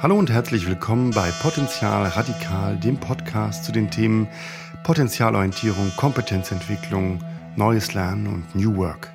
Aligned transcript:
Hallo 0.00 0.16
und 0.16 0.30
herzlich 0.30 0.68
willkommen 0.68 1.10
bei 1.10 1.28
Potenzial 1.42 2.06
Radikal, 2.06 2.76
dem 2.76 2.98
Podcast 2.98 3.64
zu 3.64 3.72
den 3.72 3.90
Themen 3.90 4.28
Potenzialorientierung, 4.84 5.90
Kompetenzentwicklung, 5.96 7.18
neues 7.56 7.94
Lernen 7.94 8.28
und 8.28 8.54
New 8.54 8.76
Work. 8.76 9.10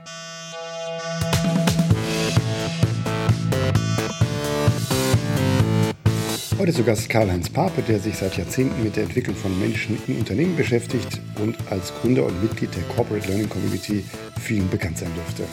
Heute 6.59 6.73
zu 6.73 6.83
Gast 6.83 7.09
Karl-Heinz 7.09 7.49
Pape, 7.49 7.81
der 7.81 8.01
sich 8.01 8.17
seit 8.17 8.35
Jahrzehnten 8.35 8.83
mit 8.83 8.97
der 8.97 9.03
Entwicklung 9.03 9.37
von 9.37 9.57
Menschen 9.57 9.97
in 10.07 10.17
Unternehmen 10.17 10.57
beschäftigt 10.57 11.21
und 11.41 11.55
als 11.69 11.93
Gründer 12.01 12.25
und 12.25 12.43
Mitglied 12.43 12.75
der 12.75 12.83
Corporate 12.93 13.25
Learning 13.29 13.47
Community 13.47 14.03
vielen 14.41 14.69
bekannt 14.69 14.97
sein 14.97 15.11
dürfte. 15.15 15.43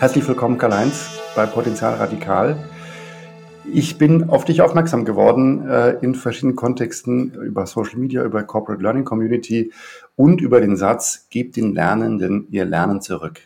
Herzlich 0.00 0.26
willkommen, 0.26 0.56
Karl-Heinz, 0.56 1.10
bei 1.36 1.44
Potenzial 1.44 1.92
Radikal. 1.96 2.56
Ich 3.70 3.98
bin 3.98 4.30
auf 4.30 4.46
dich 4.46 4.62
aufmerksam 4.62 5.04
geworden 5.04 5.68
äh, 5.68 5.90
in 6.00 6.14
verschiedenen 6.14 6.56
Kontexten 6.56 7.34
über 7.34 7.66
Social 7.66 7.98
Media, 7.98 8.24
über 8.24 8.42
Corporate 8.42 8.82
Learning 8.82 9.04
Community 9.04 9.74
und 10.16 10.40
über 10.40 10.62
den 10.62 10.78
Satz, 10.78 11.26
gebt 11.28 11.56
den 11.56 11.74
Lernenden 11.74 12.46
ihr 12.50 12.64
Lernen 12.64 13.02
zurück. 13.02 13.42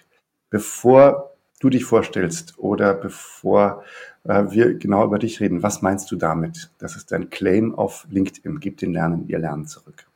Bevor 0.48 1.32
du 1.58 1.70
dich 1.70 1.84
vorstellst 1.84 2.56
oder 2.56 2.94
bevor 2.94 3.82
äh, 4.22 4.44
wir 4.48 4.74
genau 4.74 5.05
über 5.05 5.18
dich 5.18 5.41
reden, 5.41 5.64
was 5.64 5.82
meinst 5.82 6.08
du 6.12 6.14
damit? 6.14 6.70
Das 6.78 6.94
ist 6.94 7.11
dein 7.11 7.30
Claim 7.30 7.74
auf 7.74 8.06
LinkedIn, 8.11 8.61
gebt 8.61 8.80
den 8.80 8.92
Lernenden 8.92 9.27
ihr 9.27 9.41
Lernen 9.41 9.66
zurück. 9.66 10.06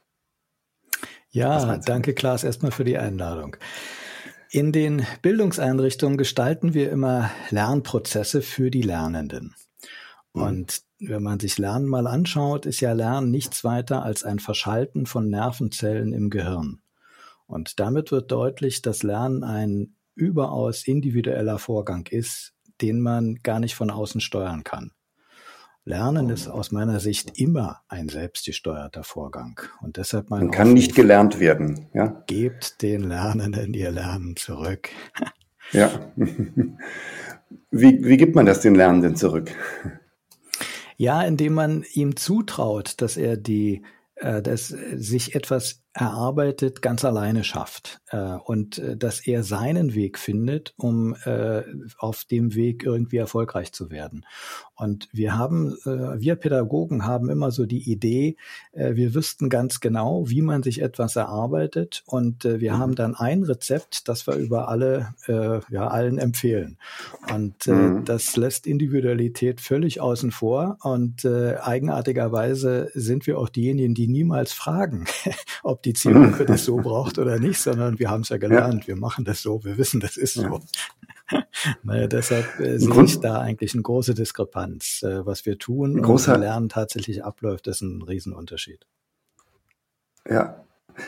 Ja, 1.31 1.79
danke 1.79 2.15
Klaas 2.15 2.45
erstmal 2.45 2.71
für 2.71 2.85
die 2.85 2.97
Einladung. 2.97 3.57
In 4.51 4.73
den 4.73 5.07
Bildungseinrichtungen 5.21 6.17
gestalten 6.17 6.73
wir 6.73 6.91
immer 6.91 7.31
Lernprozesse 7.51 8.41
für 8.41 8.71
die 8.71 8.81
Lernenden. 8.81 9.55
Mhm. 10.33 10.43
Und 10.43 10.83
wenn 11.01 11.23
man 11.23 11.39
sich 11.39 11.59
Lernen 11.59 11.87
mal 11.87 12.07
anschaut, 12.07 12.65
ist 12.65 12.81
ja 12.81 12.93
Lernen 12.93 13.31
nichts 13.31 13.63
weiter 13.63 14.03
als 14.03 14.25
ein 14.25 14.39
Verschalten 14.39 15.05
von 15.05 15.29
Nervenzellen 15.29 16.13
im 16.13 16.31
Gehirn. 16.31 16.81
Und 17.47 17.79
damit 17.79 18.11
wird 18.11 18.33
deutlich, 18.33 18.83
dass 18.83 19.03
Lernen 19.03 19.45
ein 19.45 19.95
überaus 20.15 20.87
individueller 20.87 21.59
Vorgang 21.59 22.07
ist, 22.07 22.55
den 22.81 23.01
man 23.01 23.37
gar 23.43 23.61
nicht 23.61 23.75
von 23.75 23.91
außen 23.91 24.21
steuern 24.21 24.65
kann. 24.65 24.93
Lernen 25.89 26.29
ist 26.29 26.49
aus 26.49 26.71
meiner 26.71 27.01
Sicht 27.01 27.39
immer 27.39 27.81
ein 27.89 28.11
selbstgesteuerter 28.11 29.05
Vorgang. 29.05 29.59
Und 29.81 29.97
deshalb 29.97 30.29
mein 30.29 30.41
Man 30.41 30.51
kann 30.51 30.67
Aufruf, 30.69 30.75
nicht 30.75 30.95
gelernt 30.95 31.41
werden. 31.41 31.87
Ja? 31.95 32.23
Gebt 32.27 32.83
den 32.83 33.05
Lernenden 33.05 33.73
ihr 33.73 33.91
Lernen 33.91 34.37
zurück. 34.37 34.91
Ja. 35.73 35.91
Wie, 36.17 38.03
wie 38.03 38.17
gibt 38.17 38.35
man 38.35 38.47
das 38.47 38.63
den 38.63 38.75
Lernenden 38.75 39.17
zurück? 39.17 39.51
Ja, 40.97 41.21
indem 41.21 41.53
man 41.53 41.85
ihm 41.93 42.17
zutraut, 42.17 43.03
dass 43.03 43.19
er 43.19 43.37
die 43.37 43.83
äh, 44.15 44.41
dass 44.41 44.69
sich 44.69 45.35
etwas 45.35 45.83
erarbeitet 45.99 46.81
ganz 46.81 47.05
alleine 47.05 47.43
schafft 47.43 48.01
äh, 48.11 48.37
und 48.45 48.79
äh, 48.79 48.97
dass 48.97 49.27
er 49.27 49.43
seinen 49.43 49.95
Weg 49.95 50.19
findet, 50.19 50.73
um 50.77 51.15
äh, 51.25 51.63
auf 51.99 52.25
dem 52.25 52.55
Weg 52.55 52.85
irgendwie 52.85 53.17
erfolgreich 53.17 53.73
zu 53.73 53.91
werden. 53.91 54.25
Und 54.77 55.09
wir 55.13 55.37
haben, 55.37 55.77
äh, 55.85 56.21
wir 56.21 56.37
Pädagogen 56.37 57.05
haben 57.05 57.29
immer 57.31 57.51
so 57.51 57.67
die 57.67 57.91
Idee, 57.91 58.37
äh, 58.71 58.95
wir 58.95 59.13
wüssten 59.13 59.49
ganz 59.49 59.81
genau, 59.81 60.29
wie 60.29 60.41
man 60.41 60.63
sich 60.63 60.83
etwas 60.83 61.17
erarbeitet 61.17 62.05
und 62.07 62.45
äh, 62.45 62.61
wir 62.61 62.75
mhm. 62.75 62.79
haben 62.79 62.95
dann 62.95 63.17
ein 63.17 63.43
Rezept, 63.43 64.09
das 64.09 64.29
wir 64.29 64.37
über 64.37 64.69
alle, 64.69 65.15
äh, 65.27 65.61
ja, 65.69 65.89
allen 65.89 66.19
empfehlen. 66.19 66.79
Und 67.35 67.67
äh, 67.67 67.73
mhm. 67.73 68.05
das 68.05 68.37
lässt 68.37 68.69
Individualität 68.69 69.61
völlig 69.61 70.01
außen 70.01 70.31
vor 70.31 70.79
und 70.83 71.25
äh, 71.25 71.57
eigenartigerweise 71.57 72.93
sind 72.95 73.27
wir 73.27 73.39
auch 73.41 73.49
diejenigen, 73.49 73.95
die 73.95 74.07
niemals 74.07 74.53
fragen, 74.53 75.07
ob 75.65 75.83
die 75.83 75.88
Zielgruppe 75.93 76.45
das 76.45 76.65
so 76.65 76.77
braucht 76.77 77.19
oder 77.19 77.39
nicht, 77.39 77.61
sondern 77.61 77.99
wir 77.99 78.11
haben 78.11 78.23
es 78.23 78.29
ja 78.29 78.39
gelernt, 78.39 78.83
ja. 78.83 78.89
wir 78.89 78.97
machen 78.97 79.25
das 79.25 79.43
so, 79.43 79.65
wir 79.65 79.79
wissen, 79.79 80.01
das 80.01 80.17
ist 80.17 80.35
so. 80.35 80.61
naja, 81.83 82.07
deshalb 82.07 82.59
äh, 82.61 82.79
sehe 82.79 83.05
ich 83.05 83.21
da 83.21 83.41
eigentlich 83.41 83.75
eine 83.75 83.83
große 83.83 84.15
Diskrepanz. 84.15 85.03
Äh, 85.03 85.27
was 85.27 85.47
wir 85.47 85.59
tun 85.59 86.01
und 86.01 86.27
wie 86.27 86.31
Lernen 86.39 86.69
tatsächlich 86.69 87.25
abläuft, 87.25 87.67
ist 87.67 87.83
ein 87.83 88.03
Riesenunterschied. 88.03 88.87
Ja, 90.29 90.65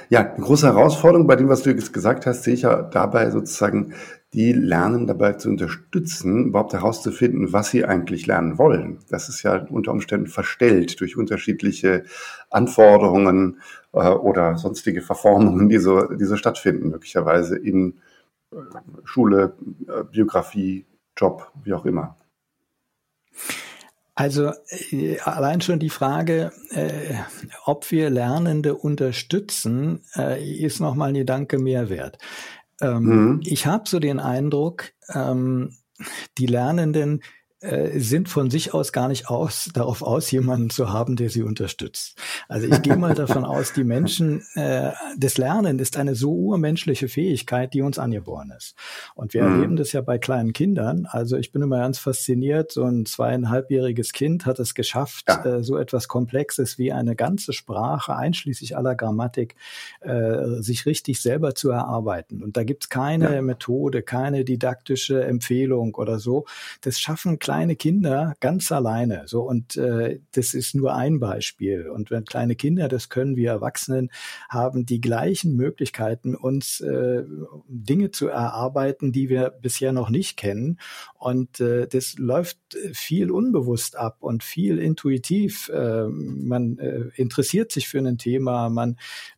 ja, 0.08 0.32
eine 0.32 0.44
große 0.44 0.66
Herausforderung 0.66 1.26
bei 1.26 1.36
dem, 1.36 1.48
was 1.48 1.62
du 1.62 1.70
jetzt 1.70 1.92
gesagt 1.92 2.26
hast, 2.26 2.44
sehe 2.44 2.54
ich 2.54 2.62
ja 2.62 2.82
dabei 2.82 3.30
sozusagen, 3.30 3.94
die 4.32 4.52
Lernen 4.52 5.08
dabei 5.08 5.32
zu 5.32 5.48
unterstützen, 5.48 6.46
überhaupt 6.46 6.72
herauszufinden, 6.72 7.52
was 7.52 7.70
sie 7.70 7.84
eigentlich 7.84 8.26
lernen 8.26 8.58
wollen. 8.58 9.00
Das 9.08 9.28
ist 9.28 9.42
ja 9.42 9.66
unter 9.70 9.90
Umständen 9.90 10.28
verstellt 10.28 11.00
durch 11.00 11.16
unterschiedliche 11.16 12.04
Anforderungen 12.48 13.60
oder 13.92 14.56
sonstige 14.56 15.02
Verformungen, 15.02 15.68
die 15.68 15.78
so, 15.78 16.06
die 16.06 16.24
so 16.24 16.36
stattfinden, 16.36 16.90
möglicherweise 16.90 17.56
in 17.56 17.98
äh, 18.52 18.56
Schule, 19.04 19.54
äh, 19.88 20.04
Biografie, 20.04 20.86
Job, 21.16 21.50
wie 21.64 21.74
auch 21.74 21.84
immer. 21.84 22.16
Also 24.14 24.52
äh, 24.90 25.18
allein 25.20 25.60
schon 25.60 25.78
die 25.78 25.90
Frage, 25.90 26.52
äh, 26.70 27.14
ob 27.64 27.90
wir 27.90 28.10
Lernende 28.10 28.74
unterstützen, 28.74 30.02
äh, 30.16 30.44
ist 30.44 30.80
nochmal 30.80 31.08
ein 31.08 31.14
Gedanke 31.14 31.58
mehr 31.58 31.88
wert. 31.88 32.18
Ähm, 32.80 33.02
mhm. 33.02 33.40
Ich 33.44 33.66
habe 33.66 33.88
so 33.88 33.98
den 33.98 34.20
Eindruck, 34.20 34.92
ähm, 35.14 35.74
die 36.38 36.46
Lernenden 36.46 37.20
äh, 37.20 37.39
sind 37.60 38.28
von 38.28 38.50
sich 38.50 38.72
aus 38.72 38.92
gar 38.92 39.08
nicht 39.08 39.28
aus, 39.28 39.70
darauf 39.74 40.02
aus, 40.02 40.30
jemanden 40.30 40.70
zu 40.70 40.92
haben, 40.92 41.16
der 41.16 41.28
sie 41.28 41.42
unterstützt. 41.42 42.16
Also 42.48 42.66
ich 42.66 42.80
gehe 42.82 42.96
mal 42.96 43.14
davon 43.14 43.44
aus, 43.44 43.72
die 43.72 43.84
Menschen, 43.84 44.42
äh, 44.54 44.92
das 45.18 45.36
Lernen 45.36 45.78
ist 45.78 45.96
eine 45.96 46.14
so 46.14 46.32
urmenschliche 46.32 47.08
Fähigkeit, 47.08 47.74
die 47.74 47.82
uns 47.82 47.98
angeboren 47.98 48.52
ist. 48.56 48.74
Und 49.14 49.34
wir 49.34 49.44
mhm. 49.44 49.52
erleben 49.52 49.76
das 49.76 49.92
ja 49.92 50.00
bei 50.00 50.18
kleinen 50.18 50.52
Kindern. 50.52 51.06
Also 51.10 51.36
ich 51.36 51.52
bin 51.52 51.62
immer 51.62 51.78
ganz 51.78 51.98
fasziniert, 51.98 52.72
so 52.72 52.84
ein 52.84 53.04
zweieinhalbjähriges 53.04 54.12
Kind 54.12 54.46
hat 54.46 54.58
es 54.58 54.74
geschafft, 54.74 55.26
ja. 55.28 55.44
äh, 55.44 55.62
so 55.62 55.76
etwas 55.76 56.08
Komplexes 56.08 56.78
wie 56.78 56.92
eine 56.92 57.14
ganze 57.14 57.52
Sprache, 57.52 58.16
einschließlich 58.16 58.76
aller 58.76 58.94
Grammatik, 58.94 59.54
äh, 60.00 60.60
sich 60.60 60.86
richtig 60.86 61.20
selber 61.20 61.54
zu 61.54 61.70
erarbeiten. 61.70 62.42
Und 62.42 62.56
da 62.56 62.64
gibt's 62.64 62.88
keine 62.88 63.34
ja. 63.34 63.42
Methode, 63.42 64.02
keine 64.02 64.44
didaktische 64.44 65.24
Empfehlung 65.24 65.94
oder 65.94 66.18
so. 66.18 66.46
Das 66.80 66.98
schaffen 66.98 67.38
kleine 67.50 67.74
Kinder 67.74 68.36
ganz 68.38 68.70
alleine. 68.70 69.24
So 69.26 69.42
und 69.42 69.76
äh, 69.76 70.20
das 70.30 70.54
ist 70.54 70.76
nur 70.76 70.94
ein 70.94 71.18
Beispiel. 71.18 71.88
Und 71.88 72.12
wenn 72.12 72.24
kleine 72.24 72.54
Kinder, 72.54 72.86
das 72.86 73.08
können 73.08 73.34
wir 73.34 73.50
Erwachsenen, 73.50 74.12
haben 74.48 74.86
die 74.86 75.00
gleichen 75.00 75.56
Möglichkeiten, 75.56 76.36
uns 76.36 76.80
äh, 76.80 77.24
Dinge 77.66 78.12
zu 78.12 78.28
erarbeiten, 78.28 79.10
die 79.10 79.28
wir 79.28 79.50
bisher 79.50 79.90
noch 79.90 80.10
nicht 80.10 80.36
kennen. 80.36 80.78
Und 81.18 81.58
äh, 81.58 81.88
das 81.88 82.18
läuft 82.18 82.58
viel 82.92 83.32
unbewusst 83.32 83.96
ab 83.96 84.18
und 84.20 84.44
viel 84.44 84.78
intuitiv. 84.78 85.70
Äh, 85.70 86.06
man 86.06 86.78
äh, 86.78 87.08
interessiert 87.16 87.72
sich 87.72 87.88
für 87.88 87.98
ein 87.98 88.16
Thema, 88.16 88.70
man 88.70 88.96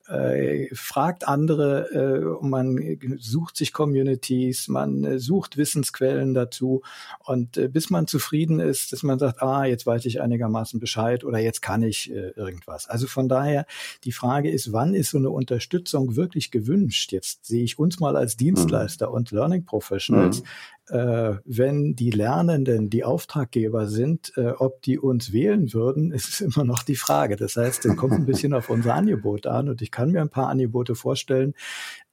äh, 0.09 0.69
fragt 0.75 1.29
andere, 1.29 2.41
äh, 2.41 2.47
man 2.47 2.99
sucht 3.19 3.57
sich 3.57 3.73
Communities, 3.73 4.69
man 4.69 5.05
äh, 5.05 5.19
sucht 5.19 5.57
Wissensquellen 5.57 6.35
dazu 6.35 6.83
und 7.21 7.57
äh, 7.57 7.69
bis 7.69 7.91
man 7.91 8.07
zufrieden 8.07 8.61
ist, 8.61 8.93
dass 8.93 9.03
man 9.03 9.19
sagt, 9.19 9.43
ah, 9.43 9.65
jetzt 9.65 9.87
weiß 9.87 10.05
ich 10.07 10.21
einigermaßen 10.21 10.81
Bescheid 10.81 11.25
oder 11.25 11.39
jetzt 11.39 11.63
kann 11.63 11.83
ich 11.83 12.11
äh, 12.11 12.31
irgendwas. 12.31 12.89
Also 12.89 13.07
von 13.07 13.29
daher, 13.29 13.67
die 14.05 14.13
Frage 14.13 14.51
ist, 14.51 14.73
wann 14.73 14.95
ist 14.95 15.11
so 15.11 15.19
eine 15.19 15.31
Unterstützung 15.31 16.17
wirklich 16.17 16.51
gewünscht? 16.51 17.13
Jetzt 17.13 17.47
sehe 17.47 17.65
ich 17.65 17.79
uns 17.79 18.01
mal 18.01 18.17
als 18.17 18.37
Dienstleister 18.37 19.09
mhm. 19.09 19.15
und 19.15 19.31
Learning 19.31 19.65
Professionals. 19.65 20.41
Mhm 20.41 20.47
wenn 20.89 21.95
die 21.95 22.11
Lernenden 22.11 22.91
die 22.91 23.05
Auftraggeber 23.05 23.87
sind, 23.87 24.33
äh, 24.37 24.51
ob 24.51 24.83
die 24.83 24.99
uns 24.99 25.33
wählen 25.33 25.73
würden, 25.73 26.13
ist 26.13 26.41
immer 26.41 26.65
noch 26.65 26.83
die 26.83 26.97
Frage. 26.97 27.37
Das 27.37 27.57
heißt, 27.57 27.87
es 27.87 27.97
kommt 27.97 28.13
ein 28.13 28.27
bisschen 28.27 28.53
auf 28.53 28.69
unser 28.69 28.95
Angebot 28.95 29.47
an 29.47 29.69
und 29.69 29.81
ich 29.83 29.91
kann 29.91 30.11
mir 30.11 30.21
ein 30.21 30.29
paar 30.29 30.49
Angebote 30.49 30.95
vorstellen, 30.95 31.55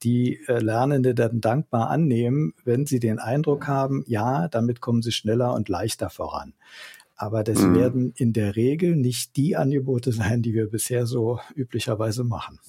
die 0.03 0.39
äh, 0.47 0.59
Lernende 0.59 1.15
dann 1.15 1.41
dankbar 1.41 1.89
annehmen, 1.89 2.53
wenn 2.63 2.85
sie 2.85 2.99
den 2.99 3.19
Eindruck 3.19 3.67
haben, 3.67 4.03
ja, 4.07 4.47
damit 4.47 4.81
kommen 4.81 5.01
sie 5.01 5.11
schneller 5.11 5.53
und 5.53 5.67
leichter 5.69 6.09
voran. 6.09 6.53
Aber 7.15 7.43
das 7.43 7.61
mhm. 7.61 7.75
werden 7.75 8.13
in 8.15 8.31
der 8.31 8.55
Regel 8.55 8.95
nicht 8.95 9.35
die 9.35 9.57
Angebote 9.57 10.11
sein, 10.13 10.41
die 10.41 10.53
wir 10.53 10.69
bisher 10.69 11.05
so 11.05 11.39
üblicherweise 11.53 12.23
machen. 12.23 12.59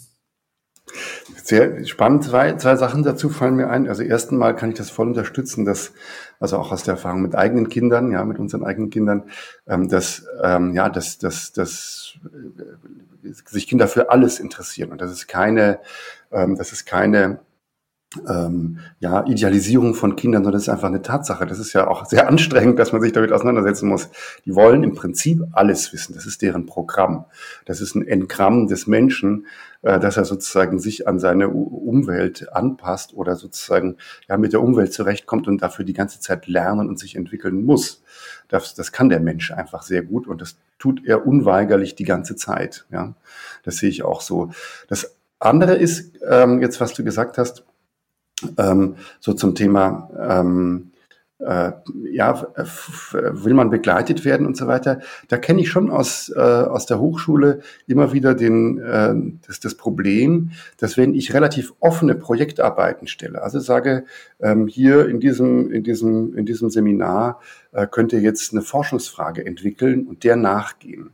Sehr 1.43 1.85
spannend. 1.87 2.25
Zwei, 2.25 2.55
zwei 2.57 2.77
Sachen 2.77 3.03
dazu 3.03 3.29
fallen 3.29 3.57
mir 3.57 3.71
ein. 3.71 3.89
Also 3.89 4.03
ersten 4.03 4.37
Mal 4.37 4.55
kann 4.55 4.71
ich 4.71 4.77
das 4.77 4.91
voll 4.91 5.09
unterstützen, 5.09 5.65
dass, 5.65 5.93
also 6.39 6.59
auch 6.59 6.73
aus 6.73 6.85
der 6.85 6.95
Erfahrung 6.95 7.23
mit 7.23 7.35
eigenen 7.35 7.69
Kindern, 7.69 8.13
ja, 8.13 8.25
mit 8.25 8.39
unseren 8.39 8.65
eigenen 8.65 8.91
Kindern, 8.91 9.25
ähm, 9.67 9.89
dass, 9.89 10.27
ähm, 10.43 10.75
ja, 10.75 10.89
dass, 10.89 11.19
dass, 11.19 11.53
dass 11.53 12.19
äh, 12.25 13.33
sich 13.47 13.67
Kinder 13.67 13.89
für 13.89 14.11
alles 14.11 14.39
interessieren 14.39 14.93
und 14.93 15.01
das 15.01 15.11
ist 15.13 15.29
keine, 15.29 15.81
ähm, 16.31 16.57
das 16.57 16.73
ist 16.73 16.87
keine 16.87 17.41
ähm, 18.29 18.81
ja, 18.99 19.25
Idealisierung 19.25 19.95
von 19.95 20.17
Kindern, 20.17 20.43
sondern 20.43 20.59
das 20.59 20.63
ist 20.63 20.69
einfach 20.69 20.89
eine 20.89 21.03
Tatsache. 21.03 21.47
Das 21.47 21.59
ist 21.59 21.73
ja 21.73 21.87
auch 21.87 22.07
sehr 22.07 22.29
anstrengend, 22.29 22.79
dass 22.79 22.93
man 22.93 23.01
sich 23.01 23.13
damit 23.13 23.33
auseinandersetzen 23.33 23.89
muss. 23.89 24.09
Die 24.45 24.55
wollen 24.55 24.83
im 24.83 24.95
Prinzip 24.95 25.43
alles 25.53 25.93
wissen. 25.93 26.15
Das 26.15 26.27
ist 26.27 26.43
deren 26.43 26.67
Programm. 26.67 27.27
Das 27.67 27.81
ist 27.81 27.95
ein 27.95 28.07
Engramm 28.07 28.67
des 28.67 28.87
Menschen, 28.87 29.47
dass 29.83 30.17
er 30.17 30.25
sozusagen 30.25 30.79
sich 30.79 31.09
an 31.09 31.19
seine 31.19 31.49
Umwelt 31.49 32.53
anpasst 32.53 33.15
oder 33.15 33.37
sozusagen 33.37 33.97
ja 34.29 34.37
mit 34.37 34.53
der 34.53 34.63
Umwelt 34.63 34.93
zurechtkommt 34.93 35.49
und 35.49 35.63
dafür 35.63 35.85
die 35.85 35.95
ganze 35.95 36.21
Zeit 36.21 36.47
lernen 36.47 36.89
und 36.89 36.99
sich 36.99 37.17
entwickeln 37.17 37.65
muss. 37.65 38.03
Das, 38.49 38.75
das 38.75 38.93
kann 38.93 39.09
der 39.09 39.21
Mensch 39.21 39.51
einfach 39.53 39.83
sehr 39.83 40.03
gut 40.03 40.27
und 40.27 40.43
das 40.43 40.59
tut 40.79 41.07
er 41.07 41.27
unweigerlich 41.27 41.95
die 41.95 42.05
ganze 42.05 42.37
Zeit. 42.37 42.87
Ja, 42.91 43.15
das 43.63 43.79
sehe 43.79 43.89
ich 43.89 44.03
auch 44.03 44.21
so. 44.21 44.51
Das 44.89 45.17
andere 45.39 45.75
ist 45.75 46.13
ähm, 46.29 46.61
jetzt, 46.61 46.81
was 46.81 46.93
du 46.93 47.03
gesagt 47.03 47.39
hast 47.39 47.65
ähm, 48.59 48.97
so 49.19 49.33
zum 49.33 49.55
Thema, 49.55 50.11
ähm, 50.19 50.93
äh, 51.41 51.73
ja, 52.11 52.47
will 53.13 53.55
man 53.55 53.71
begleitet 53.71 54.25
werden 54.25 54.47
und 54.47 54.57
so 54.57 54.67
weiter. 54.67 55.01
Da 55.29 55.39
kenne 55.39 55.61
ich 55.61 55.69
schon 55.69 55.91
aus, 55.91 56.31
äh, 56.35 56.39
aus 56.39 56.87
der 56.87 57.01
Hochschule 57.01 57.61
immer 57.87 58.13
wieder 58.13 58.35
den, 58.35 58.79
äh, 58.79 59.15
das, 59.47 59.61
das 59.61 59.75
Problem, 59.75 60.51
dass 60.79 60.97
wenn 60.97 61.15
ich 61.15 61.35
relativ 61.35 61.73
offene 61.81 62.15
Projektarbeiten 62.15 63.09
stelle, 63.09 63.43
also 63.43 63.59
sage, 63.59 64.05
ähm, 64.41 64.67
hier 64.67 65.09
in 65.09 65.21
diesem, 65.21 65.71
in 65.71 65.83
diesem, 65.83 66.37
in 66.37 66.47
diesem 66.47 66.71
Seminar 66.71 67.41
äh, 67.73 67.87
könnt 67.87 68.13
ihr 68.13 68.21
jetzt 68.21 68.53
eine 68.53 68.63
Forschungsfrage 68.63 69.45
entwickeln 69.45 70.07
und 70.07 70.25
der 70.25 70.37
nachgehen 70.37 71.11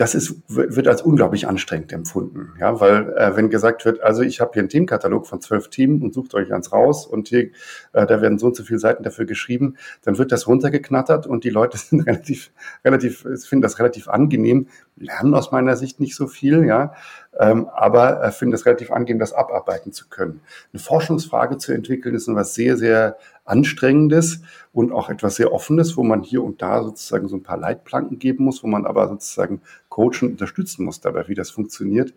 das 0.00 0.14
ist, 0.14 0.34
wird 0.48 0.88
als 0.88 1.02
unglaublich 1.02 1.46
anstrengend 1.46 1.92
empfunden. 1.92 2.54
Ja, 2.58 2.80
weil 2.80 3.12
äh, 3.18 3.36
wenn 3.36 3.50
gesagt 3.50 3.84
wird, 3.84 4.00
also 4.00 4.22
ich 4.22 4.40
habe 4.40 4.52
hier 4.54 4.62
einen 4.62 4.70
Themenkatalog 4.70 5.26
von 5.26 5.42
zwölf 5.42 5.68
Themen 5.68 6.00
und 6.00 6.14
sucht 6.14 6.32
euch 6.32 6.54
eins 6.54 6.72
raus 6.72 7.06
und 7.06 7.28
hier, 7.28 7.50
äh, 7.92 8.06
da 8.06 8.22
werden 8.22 8.38
so 8.38 8.46
und 8.46 8.56
so 8.56 8.62
viele 8.62 8.78
Seiten 8.78 9.02
dafür 9.02 9.26
geschrieben, 9.26 9.76
dann 10.02 10.16
wird 10.16 10.32
das 10.32 10.46
runtergeknattert 10.46 11.26
und 11.26 11.44
die 11.44 11.50
Leute 11.50 11.76
sind 11.78 12.06
relativ, 12.06 12.50
relativ, 12.82 13.26
finden 13.44 13.60
das 13.60 13.78
relativ 13.78 14.08
angenehm, 14.08 14.68
lernen 14.96 15.34
aus 15.34 15.52
meiner 15.52 15.76
Sicht 15.76 16.00
nicht 16.00 16.16
so 16.16 16.28
viel, 16.28 16.64
ja, 16.64 16.94
aber 17.42 18.22
äh, 18.22 18.32
finden 18.32 18.54
es 18.54 18.66
relativ 18.66 18.90
angenehm, 18.90 19.18
das 19.18 19.32
abarbeiten 19.32 19.92
zu 19.92 20.08
können. 20.08 20.40
Eine 20.72 20.80
Forschungsfrage 20.80 21.56
zu 21.56 21.72
entwickeln 21.72 22.14
ist 22.14 22.28
etwas 22.28 22.54
sehr, 22.54 22.76
sehr 22.76 23.16
Anstrengendes 23.46 24.42
und 24.72 24.92
auch 24.92 25.08
etwas 25.08 25.36
sehr 25.36 25.52
Offenes, 25.52 25.96
wo 25.96 26.04
man 26.04 26.22
hier 26.22 26.44
und 26.44 26.60
da 26.60 26.82
sozusagen 26.82 27.28
so 27.28 27.36
ein 27.36 27.42
paar 27.42 27.56
Leitplanken 27.56 28.18
geben 28.18 28.44
muss, 28.44 28.62
wo 28.62 28.66
man 28.66 28.84
aber 28.84 29.08
sozusagen 29.08 29.62
coachen 29.88 30.28
und 30.28 30.32
unterstützen 30.32 30.84
muss 30.84 31.00
dabei, 31.00 31.28
wie 31.28 31.34
das 31.34 31.50
funktioniert. 31.50 32.12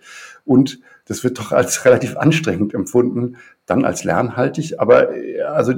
Und 0.45 0.81
das 1.05 1.23
wird 1.23 1.39
doch 1.39 1.53
als 1.53 1.85
relativ 1.85 2.17
anstrengend 2.17 2.73
empfunden, 2.73 3.37
dann 3.65 3.85
als 3.85 4.03
lernhaltig, 4.03 4.79
aber 4.79 5.15
äh, 5.15 5.41
also 5.41 5.73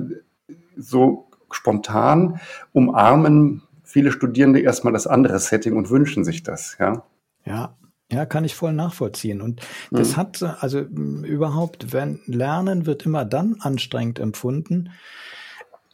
so 0.75 1.27
spontan 1.51 2.39
umarmen 2.73 3.61
viele 3.83 4.11
Studierende 4.11 4.59
erstmal 4.59 4.91
das 4.91 5.07
andere 5.07 5.39
Setting 5.39 5.77
und 5.77 5.89
wünschen 5.89 6.25
sich 6.25 6.41
das, 6.41 6.77
ja. 6.79 7.03
Ja, 7.45 7.75
ja, 8.11 8.25
kann 8.25 8.45
ich 8.45 8.55
voll 8.55 8.73
nachvollziehen. 8.73 9.41
Und 9.41 9.61
das 9.91 10.11
mhm. 10.11 10.17
hat, 10.17 10.43
also 10.43 10.79
überhaupt, 10.79 11.91
wenn 11.91 12.19
Lernen 12.25 12.85
wird 12.85 13.05
immer 13.05 13.25
dann 13.25 13.57
anstrengend 13.59 14.19
empfunden, 14.19 14.91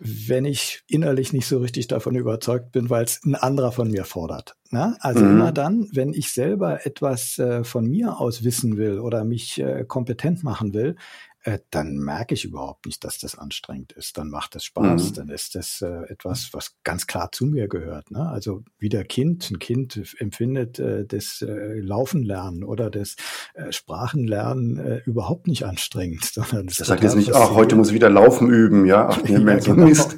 wenn 0.04 0.46
ich 0.46 0.82
innerlich 0.88 1.32
nicht 1.32 1.46
so 1.46 1.60
richtig 1.60 1.88
davon 1.88 2.16
überzeugt 2.16 2.72
bin, 2.72 2.90
weil 2.90 3.04
es 3.04 3.24
ein 3.24 3.36
anderer 3.36 3.72
von 3.72 3.92
mir 3.92 4.04
fordert. 4.04 4.56
Ne? 4.72 4.98
Also 5.00 5.24
mhm. 5.24 5.32
immer 5.32 5.52
dann, 5.52 5.90
wenn 5.94 6.14
ich 6.14 6.34
selber 6.34 6.86
etwas 6.88 7.38
äh, 7.38 7.64
von 7.64 7.86
mir 7.86 8.20
aus 8.20 8.44
wissen 8.44 8.78
will 8.78 9.00
oder 9.00 9.24
mich 9.24 9.60
äh, 9.62 9.86
kompetent 9.88 10.44
machen 10.44 10.74
will, 10.74 10.96
äh, 11.44 11.60
dann 11.72 11.98
merke 11.98 12.36
ich 12.36 12.46
überhaupt 12.46 12.86
nicht, 12.86 13.04
dass 13.04 13.18
das 13.18 13.38
anstrengend 13.38 13.94
ist. 13.94 14.18
Dann 14.18 14.30
macht 14.30 14.56
es 14.56 14.64
Spaß. 14.66 15.12
Mhm. 15.12 15.14
Dann 15.16 15.30
ist 15.30 15.56
das 15.56 15.82
äh, 15.82 16.04
etwas, 16.12 16.50
was 16.54 16.76
ganz 16.84 17.08
klar 17.08 17.32
zu 17.32 17.46
mir 17.46 17.68
gehört. 17.68 18.12
Ne? 18.12 18.30
Also 18.30 18.64
wie 18.78 18.90
der 18.90 19.06
Kind, 19.06 19.50
ein 19.50 19.58
Kind 19.58 20.16
empfindet 20.20 20.78
äh, 20.78 21.06
das 21.06 21.42
äh, 21.42 21.80
Laufen 21.80 22.22
lernen 22.22 22.64
oder 22.64 22.92
das 22.92 23.16
äh, 23.56 23.72
Sprachenlernen 23.72 24.78
äh, 24.78 25.02
überhaupt 25.06 25.48
nicht 25.48 25.66
anstrengend, 25.66 26.24
sondern 26.34 26.68
das, 26.68 26.78
das 26.78 26.88
sagt 26.88 27.04
jetzt 27.04 27.16
nicht, 27.16 27.34
ach, 27.34 27.56
heute 27.56 27.76
muss 27.76 27.90
ich 27.90 27.96
wieder 27.96 28.10
Laufen 28.10 28.50
üben, 28.50 28.86
ja, 28.86 29.10
ach, 29.10 29.24
nee, 29.24 29.32
ja, 29.40 29.58
genau. 29.58 29.88
Mist. 29.88 30.18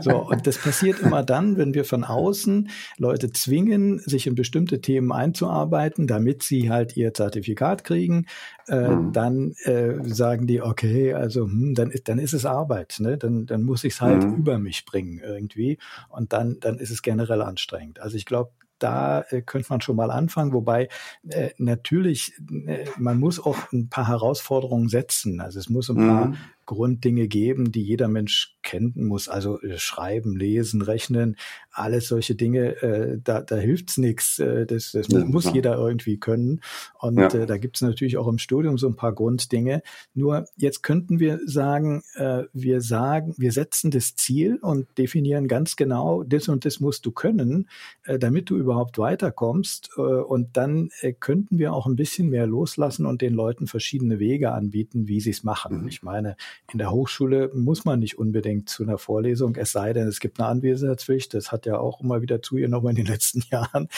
so, 0.00 0.28
und 0.28 0.46
das 0.46 0.58
passiert 0.58 0.98
immer 1.00 1.22
dann, 1.22 1.56
wenn 1.56 1.74
wir 1.74 1.84
von 1.84 2.02
außen 2.02 2.68
Leute 2.98 3.30
zwingen, 3.30 4.00
sich 4.00 4.26
in 4.26 4.34
bestimmte 4.34 4.80
Themen 4.80 5.12
einzuarbeiten, 5.12 6.08
damit 6.08 6.42
sie 6.42 6.70
halt 6.70 6.96
ihr 6.96 7.14
Zertifikat 7.14 7.84
kriegen, 7.84 8.26
äh, 8.68 8.88
mhm. 8.88 9.12
dann 9.12 9.52
äh, 9.64 10.02
sagen 10.02 10.46
die, 10.46 10.63
okay, 10.64 11.12
also 11.12 11.44
hm, 11.44 11.74
dann, 11.74 11.90
ist, 11.90 12.08
dann 12.08 12.18
ist 12.18 12.32
es 12.32 12.46
Arbeit, 12.46 12.96
ne? 12.98 13.18
dann, 13.18 13.46
dann 13.46 13.62
muss 13.62 13.84
ich 13.84 13.94
es 13.94 14.00
halt 14.00 14.24
mhm. 14.24 14.34
über 14.34 14.58
mich 14.58 14.84
bringen 14.84 15.18
irgendwie 15.18 15.78
und 16.08 16.32
dann, 16.32 16.58
dann 16.60 16.78
ist 16.78 16.90
es 16.90 17.02
generell 17.02 17.42
anstrengend. 17.42 18.00
Also 18.00 18.16
ich 18.16 18.24
glaube, 18.24 18.50
da 18.78 19.22
äh, 19.30 19.42
könnte 19.42 19.68
man 19.70 19.80
schon 19.80 19.96
mal 19.96 20.10
anfangen, 20.10 20.52
wobei 20.52 20.88
äh, 21.28 21.50
natürlich, 21.58 22.34
äh, 22.66 22.86
man 22.98 23.20
muss 23.20 23.38
auch 23.38 23.56
ein 23.72 23.88
paar 23.88 24.08
Herausforderungen 24.08 24.88
setzen. 24.88 25.40
Also 25.40 25.58
es 25.58 25.68
muss 25.68 25.88
ein 25.90 25.96
mhm. 25.96 26.08
paar 26.08 26.34
Grunddinge 26.66 27.28
geben, 27.28 27.72
die 27.72 27.82
jeder 27.82 28.08
Mensch 28.08 28.56
kennen 28.62 29.06
muss. 29.06 29.28
Also 29.28 29.60
äh, 29.60 29.78
schreiben, 29.78 30.36
lesen, 30.36 30.82
rechnen, 30.82 31.36
alles 31.70 32.08
solche 32.08 32.34
Dinge, 32.34 32.82
äh, 32.82 33.18
da, 33.22 33.42
da 33.42 33.56
hilft's 33.56 33.98
nichts. 33.98 34.38
Äh, 34.38 34.66
das, 34.66 34.92
das 34.92 35.08
ja, 35.08 35.24
muss 35.24 35.44
klar. 35.44 35.54
jeder 35.54 35.76
irgendwie 35.76 36.18
können. 36.18 36.60
Und 36.98 37.18
ja. 37.18 37.28
äh, 37.28 37.46
da 37.46 37.58
gibt's 37.58 37.82
natürlich 37.82 38.16
auch 38.16 38.28
im 38.28 38.38
Studium 38.38 38.78
so 38.78 38.88
ein 38.88 38.96
paar 38.96 39.12
Grunddinge. 39.12 39.82
Nur 40.14 40.46
jetzt 40.56 40.82
könnten 40.82 41.20
wir 41.20 41.40
sagen, 41.46 42.02
äh, 42.14 42.44
wir 42.52 42.80
sagen, 42.80 43.34
wir 43.36 43.52
setzen 43.52 43.90
das 43.90 44.16
Ziel 44.16 44.58
und 44.62 44.86
definieren 44.98 45.48
ganz 45.48 45.76
genau, 45.76 46.22
das 46.22 46.48
und 46.48 46.64
das 46.64 46.80
musst 46.80 47.06
du 47.06 47.12
können, 47.12 47.68
äh, 48.04 48.18
damit 48.18 48.50
du 48.50 48.56
überhaupt 48.56 48.98
weiterkommst. 48.98 49.90
Äh, 49.96 50.00
und 50.00 50.56
dann 50.56 50.90
äh, 51.00 51.12
könnten 51.12 51.58
wir 51.58 51.72
auch 51.72 51.86
ein 51.86 51.96
bisschen 51.96 52.30
mehr 52.30 52.46
loslassen 52.46 53.06
und 53.06 53.20
den 53.20 53.34
Leuten 53.34 53.66
verschiedene 53.66 54.18
Wege 54.18 54.52
anbieten, 54.52 55.08
wie 55.08 55.20
sie 55.20 55.30
es 55.30 55.44
machen. 55.44 55.82
Mhm. 55.82 55.88
Ich 55.88 56.02
meine, 56.02 56.36
in 56.72 56.78
der 56.78 56.90
Hochschule 56.90 57.50
muss 57.54 57.84
man 57.84 58.00
nicht 58.00 58.18
unbedingt 58.18 58.68
zu 58.68 58.82
einer 58.82 58.98
Vorlesung, 58.98 59.56
es 59.56 59.72
sei 59.72 59.92
denn, 59.92 60.08
es 60.08 60.20
gibt 60.20 60.40
eine 60.40 60.48
Anwesenheitspflicht. 60.48 61.34
Das 61.34 61.52
hat 61.52 61.66
ja 61.66 61.78
auch 61.78 62.00
immer 62.00 62.22
wieder 62.22 62.42
zugenommen 62.42 62.90
in 62.90 62.96
den 62.96 63.06
letzten 63.06 63.42
Jahren. 63.50 63.88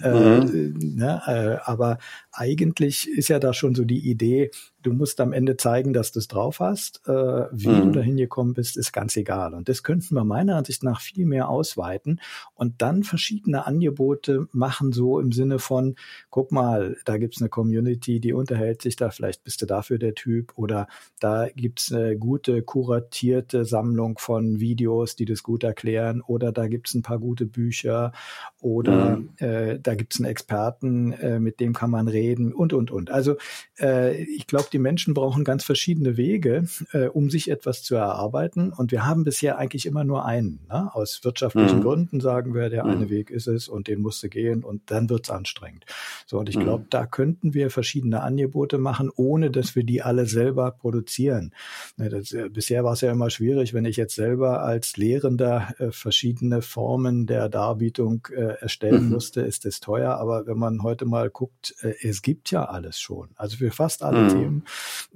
Äh, 0.00 0.10
mhm. 0.10 0.76
Äh, 0.80 0.84
ne, 0.84 1.22
äh, 1.26 1.70
aber 1.70 1.98
eigentlich 2.32 3.08
ist 3.08 3.28
ja 3.28 3.38
da 3.38 3.52
schon 3.52 3.74
so 3.74 3.84
die 3.84 4.10
Idee, 4.10 4.50
du 4.82 4.92
musst 4.92 5.20
am 5.20 5.32
Ende 5.32 5.56
zeigen, 5.56 5.92
dass 5.92 6.12
du 6.12 6.18
es 6.18 6.28
drauf 6.28 6.60
hast. 6.60 7.06
Äh, 7.06 7.12
wie 7.52 7.68
mhm. 7.68 7.84
du 7.84 7.90
da 7.92 8.00
hingekommen 8.00 8.54
bist, 8.54 8.76
ist 8.76 8.92
ganz 8.92 9.16
egal. 9.16 9.54
Und 9.54 9.68
das 9.68 9.82
könnten 9.82 10.14
wir 10.14 10.24
meiner 10.24 10.56
Ansicht 10.56 10.82
nach 10.82 11.00
viel 11.00 11.26
mehr 11.26 11.48
ausweiten 11.48 12.20
und 12.54 12.80
dann 12.80 13.02
verschiedene 13.02 13.66
Angebote 13.66 14.48
machen, 14.52 14.92
so 14.92 15.20
im 15.20 15.30
Sinne 15.30 15.58
von, 15.58 15.94
guck 16.30 16.52
mal, 16.52 16.96
da 17.04 17.18
gibt's 17.18 17.40
eine 17.40 17.50
Community, 17.50 18.18
die 18.18 18.32
unterhält 18.32 18.82
sich 18.82 18.96
da, 18.96 19.10
vielleicht 19.10 19.44
bist 19.44 19.60
du 19.62 19.66
dafür 19.66 19.98
der 19.98 20.14
Typ 20.14 20.52
oder 20.56 20.88
da 21.20 21.48
gibt's 21.54 21.92
eine 21.92 22.16
gute, 22.16 22.62
kuratierte 22.62 23.64
Sammlung 23.64 24.18
von 24.18 24.58
Videos, 24.58 25.16
die 25.16 25.26
das 25.26 25.42
gut 25.42 25.64
erklären 25.64 26.22
oder 26.22 26.50
da 26.50 26.66
gibt's 26.66 26.94
ein 26.94 27.02
paar 27.02 27.18
gute 27.18 27.46
Bücher 27.46 28.12
oder 28.60 29.18
mhm. 29.18 29.30
äh, 29.36 29.78
da 29.78 29.94
gibt's 29.94 30.18
einen 30.18 30.30
Experten, 30.30 31.12
äh, 31.12 31.38
mit 31.38 31.60
dem 31.60 31.74
kann 31.74 31.90
man 31.90 32.08
reden 32.08 32.21
reden 32.22 32.52
und, 32.52 32.72
und, 32.72 32.90
und. 32.90 33.10
Also 33.10 33.36
äh, 33.80 34.22
ich 34.22 34.46
glaube, 34.46 34.66
die 34.72 34.78
Menschen 34.78 35.14
brauchen 35.14 35.44
ganz 35.44 35.64
verschiedene 35.64 36.16
Wege, 36.16 36.66
äh, 36.92 37.06
um 37.06 37.30
sich 37.30 37.50
etwas 37.50 37.82
zu 37.82 37.96
erarbeiten. 37.96 38.72
Und 38.72 38.92
wir 38.92 39.04
haben 39.04 39.24
bisher 39.24 39.58
eigentlich 39.58 39.86
immer 39.86 40.04
nur 40.04 40.24
einen. 40.24 40.60
Ne? 40.68 40.94
Aus 40.94 41.20
wirtschaftlichen 41.24 41.78
mhm. 41.78 41.82
Gründen 41.82 42.20
sagen 42.20 42.54
wir, 42.54 42.70
der 42.70 42.84
mhm. 42.84 42.90
eine 42.90 43.10
Weg 43.10 43.30
ist 43.30 43.48
es 43.48 43.68
und 43.68 43.88
den 43.88 44.00
musste 44.00 44.28
gehen 44.28 44.64
und 44.64 44.90
dann 44.90 45.10
wird's 45.10 45.30
anstrengend. 45.30 45.84
So, 46.26 46.38
und 46.38 46.48
ich 46.48 46.56
mhm. 46.56 46.64
glaube, 46.64 46.86
da 46.90 47.06
könnten 47.06 47.54
wir 47.54 47.70
verschiedene 47.70 48.22
Angebote 48.22 48.78
machen, 48.78 49.10
ohne 49.14 49.50
dass 49.50 49.74
wir 49.74 49.84
die 49.84 50.02
alle 50.02 50.26
selber 50.26 50.70
produzieren. 50.70 51.52
Ne, 51.96 52.08
das, 52.08 52.32
äh, 52.32 52.48
bisher 52.48 52.84
war 52.84 52.92
es 52.92 53.00
ja 53.00 53.10
immer 53.10 53.30
schwierig, 53.30 53.74
wenn 53.74 53.84
ich 53.84 53.96
jetzt 53.96 54.14
selber 54.14 54.62
als 54.62 54.96
Lehrender 54.96 55.74
äh, 55.78 55.90
verschiedene 55.90 56.62
Formen 56.62 57.26
der 57.26 57.48
Darbietung 57.48 58.28
äh, 58.34 58.60
erstellen 58.60 59.06
mhm. 59.06 59.10
musste, 59.10 59.40
ist 59.42 59.66
es 59.66 59.80
teuer. 59.80 60.14
Aber 60.14 60.46
wenn 60.46 60.58
man 60.58 60.82
heute 60.82 61.04
mal 61.04 61.30
guckt, 61.30 61.74
äh, 61.82 61.94
es 62.12 62.22
gibt 62.22 62.50
ja 62.50 62.64
alles 62.64 63.00
schon. 63.00 63.30
Also 63.36 63.56
für 63.56 63.70
fast 63.70 64.02
alle 64.02 64.20
mhm. 64.20 64.28
Themen 64.28 64.64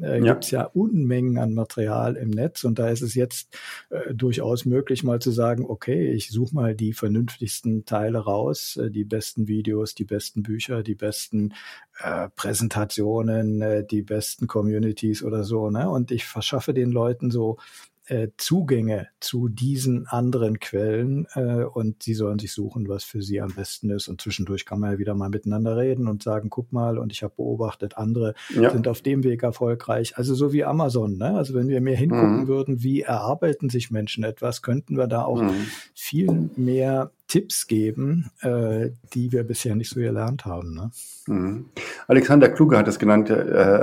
äh, 0.01 0.19
ja. 0.19 0.33
gibt 0.33 0.45
es 0.45 0.51
ja 0.51 0.65
Unmengen 0.65 1.39
an 1.39 1.55
Material 1.55 2.17
im 2.17 2.31
Netz 2.31 2.65
und 2.65 2.79
da 2.79 2.89
ist 2.89 3.03
es 3.03 3.15
jetzt 3.15 3.57
äh, 3.91 4.15
durchaus 4.15 4.65
möglich, 4.65 5.05
mal 5.05 5.21
zu 5.21 5.31
sagen, 5.31 5.65
okay, 5.69 6.11
ich 6.13 6.31
suche 6.31 6.55
mal 6.55 6.75
die 6.75 6.93
vernünftigsten 6.93 7.85
Teile 7.85 8.19
raus, 8.19 8.77
äh, 8.77 8.91
die 8.91 9.05
besten 9.05 9.47
Videos, 9.47 9.95
die 9.95 10.05
besten 10.05 10.43
Bücher, 10.43 10.83
die 10.83 10.95
besten 10.95 11.53
äh, 12.01 12.29
Präsentationen, 12.35 13.61
äh, 13.61 13.87
die 13.87 14.03
besten 14.03 14.47
Communities 14.47 15.23
oder 15.23 15.45
so, 15.45 15.71
ne? 15.71 15.89
Und 15.89 16.11
ich 16.11 16.25
verschaffe 16.25 16.75
den 16.75 16.91
Leuten 16.91 17.31
so 17.31 17.59
äh, 18.07 18.29
Zugänge 18.37 19.09
zu 19.21 19.49
diesen 19.49 20.07
anderen 20.07 20.61
Quellen 20.61 21.27
äh, 21.35 21.65
und 21.65 22.03
sie 22.03 22.15
sollen 22.15 22.39
sich 22.39 22.53
suchen, 22.53 22.89
was 22.89 23.05
für 23.05 23.23
sie 23.23 23.41
am 23.41 23.55
besten 23.55 23.91
ist. 23.91 24.09
Und 24.09 24.21
zwischendurch 24.21 24.65
kann 24.65 24.81
man 24.81 24.93
ja 24.93 24.99
wieder 24.99 25.15
mal 25.15 25.29
miteinander 25.29 25.77
reden 25.77 26.09
und 26.09 26.23
sagen, 26.23 26.51
guck 26.51 26.73
mal, 26.73 26.99
und 26.99 27.13
ich 27.13 27.23
habe 27.23 27.35
beobachtet, 27.37 27.97
andere 27.97 28.35
ja. 28.55 28.71
sind 28.71 28.89
auf 28.89 29.03
dem 29.03 29.25
Weg 29.25 29.43
erfolgreich. 29.43 30.17
Also 30.17 30.35
so 30.35 30.53
wie 30.53 30.65
Amazon. 30.65 31.17
Ne? 31.17 31.37
Also 31.37 31.55
wenn 31.55 31.69
wir 31.69 31.81
mehr 31.81 31.97
hingucken 31.97 32.43
mhm. 32.43 32.49
würden, 32.49 32.83
wie 32.83 33.03
erarbeiten 33.03 33.71
sich 33.71 33.91
Menschen 33.91 34.25
etwas, 34.25 34.63
könnten 34.63 34.97
wir 34.97 35.07
da 35.07 35.25
auch 35.25 35.43
mhm. 35.43 35.67
viel 35.95 36.51
mehr 36.57 37.11
Tipps 37.37 37.67
geben, 37.67 38.31
äh, 38.41 38.93
die 39.13 39.31
wir 39.31 39.45
bisher 39.45 39.75
nicht 39.75 39.91
so 39.91 40.01
gelernt 40.01 40.47
haben. 40.47 40.73
Ne? 40.73 40.91
Mhm. 41.27 41.67
Alexander 42.09 42.49
Kluge 42.49 42.79
hat 42.79 42.89
es 42.89 42.99
genannt, 42.99 43.29
äh, 43.29 43.35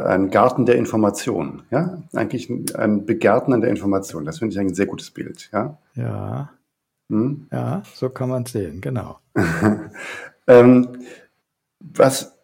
ein 0.07 0.31
Garten 0.31 0.65
der 0.65 0.75
Information. 0.75 1.61
Ja, 1.69 2.01
eigentlich 2.13 2.49
ein, 2.49 2.65
ein 2.75 3.05
Begärtnen 3.05 3.61
der 3.61 3.69
Information. 3.69 4.25
Das 4.25 4.39
finde 4.39 4.53
ich 4.53 4.59
ein 4.59 4.73
sehr 4.73 4.87
gutes 4.87 5.11
Bild. 5.11 5.51
Ja, 5.53 5.77
ja, 5.93 6.49
mhm. 7.09 7.45
ja 7.51 7.83
so 7.93 8.09
kann 8.09 8.29
man 8.29 8.41
es 8.41 8.53
sehen, 8.53 8.81
genau. 8.81 9.19
ähm, 10.47 10.87
was 11.79 12.35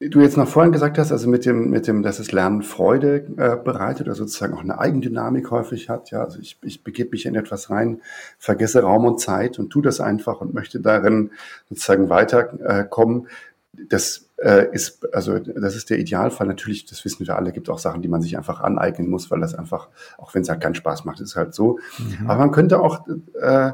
du 0.00 0.20
jetzt 0.20 0.38
noch 0.38 0.48
vorhin 0.48 0.72
gesagt 0.72 0.98
hast, 0.98 1.12
also 1.12 1.28
mit 1.28 1.44
dem, 1.44 1.68
mit 1.68 1.86
dem, 1.86 2.02
dass 2.02 2.16
das 2.16 2.32
Lernen 2.32 2.62
Freude 2.62 3.26
äh, 3.36 3.56
bereitet 3.56 4.06
oder 4.06 4.14
sozusagen 4.14 4.54
auch 4.54 4.62
eine 4.62 4.78
Eigendynamik 4.78 5.50
häufig 5.50 5.90
hat. 5.90 6.10
Ja, 6.10 6.24
also 6.24 6.38
ich, 6.40 6.58
ich 6.62 6.82
begebe 6.82 7.10
mich 7.10 7.26
in 7.26 7.34
etwas 7.34 7.68
rein, 7.68 8.00
vergesse 8.38 8.80
Raum 8.82 9.04
und 9.04 9.20
Zeit 9.20 9.58
und 9.58 9.70
tu 9.70 9.82
das 9.82 10.00
einfach 10.00 10.40
und 10.40 10.54
möchte 10.54 10.80
darin 10.80 11.30
sozusagen 11.68 12.08
weiterkommen. 12.08 13.26
Äh, 13.26 13.84
das 13.88 14.26
äh, 14.38 14.72
ist, 14.72 15.14
also 15.14 15.38
das 15.38 15.76
ist 15.76 15.90
der 15.90 15.98
Idealfall. 15.98 16.46
Natürlich, 16.46 16.86
das 16.86 17.04
wissen 17.04 17.26
wir 17.26 17.36
alle, 17.36 17.52
gibt 17.52 17.68
auch 17.68 17.78
Sachen, 17.78 18.02
die 18.02 18.08
man 18.08 18.22
sich 18.22 18.36
einfach 18.36 18.60
aneignen 18.60 19.08
muss, 19.08 19.30
weil 19.30 19.40
das 19.40 19.54
einfach, 19.54 19.88
auch 20.16 20.34
wenn 20.34 20.42
es 20.42 20.48
halt 20.48 20.62
keinen 20.62 20.74
Spaß 20.74 21.04
macht, 21.04 21.20
ist 21.20 21.36
halt 21.36 21.54
so. 21.54 21.78
Mhm. 21.98 22.28
Aber 22.28 22.38
man 22.38 22.50
könnte 22.50 22.80
auch 22.80 23.06
äh, 23.40 23.72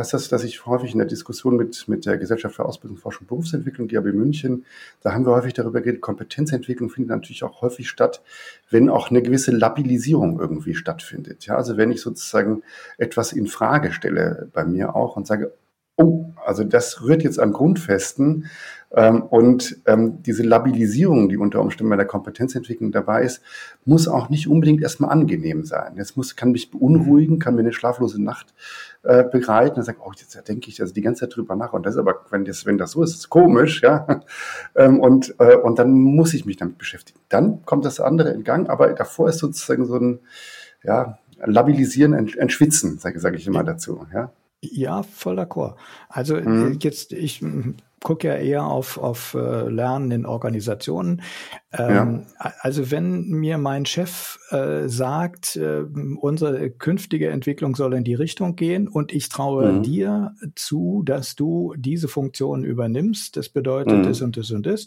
was 0.00 0.08
das, 0.08 0.30
dass 0.30 0.44
ich 0.44 0.64
häufig 0.64 0.92
in 0.92 0.98
der 0.98 1.06
Diskussion 1.06 1.56
mit, 1.56 1.86
mit 1.86 2.06
der 2.06 2.16
Gesellschaft 2.16 2.54
für 2.54 2.64
Ausbildung, 2.64 2.96
Forschung 2.96 3.24
und 3.24 3.28
Berufsentwicklung, 3.28 3.86
die 3.86 3.96
GAB 3.96 4.06
München, 4.06 4.64
da 5.02 5.12
haben 5.12 5.26
wir 5.26 5.32
häufig 5.32 5.52
darüber 5.52 5.82
geredet, 5.82 6.00
Kompetenzentwicklung 6.00 6.88
findet 6.88 7.10
natürlich 7.10 7.44
auch 7.44 7.60
häufig 7.60 7.90
statt, 7.90 8.22
wenn 8.70 8.88
auch 8.88 9.10
eine 9.10 9.20
gewisse 9.20 9.50
Labilisierung 9.50 10.40
irgendwie 10.40 10.74
stattfindet. 10.74 11.44
Ja, 11.44 11.56
also 11.56 11.76
wenn 11.76 11.92
ich 11.92 12.00
sozusagen 12.00 12.62
etwas 12.96 13.34
in 13.34 13.46
Frage 13.46 13.92
stelle 13.92 14.48
bei 14.54 14.64
mir 14.64 14.96
auch 14.96 15.16
und 15.16 15.26
sage, 15.26 15.52
oh, 15.96 16.32
also 16.46 16.64
das 16.64 17.02
rührt 17.02 17.22
jetzt 17.22 17.38
an 17.38 17.52
Grundfesten, 17.52 18.46
und 18.90 19.76
ähm, 19.86 20.20
diese 20.22 20.42
Labilisierung, 20.42 21.28
die 21.28 21.36
unter 21.36 21.60
Umständen 21.60 21.90
bei 21.90 21.96
der 21.96 22.06
Kompetenzentwicklung 22.06 22.90
dabei 22.90 23.22
ist, 23.22 23.40
muss 23.84 24.08
auch 24.08 24.30
nicht 24.30 24.48
unbedingt 24.48 24.82
erstmal 24.82 25.10
angenehm 25.10 25.64
sein. 25.64 25.94
Jetzt 25.96 26.16
muss, 26.16 26.34
kann 26.34 26.50
mich 26.50 26.72
beunruhigen, 26.72 27.38
kann 27.38 27.54
mir 27.54 27.60
eine 27.60 27.72
schlaflose 27.72 28.20
Nacht 28.20 28.52
äh, 29.04 29.22
begleiten 29.22 29.78
und 29.78 29.84
sagen, 29.84 30.00
oh, 30.04 30.10
jetzt 30.18 30.36
denke 30.48 30.70
ich 30.70 30.80
also 30.80 30.92
die 30.92 31.02
ganze 31.02 31.20
Zeit 31.20 31.36
drüber 31.36 31.54
nach. 31.54 31.72
Und 31.72 31.86
das 31.86 31.94
ist 31.94 32.00
aber, 32.00 32.24
wenn 32.30 32.44
das, 32.44 32.66
wenn 32.66 32.78
das 32.78 32.90
so 32.90 33.04
ist, 33.04 33.14
ist 33.14 33.30
komisch, 33.30 33.82
ja. 33.82 34.22
Ähm, 34.76 35.00
und, 35.00 35.34
äh, 35.38 35.56
und 35.56 35.78
dann 35.78 35.92
muss 35.92 36.32
ich 36.32 36.46
mich 36.46 36.56
damit 36.56 36.78
beschäftigen. 36.78 37.18
Dann 37.28 37.64
kommt 37.64 37.84
das 37.84 37.98
andere 37.98 38.30
in 38.30 38.44
Gang, 38.44 38.68
aber 38.68 38.92
davor 38.92 39.28
ist 39.28 39.38
sozusagen 39.38 39.84
so 39.84 39.96
ein, 39.96 40.20
ja, 40.84 41.18
Labilisieren, 41.44 42.12
Entschwitzen, 42.12 42.98
sage 42.98 43.18
sag 43.18 43.34
ich 43.34 43.46
immer 43.46 43.64
dazu, 43.64 44.06
ja. 44.12 44.30
Ja, 44.62 45.02
voll 45.02 45.38
d'accord. 45.38 45.76
Also 46.08 46.36
mhm. 46.36 46.78
jetzt, 46.80 47.12
ich 47.12 47.42
gucke 48.02 48.28
ja 48.28 48.34
eher 48.34 48.64
auf, 48.64 48.98
auf 48.98 49.34
äh, 49.34 49.68
Lernen 49.68 50.10
in 50.10 50.26
Organisationen. 50.26 51.22
Ähm, 51.72 52.26
ja. 52.40 52.52
Also 52.60 52.90
wenn 52.90 53.28
mir 53.28 53.56
mein 53.56 53.86
Chef 53.86 54.38
äh, 54.50 54.88
sagt, 54.88 55.54
äh, 55.54 55.84
unsere 56.20 56.70
künftige 56.70 57.28
Entwicklung 57.30 57.76
soll 57.76 57.94
in 57.94 58.02
die 58.02 58.14
Richtung 58.14 58.56
gehen 58.56 58.88
und 58.88 59.12
ich 59.12 59.28
traue 59.28 59.72
mhm. 59.72 59.82
dir 59.84 60.34
zu, 60.56 61.02
dass 61.04 61.36
du 61.36 61.74
diese 61.76 62.08
Funktion 62.08 62.64
übernimmst, 62.64 63.36
das 63.36 63.48
bedeutet 63.48 63.98
mhm. 63.98 64.02
das 64.02 64.20
und 64.20 64.36
das 64.36 64.50
und 64.50 64.66
das, 64.66 64.86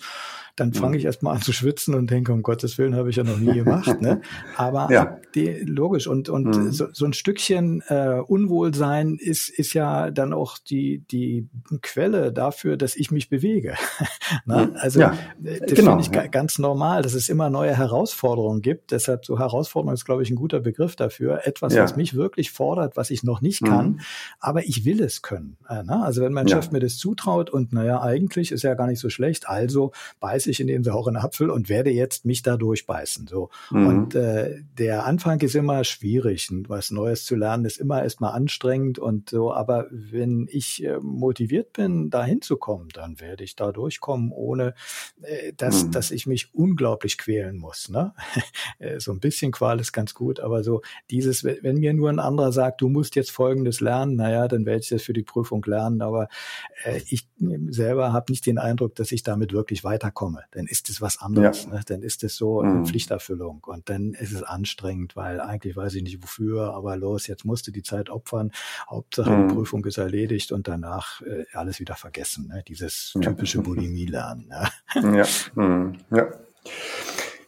dann 0.56 0.70
mhm. 0.70 0.74
fange 0.74 0.98
ich 0.98 1.06
erstmal 1.06 1.36
an 1.36 1.42
zu 1.42 1.54
schwitzen 1.54 1.96
und 1.96 2.12
denke, 2.12 2.34
um 2.34 2.44
Gottes 2.44 2.78
Willen 2.78 2.96
habe 2.96 3.10
ich 3.10 3.16
ja 3.16 3.24
noch 3.24 3.38
nie 3.38 3.54
gemacht. 3.54 4.02
ne? 4.02 4.22
Aber 4.58 4.88
ja. 4.92 5.18
die, 5.34 5.64
logisch 5.66 6.08
und, 6.08 6.28
und 6.28 6.46
mhm. 6.46 6.72
so, 6.72 6.88
so 6.92 7.06
ein 7.06 7.14
Stückchen 7.14 7.82
äh, 7.88 8.20
Unwohlsein 8.20 9.18
ist, 9.20 9.50
ist 9.50 9.74
ja 9.74 10.12
dann 10.12 10.34
auch 10.34 10.58
die, 10.58 11.06
die 11.10 11.48
Quelle 11.82 12.34
dafür, 12.34 12.78
dass 12.78 12.96
ich 12.96 13.10
mich 13.10 13.30
bewege. 13.30 13.76
ne? 14.46 14.68
Mhm. 14.68 14.76
Also 14.76 15.00
ja, 15.00 15.18
das 15.40 15.74
genau, 15.74 15.98
finde 16.00 16.22
ich 16.24 16.32
ganz 16.32 16.60
normal, 16.60 16.73
dass 16.80 17.14
es 17.14 17.30
immer 17.30 17.50
neue 17.50 17.76
Herausforderungen 17.76 18.62
gibt. 18.62 18.92
Deshalb 18.92 19.26
so 19.26 19.40
Herausforderung 19.40 19.94
ist, 19.94 20.06
glaube 20.06 20.24
ich, 20.24 20.30
ein 20.30 20.36
guter 20.36 20.60
Begriff 20.60 20.96
dafür. 20.96 21.48
Etwas, 21.48 21.74
ja. 21.74 21.84
was 21.84 21.96
mich 21.96 22.14
wirklich 22.14 22.52
fordert, 22.52 22.96
was 22.96 23.10
ich 23.10 23.24
noch 23.24 23.42
nicht 23.42 23.64
kann, 23.64 23.88
mhm. 23.88 24.00
aber 24.40 24.66
ich 24.66 24.86
will 24.86 25.02
es 25.02 25.22
können. 25.22 25.58
Äh, 25.68 25.84
ne? 25.84 26.04
Also 26.04 26.22
wenn 26.22 26.34
mein 26.34 26.48
Chef 26.48 26.72
mir 26.72 26.80
das 26.80 26.98
zutraut 26.98 27.50
und 27.50 27.74
naja, 27.74 28.02
eigentlich 28.02 28.52
ist 28.52 28.64
ja 28.64 28.74
gar 28.76 28.88
nicht 28.88 29.00
so 29.00 29.10
schlecht, 29.10 29.48
also 29.48 29.92
beiß 30.20 30.44
beiße 30.44 30.52
ich 30.52 30.60
in 30.60 30.68
den 30.68 30.84
sauren 30.84 31.16
Apfel 31.16 31.50
und 31.50 31.70
werde 31.70 31.90
jetzt 31.90 32.26
mich 32.26 32.42
da 32.42 32.58
durchbeißen. 32.58 33.28
So. 33.28 33.50
Mhm. 33.72 33.88
Und 33.88 34.16
äh, 34.16 34.62
der 34.78 35.06
Anfang 35.06 35.40
ist 35.42 35.56
immer 35.56 35.84
schwierig. 35.84 36.50
Und 36.52 36.70
was 36.70 36.92
Neues 36.92 37.26
zu 37.26 37.36
lernen 37.36 37.66
ist 37.66 37.78
immer 37.78 38.04
erstmal 38.04 38.34
anstrengend 38.34 39.00
und 39.00 39.30
so. 39.30 39.54
Aber 39.54 39.88
wenn 39.90 40.48
ich 40.52 40.84
äh, 40.84 41.00
motiviert 41.00 41.74
bin, 41.74 42.10
da 42.10 42.24
hinzukommen, 42.24 42.90
dann 42.94 43.20
werde 43.22 43.44
ich 43.44 43.56
da 43.56 43.72
durchkommen, 43.72 44.32
ohne 44.32 44.74
äh, 45.22 45.54
dass, 45.56 45.86
mhm. 45.86 45.92
dass 45.92 46.12
ich 46.12 46.28
mich 46.28 46.54
unglaublich 46.64 47.18
quälen 47.18 47.58
muss. 47.58 47.90
Ne? 47.90 48.14
Äh, 48.80 49.00
so 49.00 49.12
ein 49.12 49.20
bisschen 49.20 49.52
Qual 49.52 49.80
ist 49.80 49.94
ganz 49.94 50.14
gut, 50.14 50.40
aber 50.40 50.64
so 50.64 50.82
dieses, 51.12 51.44
wenn 51.44 51.78
mir 51.78 51.94
nur 51.94 52.10
ein 52.10 52.20
anderer 52.20 52.52
sagt, 52.52 52.82
du 52.82 52.90
musst 52.90 53.16
jetzt 53.16 53.32
Folgendes 53.32 53.82
lernen, 53.82 54.16
naja, 54.16 54.48
dann 54.48 54.66
werde 54.66 54.80
ich 54.80 54.90
das 54.90 55.04
für 55.04 55.14
die 55.14 55.24
Prüfung 55.24 55.64
lernen. 55.66 56.02
Aber 56.02 56.28
äh, 56.84 57.02
ich 57.08 57.28
selber 57.70 58.14
habe 58.14 58.32
nicht 58.32 58.46
den 58.46 58.58
Eindruck, 58.58 58.96
dass 58.96 59.12
ich 59.12 59.22
damit 59.22 59.54
wirklich 59.54 59.84
weiterkomme 59.84 60.24
komme, 60.24 60.44
dann 60.52 60.68
ist 60.68 60.90
es 60.90 61.02
was 61.02 61.20
anderes. 61.20 61.66
Ja. 61.66 61.74
Ne? 61.74 61.82
Dann 61.86 62.02
ist 62.02 62.24
es 62.24 62.38
so 62.38 62.62
eine 62.62 62.80
mhm. 62.80 62.86
Pflichterfüllung 62.86 63.64
und 63.66 63.90
dann 63.90 64.14
ist 64.14 64.32
es 64.32 64.44
anstrengend, 64.44 65.16
weil 65.16 65.42
eigentlich 65.42 65.76
weiß 65.76 65.96
ich 65.96 66.04
nicht 66.04 66.24
wofür, 66.24 66.74
aber 66.74 66.96
los, 66.96 67.28
jetzt 67.28 67.46
musst 67.46 67.68
du 67.68 67.72
die 67.72 67.84
Zeit 67.84 68.10
opfern. 68.10 68.52
Hauptsache 68.90 69.30
mhm. 69.30 69.48
die 69.48 69.56
Prüfung 69.56 69.86
ist 69.86 69.98
erledigt 69.98 70.52
und 70.52 70.68
danach 70.68 71.22
äh, 71.22 71.46
alles 71.54 71.80
wieder 71.80 71.96
vergessen. 71.96 72.48
Ne? 72.48 72.64
Dieses 72.68 73.14
typische 73.22 73.58
ja. 73.58 73.64
Bulimie-Lernen. 73.66 74.48
Ne? 74.48 75.18
Ja. 75.18 75.26
Mhm. 75.56 75.98
ja. 76.12 76.28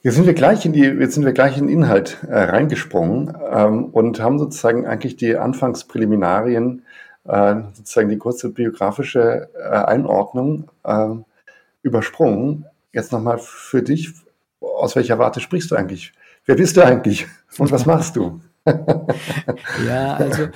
Jetzt 0.02 0.16
sind 0.16 0.28
wir 0.28 0.36
gleich 0.36 0.66
in 0.66 0.74
die, 0.74 0.84
jetzt 0.84 1.16
sind 1.16 1.26
wir 1.26 1.34
gleich 1.34 1.58
in 1.58 1.68
den 1.68 1.78
Inhalt 1.80 2.20
äh, 2.30 2.38
reingesprungen 2.38 3.36
ähm, 3.52 3.86
und 3.86 4.20
haben 4.22 4.38
sozusagen 4.38 4.86
eigentlich 4.86 5.16
die 5.16 5.36
Anfangspräliminarien, 5.36 6.84
äh, 7.24 7.56
sozusagen 7.74 8.10
die 8.10 8.20
kurze 8.20 8.50
biografische 8.50 9.50
äh, 9.56 9.68
Einordnung 9.68 10.70
äh, 10.84 11.08
übersprungen. 11.82 12.66
Jetzt 12.94 13.12
nochmal 13.12 13.40
für 13.40 13.82
dich, 13.82 14.14
aus 14.60 14.96
welcher 14.96 15.18
Warte 15.18 15.40
sprichst 15.40 15.72
du 15.72 15.76
eigentlich? 15.76 16.14
Wer 16.46 16.56
bist 16.56 16.78
du 16.78 16.86
eigentlich 16.86 17.26
und 17.58 17.72
was 17.72 17.88
machst 17.88 18.16
du? 18.16 18.42
Ja, 19.88 20.16
also 20.16 20.48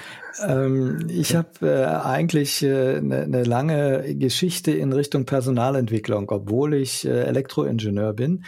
ähm, 0.46 1.08
ich 1.10 1.36
habe 1.36 1.50
äh, 1.62 1.86
eigentlich 1.86 2.64
eine 2.64 2.74
äh, 2.74 3.02
ne, 3.02 3.28
ne 3.28 3.44
lange 3.44 4.16
Geschichte 4.16 4.72
in 4.72 4.94
Richtung 4.94 5.26
Personalentwicklung, 5.26 6.30
obwohl 6.32 6.74
ich 6.74 7.06
äh, 7.06 7.24
Elektroingenieur 7.26 8.14
bin. 8.14 8.46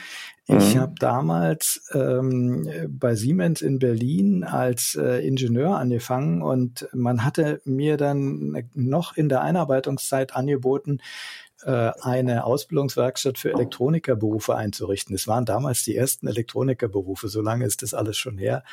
Ich 0.47 0.75
mhm. 0.75 0.79
habe 0.79 0.95
damals 0.99 1.87
ähm, 1.93 2.67
bei 2.89 3.15
Siemens 3.15 3.61
in 3.61 3.79
Berlin 3.79 4.43
als 4.43 4.95
äh, 4.95 5.25
Ingenieur 5.25 5.77
angefangen 5.77 6.41
und 6.41 6.89
man 6.93 7.23
hatte 7.23 7.61
mir 7.63 7.97
dann 7.97 8.67
noch 8.73 9.15
in 9.15 9.29
der 9.29 9.41
Einarbeitungszeit 9.41 10.35
angeboten, 10.35 10.99
äh, 11.63 11.91
eine 12.01 12.43
Ausbildungswerkstatt 12.43 13.37
für 13.37 13.53
Elektronikerberufe 13.53 14.55
einzurichten. 14.55 15.15
Es 15.15 15.27
waren 15.27 15.45
damals 15.45 15.83
die 15.83 15.95
ersten 15.95 16.27
Elektronikerberufe, 16.27 17.27
so 17.27 17.41
lange 17.41 17.65
ist 17.65 17.83
das 17.83 17.93
alles 17.93 18.17
schon 18.17 18.37
her. 18.37 18.63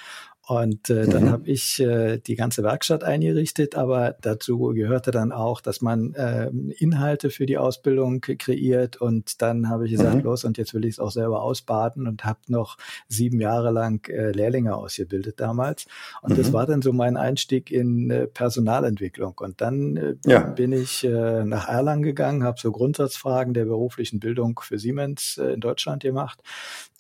Und 0.48 0.88
äh, 0.88 1.06
dann 1.06 1.24
mhm. 1.24 1.30
habe 1.30 1.50
ich 1.50 1.78
äh, 1.78 2.16
die 2.16 2.34
ganze 2.34 2.62
Werkstatt 2.62 3.04
eingerichtet, 3.04 3.74
aber 3.74 4.16
dazu 4.22 4.58
gehörte 4.74 5.10
dann 5.10 5.30
auch, 5.30 5.60
dass 5.60 5.82
man 5.82 6.14
äh, 6.14 6.48
Inhalte 6.78 7.28
für 7.28 7.44
die 7.44 7.58
Ausbildung 7.58 8.22
kreiert. 8.22 8.96
Und 8.96 9.42
dann 9.42 9.68
habe 9.68 9.84
ich 9.84 9.90
gesagt, 9.90 10.14
mhm. 10.14 10.22
los, 10.22 10.44
und 10.44 10.56
jetzt 10.56 10.72
will 10.72 10.86
ich 10.86 10.92
es 10.92 11.00
auch 11.00 11.10
selber 11.10 11.42
ausbaden 11.42 12.06
und 12.06 12.24
habe 12.24 12.38
noch 12.46 12.78
sieben 13.08 13.42
Jahre 13.42 13.72
lang 13.72 14.08
äh, 14.08 14.30
Lehrlinge 14.30 14.74
ausgebildet 14.74 15.38
damals. 15.38 15.84
Und 16.22 16.32
mhm. 16.32 16.36
das 16.36 16.50
war 16.54 16.64
dann 16.64 16.80
so 16.80 16.94
mein 16.94 17.18
Einstieg 17.18 17.70
in 17.70 18.08
äh, 18.10 18.26
Personalentwicklung. 18.26 19.36
Und 19.36 19.60
dann 19.60 19.98
äh, 19.98 20.14
ja. 20.24 20.44
bin 20.44 20.72
ich 20.72 21.04
äh, 21.04 21.44
nach 21.44 21.68
Erlangen 21.68 22.04
gegangen, 22.04 22.42
habe 22.42 22.58
so 22.58 22.72
Grundsatzfragen 22.72 23.52
der 23.52 23.66
beruflichen 23.66 24.18
Bildung 24.18 24.58
für 24.62 24.78
Siemens 24.78 25.36
äh, 25.36 25.52
in 25.52 25.60
Deutschland 25.60 26.04
gemacht. 26.04 26.42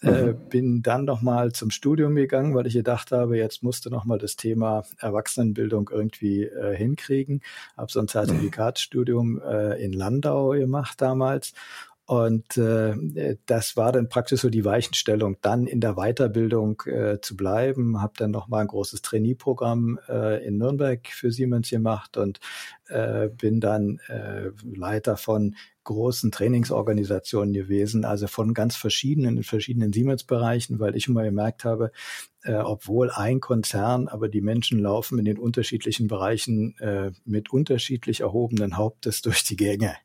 Äh, 0.00 0.26
mhm. 0.26 0.48
bin 0.48 0.82
dann 0.82 1.04
noch 1.04 1.22
mal 1.22 1.50
zum 1.50 1.70
Studium 1.70 2.14
gegangen, 2.14 2.54
weil 2.54 2.68
ich 2.68 2.74
gedacht 2.74 3.10
habe, 3.10 3.36
jetzt 3.36 3.64
musste 3.64 3.90
noch 3.90 4.04
mal 4.04 4.18
das 4.18 4.36
Thema 4.36 4.84
Erwachsenenbildung 4.98 5.90
irgendwie 5.92 6.44
äh, 6.44 6.76
hinkriegen. 6.76 7.42
Habe 7.76 7.90
so 7.90 7.98
ein 7.98 8.06
Zertifikatsstudium 8.06 9.40
äh, 9.42 9.82
in 9.82 9.92
Landau 9.92 10.50
gemacht 10.50 11.00
damals 11.00 11.52
und 12.08 12.56
äh, 12.56 13.36
das 13.44 13.76
war 13.76 13.92
dann 13.92 14.08
praktisch 14.08 14.40
so 14.40 14.48
die 14.48 14.64
Weichenstellung, 14.64 15.36
dann 15.42 15.66
in 15.66 15.78
der 15.82 15.96
Weiterbildung 15.96 16.82
äh, 16.86 17.20
zu 17.20 17.36
bleiben. 17.36 18.00
Habe 18.00 18.14
dann 18.16 18.30
nochmal 18.30 18.62
ein 18.62 18.68
großes 18.68 19.02
Trainee-Programm 19.02 19.98
äh, 20.08 20.42
in 20.46 20.56
Nürnberg 20.56 21.06
für 21.06 21.30
Siemens 21.30 21.68
gemacht 21.68 22.16
und 22.16 22.40
äh, 22.86 23.28
bin 23.28 23.60
dann 23.60 24.00
äh, 24.08 24.52
Leiter 24.64 25.18
von 25.18 25.54
großen 25.84 26.30
Trainingsorganisationen 26.30 27.52
gewesen, 27.52 28.06
also 28.06 28.26
von 28.26 28.54
ganz 28.54 28.74
verschiedenen, 28.74 29.36
in 29.36 29.42
verschiedenen 29.42 29.92
Siemens-Bereichen, 29.92 30.80
weil 30.80 30.96
ich 30.96 31.08
immer 31.08 31.24
gemerkt 31.24 31.66
habe, 31.66 31.92
äh, 32.44 32.54
obwohl 32.54 33.10
ein 33.10 33.40
Konzern, 33.40 34.08
aber 34.08 34.28
die 34.28 34.40
Menschen 34.40 34.78
laufen 34.78 35.18
in 35.18 35.24
den 35.24 35.38
unterschiedlichen 35.38 36.06
Bereichen 36.06 36.78
äh, 36.78 37.10
mit 37.24 37.52
unterschiedlich 37.52 38.20
erhobenen 38.20 38.76
Hauptes 38.76 39.22
durch 39.22 39.42
die 39.42 39.56
Gänge. 39.56 39.96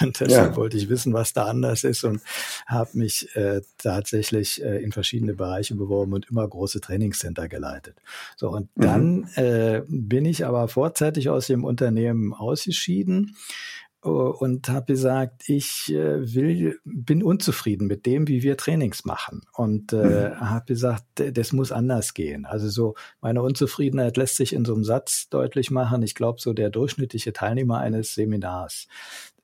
Und 0.00 0.20
deshalb 0.20 0.52
ja. 0.52 0.56
wollte 0.56 0.76
ich 0.76 0.88
wissen, 0.88 1.12
was 1.12 1.32
da 1.32 1.46
anders 1.46 1.84
ist 1.84 2.04
und 2.04 2.20
habe 2.66 2.90
mich 2.98 3.34
äh, 3.36 3.62
tatsächlich 3.78 4.62
äh, 4.62 4.82
in 4.82 4.92
verschiedene 4.92 5.34
Bereiche 5.34 5.74
beworben 5.74 6.12
und 6.12 6.28
immer 6.30 6.46
große 6.46 6.80
Trainingscenter 6.80 7.48
geleitet. 7.48 7.96
So, 8.36 8.50
und 8.50 8.68
mhm. 8.76 8.82
dann 8.82 9.30
äh, 9.36 9.82
bin 9.88 10.24
ich 10.24 10.44
aber 10.44 10.68
vorzeitig 10.68 11.30
aus 11.30 11.46
dem 11.46 11.64
Unternehmen 11.64 12.34
ausgeschieden 12.34 13.36
und 14.00 14.68
habe 14.68 14.86
gesagt, 14.86 15.48
ich 15.48 15.92
äh, 15.92 16.34
will, 16.34 16.78
bin 16.84 17.22
unzufrieden 17.22 17.88
mit 17.88 18.06
dem, 18.06 18.28
wie 18.28 18.42
wir 18.42 18.56
Trainings 18.56 19.04
machen 19.04 19.42
und 19.54 19.92
äh, 19.92 20.30
mhm. 20.30 20.40
habe 20.40 20.66
gesagt, 20.66 21.04
das 21.16 21.52
muss 21.52 21.72
anders 21.72 22.14
gehen. 22.14 22.46
Also 22.46 22.68
so 22.68 22.94
meine 23.20 23.42
Unzufriedenheit 23.42 24.16
lässt 24.16 24.36
sich 24.36 24.52
in 24.52 24.64
so 24.64 24.74
einem 24.74 24.84
Satz 24.84 25.28
deutlich 25.30 25.72
machen. 25.72 26.02
Ich 26.02 26.14
glaube, 26.14 26.40
so 26.40 26.52
der 26.52 26.70
durchschnittliche 26.70 27.32
Teilnehmer 27.32 27.78
eines 27.78 28.14
Seminars 28.14 28.86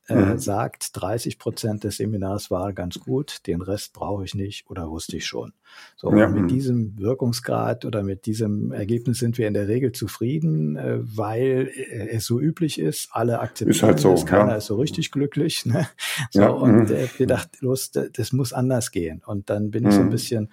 äh, 0.09 0.15
mhm. 0.15 0.39
sagt, 0.39 0.91
30 1.01 1.39
Prozent 1.39 1.85
des 1.85 1.97
Seminars 1.97 2.51
war 2.51 2.73
ganz 2.73 3.01
gut, 3.01 3.47
den 3.47 3.63
Rest 3.63 3.93
brauche 3.93 4.25
ich 4.25 4.35
nicht 4.35 4.69
oder 4.69 4.91
wusste 4.91 5.17
ich 5.17 5.27
schon. 5.27 5.53
So, 5.97 6.15
ja. 6.15 6.29
mit 6.29 6.43
mhm. 6.43 6.49
diesem 6.49 6.99
Wirkungsgrad 6.99 7.85
oder 7.85 8.03
mit 8.03 8.27
diesem 8.27 8.73
Ergebnis 8.73 9.19
sind 9.19 9.39
wir 9.39 9.49
in 9.49 9.55
der 9.55 9.67
Regel 9.69 9.93
zufrieden, 9.93 10.77
äh, 10.77 10.99
weil 11.01 11.71
äh, 11.75 12.09
es 12.11 12.27
so 12.27 12.39
üblich 12.39 12.79
ist, 12.79 13.09
alle 13.13 13.41
akzeptieren 13.41 13.77
ist 13.77 13.83
halt 13.83 14.01
so, 14.01 14.13
das, 14.13 14.27
keiner 14.27 14.51
ja. 14.51 14.57
ist 14.57 14.67
so 14.67 14.77
richtig 14.77 15.11
glücklich. 15.11 15.65
Ne? 15.67 15.89
So, 16.31 16.41
ja. 16.41 16.49
und 16.49 16.91
mhm. 16.91 16.95
äh, 16.95 17.09
wir 17.17 17.27
dachten, 17.27 17.57
los, 17.61 17.91
das 17.91 18.33
muss 18.33 18.53
anders 18.53 18.91
gehen. 18.91 19.23
Und 19.25 19.51
dann 19.51 19.71
bin 19.71 19.87
ich 19.87 19.95
so 19.95 20.01
ein 20.01 20.11
bisschen 20.11 20.51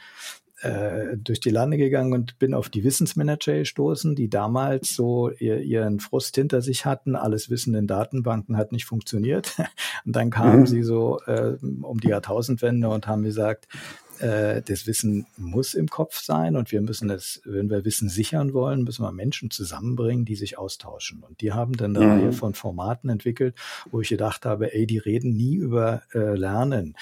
äh, 0.62 1.18
durch 1.18 1.40
die 1.40 1.50
Lande 1.50 1.78
gegangen 1.78 2.14
und 2.14 2.40
bin 2.40 2.54
auf 2.54 2.70
die 2.70 2.84
Wissensmanager 2.84 3.58
gestoßen, 3.60 4.16
die 4.16 4.30
damals 4.30 4.96
so 4.96 5.30
ihr, 5.32 5.60
ihren 5.62 6.00
Frust 6.00 6.36
hinter 6.36 6.62
sich 6.62 6.86
hatten. 6.86 7.16
Alles 7.16 7.50
Wissen 7.50 7.76
in 7.76 7.88
Datenbanken 7.88 8.58
hat 8.58 8.72
nicht 8.72 8.86
funktioniert. 8.86 9.58
Und 10.06 10.16
dann 10.16 10.30
kamen 10.30 10.62
mhm. 10.62 10.68
sie 10.68 10.84
so 10.84 11.20
äh, 11.26 11.58
um 11.82 12.00
die 12.00 12.10
Jahrtausendwende 12.10 12.90
und 12.90 13.08
haben 13.08 13.24
gesagt, 13.24 13.68
äh, 14.22 14.62
das 14.62 14.88
Wissen 14.88 15.26
muss 15.38 15.74
im 15.74 15.88
Kopf 15.88 16.22
sein 16.22 16.56
und 16.56 16.72
wir 16.72 16.82
müssen 16.82 17.10
es, 17.10 17.42
wenn 17.46 17.70
wir 17.70 17.86
Wissen 17.86 18.10
sichern 18.10 18.54
wollen, 18.54 18.84
müssen 18.84 19.04
wir 19.04 19.12
Menschen 19.12 19.50
zusammenbringen, 19.50 20.26
die 20.26 20.36
sich 20.36 20.58
austauschen. 20.58 21.24
Und 21.28 21.42
die 21.42 21.52
haben 21.54 21.74
dann 21.74 21.96
eine 21.96 22.06
mhm. 22.06 22.12
Reihe 22.12 22.32
von 22.32 22.54
Formaten 22.54 23.10
entwickelt, 23.10 23.56
wo 23.90 24.02
ich 24.02 24.10
gedacht 24.10 24.46
habe, 24.46 24.74
ey, 24.74 24.86
die 24.86 25.00
reden 25.00 25.34
nie 25.34 25.56
über 25.56 26.04
äh, 26.14 26.36
Lernen 26.36 26.96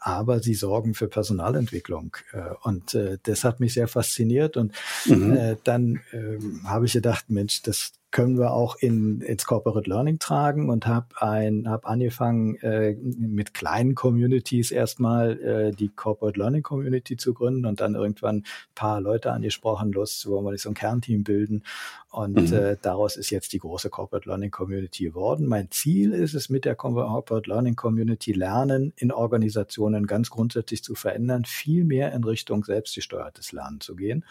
aber 0.00 0.40
sie 0.40 0.54
sorgen 0.54 0.94
für 0.94 1.08
Personalentwicklung. 1.08 2.16
Äh, 2.32 2.54
und 2.62 2.94
äh, 2.94 3.18
das 3.22 3.44
hat 3.44 3.60
mich 3.60 3.74
sehr 3.74 3.88
fasziniert. 3.88 4.56
Und 4.56 4.72
mhm. 5.04 5.36
äh, 5.36 5.56
dann 5.64 6.00
äh, 6.12 6.38
habe 6.64 6.86
ich 6.86 6.92
gedacht, 6.92 7.26
Mensch, 7.28 7.62
das 7.62 7.92
können 8.16 8.38
wir 8.38 8.52
auch 8.54 8.76
in, 8.76 9.20
ins 9.20 9.44
Corporate 9.44 9.90
Learning 9.90 10.18
tragen 10.18 10.70
und 10.70 10.86
habe 10.86 11.08
ein 11.20 11.68
hab 11.68 11.84
angefangen 11.84 12.56
äh, 12.62 12.94
mit 12.94 13.52
kleinen 13.52 13.94
Communities 13.94 14.70
erstmal 14.70 15.38
äh, 15.38 15.72
die 15.72 15.90
Corporate 15.90 16.40
Learning 16.40 16.62
Community 16.62 17.18
zu 17.18 17.34
gründen 17.34 17.66
und 17.66 17.82
dann 17.82 17.94
irgendwann 17.94 18.36
ein 18.36 18.44
paar 18.74 19.02
Leute 19.02 19.32
angesprochen, 19.32 19.92
los, 19.92 20.26
wollen 20.26 20.46
wir 20.46 20.52
nicht 20.52 20.62
so 20.62 20.70
ein 20.70 20.74
Kernteam 20.74 21.24
bilden 21.24 21.62
und 22.08 22.50
mhm. 22.50 22.56
äh, 22.56 22.76
daraus 22.80 23.18
ist 23.18 23.28
jetzt 23.28 23.52
die 23.52 23.58
große 23.58 23.90
Corporate 23.90 24.26
Learning 24.26 24.50
Community 24.50 25.04
geworden. 25.04 25.46
Mein 25.46 25.70
Ziel 25.70 26.14
ist 26.14 26.32
es, 26.32 26.48
mit 26.48 26.64
der 26.64 26.74
Corporate 26.74 27.50
Learning 27.50 27.76
Community 27.76 28.32
Lernen 28.32 28.94
in 28.96 29.12
Organisationen 29.12 30.06
ganz 30.06 30.30
grundsätzlich 30.30 30.82
zu 30.82 30.94
verändern, 30.94 31.44
viel 31.44 31.84
mehr 31.84 32.14
in 32.14 32.24
Richtung 32.24 32.64
selbstgesteuertes 32.64 33.52
Lernen 33.52 33.82
zu 33.82 33.94
gehen. 33.94 34.24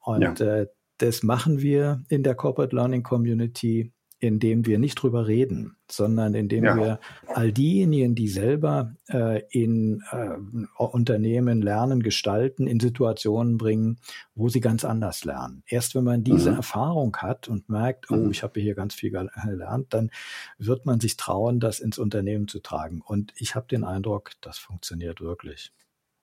Und 0.00 0.40
ja. 0.40 0.60
äh, 0.62 0.68
das 0.98 1.22
machen 1.22 1.62
wir 1.62 2.02
in 2.08 2.22
der 2.22 2.34
Corporate 2.34 2.74
Learning 2.74 3.02
Community, 3.02 3.92
indem 4.20 4.66
wir 4.66 4.80
nicht 4.80 4.96
drüber 4.96 5.28
reden, 5.28 5.76
sondern 5.88 6.34
indem 6.34 6.64
ja. 6.64 6.76
wir 6.76 7.00
all 7.28 7.52
diejenigen, 7.52 8.16
die 8.16 8.26
selber 8.26 8.94
äh, 9.08 9.42
in 9.50 10.02
äh, 10.10 10.36
Unternehmen 10.76 11.62
lernen, 11.62 12.02
gestalten, 12.02 12.66
in 12.66 12.80
Situationen 12.80 13.58
bringen, 13.58 13.98
wo 14.34 14.48
sie 14.48 14.60
ganz 14.60 14.84
anders 14.84 15.24
lernen. 15.24 15.62
Erst 15.68 15.94
wenn 15.94 16.02
man 16.02 16.24
diese 16.24 16.50
mhm. 16.50 16.56
Erfahrung 16.56 17.16
hat 17.18 17.46
und 17.46 17.68
merkt, 17.68 18.10
oh, 18.10 18.16
mhm. 18.16 18.30
ich 18.32 18.42
habe 18.42 18.60
hier 18.60 18.74
ganz 18.74 18.94
viel 18.94 19.10
gelernt, 19.10 19.86
dann 19.90 20.10
wird 20.58 20.84
man 20.84 20.98
sich 20.98 21.16
trauen, 21.16 21.60
das 21.60 21.78
ins 21.78 21.98
Unternehmen 21.98 22.48
zu 22.48 22.58
tragen. 22.58 23.00
Und 23.00 23.32
ich 23.36 23.54
habe 23.54 23.68
den 23.68 23.84
Eindruck, 23.84 24.32
das 24.40 24.58
funktioniert 24.58 25.20
wirklich. 25.20 25.72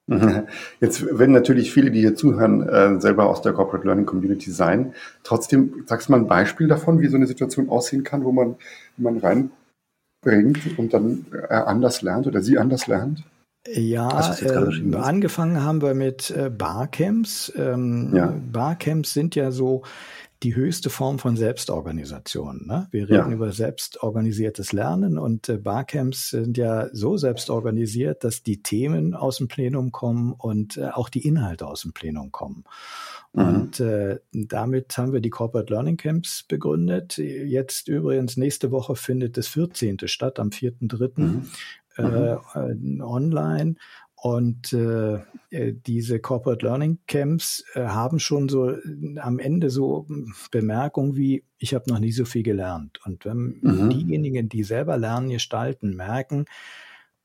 Jetzt 0.79 1.17
werden 1.17 1.31
natürlich 1.31 1.73
viele, 1.73 1.89
die 1.89 2.01
hier 2.01 2.15
zuhören, 2.15 2.67
äh, 2.67 3.01
selber 3.01 3.27
aus 3.27 3.41
der 3.41 3.53
Corporate 3.53 3.85
Learning 3.85 4.05
Community 4.05 4.51
sein. 4.51 4.93
Trotzdem, 5.23 5.83
sagst 5.87 6.07
du 6.07 6.11
mal 6.11 6.19
ein 6.19 6.27
Beispiel 6.27 6.67
davon, 6.67 6.99
wie 6.99 7.07
so 7.07 7.17
eine 7.17 7.27
Situation 7.27 7.69
aussehen 7.69 8.03
kann, 8.03 8.23
wo 8.23 8.31
man, 8.31 8.55
man 8.97 9.17
reinbringt 9.17 10.77
und 10.77 10.93
dann 10.93 11.25
äh, 11.49 11.53
anders 11.53 12.01
lernt 12.01 12.27
oder 12.27 12.41
sie 12.41 12.57
anders 12.59 12.87
lernt? 12.87 13.23
Ja, 13.67 14.35
äh, 14.41 14.95
angefangen 14.95 15.63
haben 15.63 15.81
wir 15.81 15.95
mit 15.95 16.29
äh, 16.29 16.51
Barcamps. 16.51 17.51
Ähm, 17.55 18.11
ja. 18.13 18.31
Barcamps 18.51 19.13
sind 19.13 19.35
ja 19.35 19.49
so 19.49 19.81
die 20.43 20.55
höchste 20.55 20.89
Form 20.89 21.17
von 21.17 21.37
Selbstorganisation. 21.37 22.65
Ne? 22.67 22.87
Wir 22.91 23.03
reden 23.03 23.29
ja. 23.29 23.35
über 23.35 23.51
selbstorganisiertes 23.51 24.73
Lernen 24.73 25.17
und 25.17 25.49
äh, 25.49 25.57
Barcamps 25.57 26.29
sind 26.29 26.57
ja 26.57 26.89
so 26.91 27.17
selbstorganisiert, 27.17 28.23
dass 28.23 28.43
die 28.43 28.61
Themen 28.61 29.13
aus 29.13 29.37
dem 29.37 29.47
Plenum 29.47 29.91
kommen 29.91 30.33
und 30.33 30.77
äh, 30.77 30.89
auch 30.89 31.09
die 31.09 31.25
Inhalte 31.25 31.67
aus 31.67 31.81
dem 31.81 31.93
Plenum 31.93 32.31
kommen. 32.31 32.65
Mhm. 33.33 33.43
Und 33.43 33.79
äh, 33.79 34.19
damit 34.31 34.97
haben 34.97 35.13
wir 35.13 35.21
die 35.21 35.29
Corporate 35.29 35.71
Learning 35.71 35.97
Camps 35.97 36.43
begründet. 36.43 37.17
Jetzt 37.17 37.87
übrigens 37.87 38.37
nächste 38.37 38.71
Woche 38.71 38.95
findet 38.95 39.37
das 39.37 39.47
14. 39.47 39.99
statt, 40.05 40.39
am 40.39 40.49
4.3. 40.49 41.19
Mhm. 41.19 41.45
Äh, 41.97 42.73
mhm. 42.73 43.01
online. 43.01 43.75
Und 44.25 44.73
äh, 44.73 45.19
äh, 45.51 45.73
diese 45.85 46.19
Corporate 46.19 46.65
Learning 46.65 46.97
Camps 47.05 47.63
äh, 47.75 47.81
haben 47.81 48.17
schon 48.17 48.49
so 48.49 48.71
äh, 48.71 49.19
am 49.19 49.37
Ende 49.37 49.69
so 49.69 50.07
Bemerkungen 50.49 51.15
wie, 51.15 51.43
ich 51.59 51.75
habe 51.75 51.87
noch 51.91 51.99
nie 51.99 52.11
so 52.11 52.25
viel 52.25 52.41
gelernt. 52.41 52.99
Und 53.05 53.23
wenn 53.23 53.59
mhm. 53.61 53.91
diejenigen, 53.91 54.49
die 54.49 54.63
selber 54.63 54.97
lernen, 54.97 55.29
gestalten, 55.29 55.95
merken, 55.95 56.45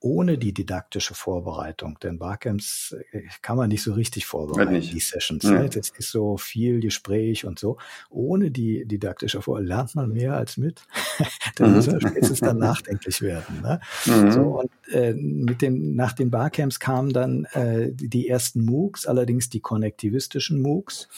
ohne 0.01 0.39
die 0.39 0.53
didaktische 0.55 1.15
Vorbereitung. 1.15 1.99
Denn 2.03 2.19
Barcamps 2.19 2.97
äh, 3.13 3.23
kann 3.43 3.57
man 3.57 3.69
nicht 3.69 3.83
so 3.83 3.93
richtig 3.93 4.27
vorbereiten, 4.27 4.81
die 4.81 5.01
Sessions. 5.01 5.45
Ja. 5.45 5.63
Ne? 5.63 5.69
Das 5.69 5.91
ist 5.91 6.11
so 6.11 6.39
viel 6.39 6.81
Gespräch 6.81 7.45
und 7.45 7.59
so. 7.59 7.77
Ohne 8.09 8.51
die 8.51 8.87
didaktische 8.87 9.43
Vorbereitung 9.43 9.69
lernt 9.69 9.95
man 9.95 10.13
mehr 10.13 10.35
als 10.35 10.57
mit. 10.57 10.83
dann 11.57 11.71
mhm. 11.71 11.77
muss 11.77 11.87
man 11.87 12.01
spätestens 12.01 12.41
dann 12.41 12.59
nachdenklich 12.59 13.21
werden. 13.21 13.61
Ne? 13.61 13.81
Mhm. 14.07 14.33
So, 14.33 14.41
und 14.61 14.71
äh, 14.93 15.13
mit 15.13 15.61
den, 15.61 15.95
nach 15.95 16.13
den 16.13 16.31
Barcamps 16.31 16.81
kamen 16.81 17.13
dann 17.13 17.45
äh, 17.53 17.91
die 17.93 18.29
ersten 18.29 18.65
MOOCs, 18.65 19.07
allerdings 19.07 19.51
die 19.51 19.61
konnektivistischen 19.61 20.63
MOOCs 20.63 21.09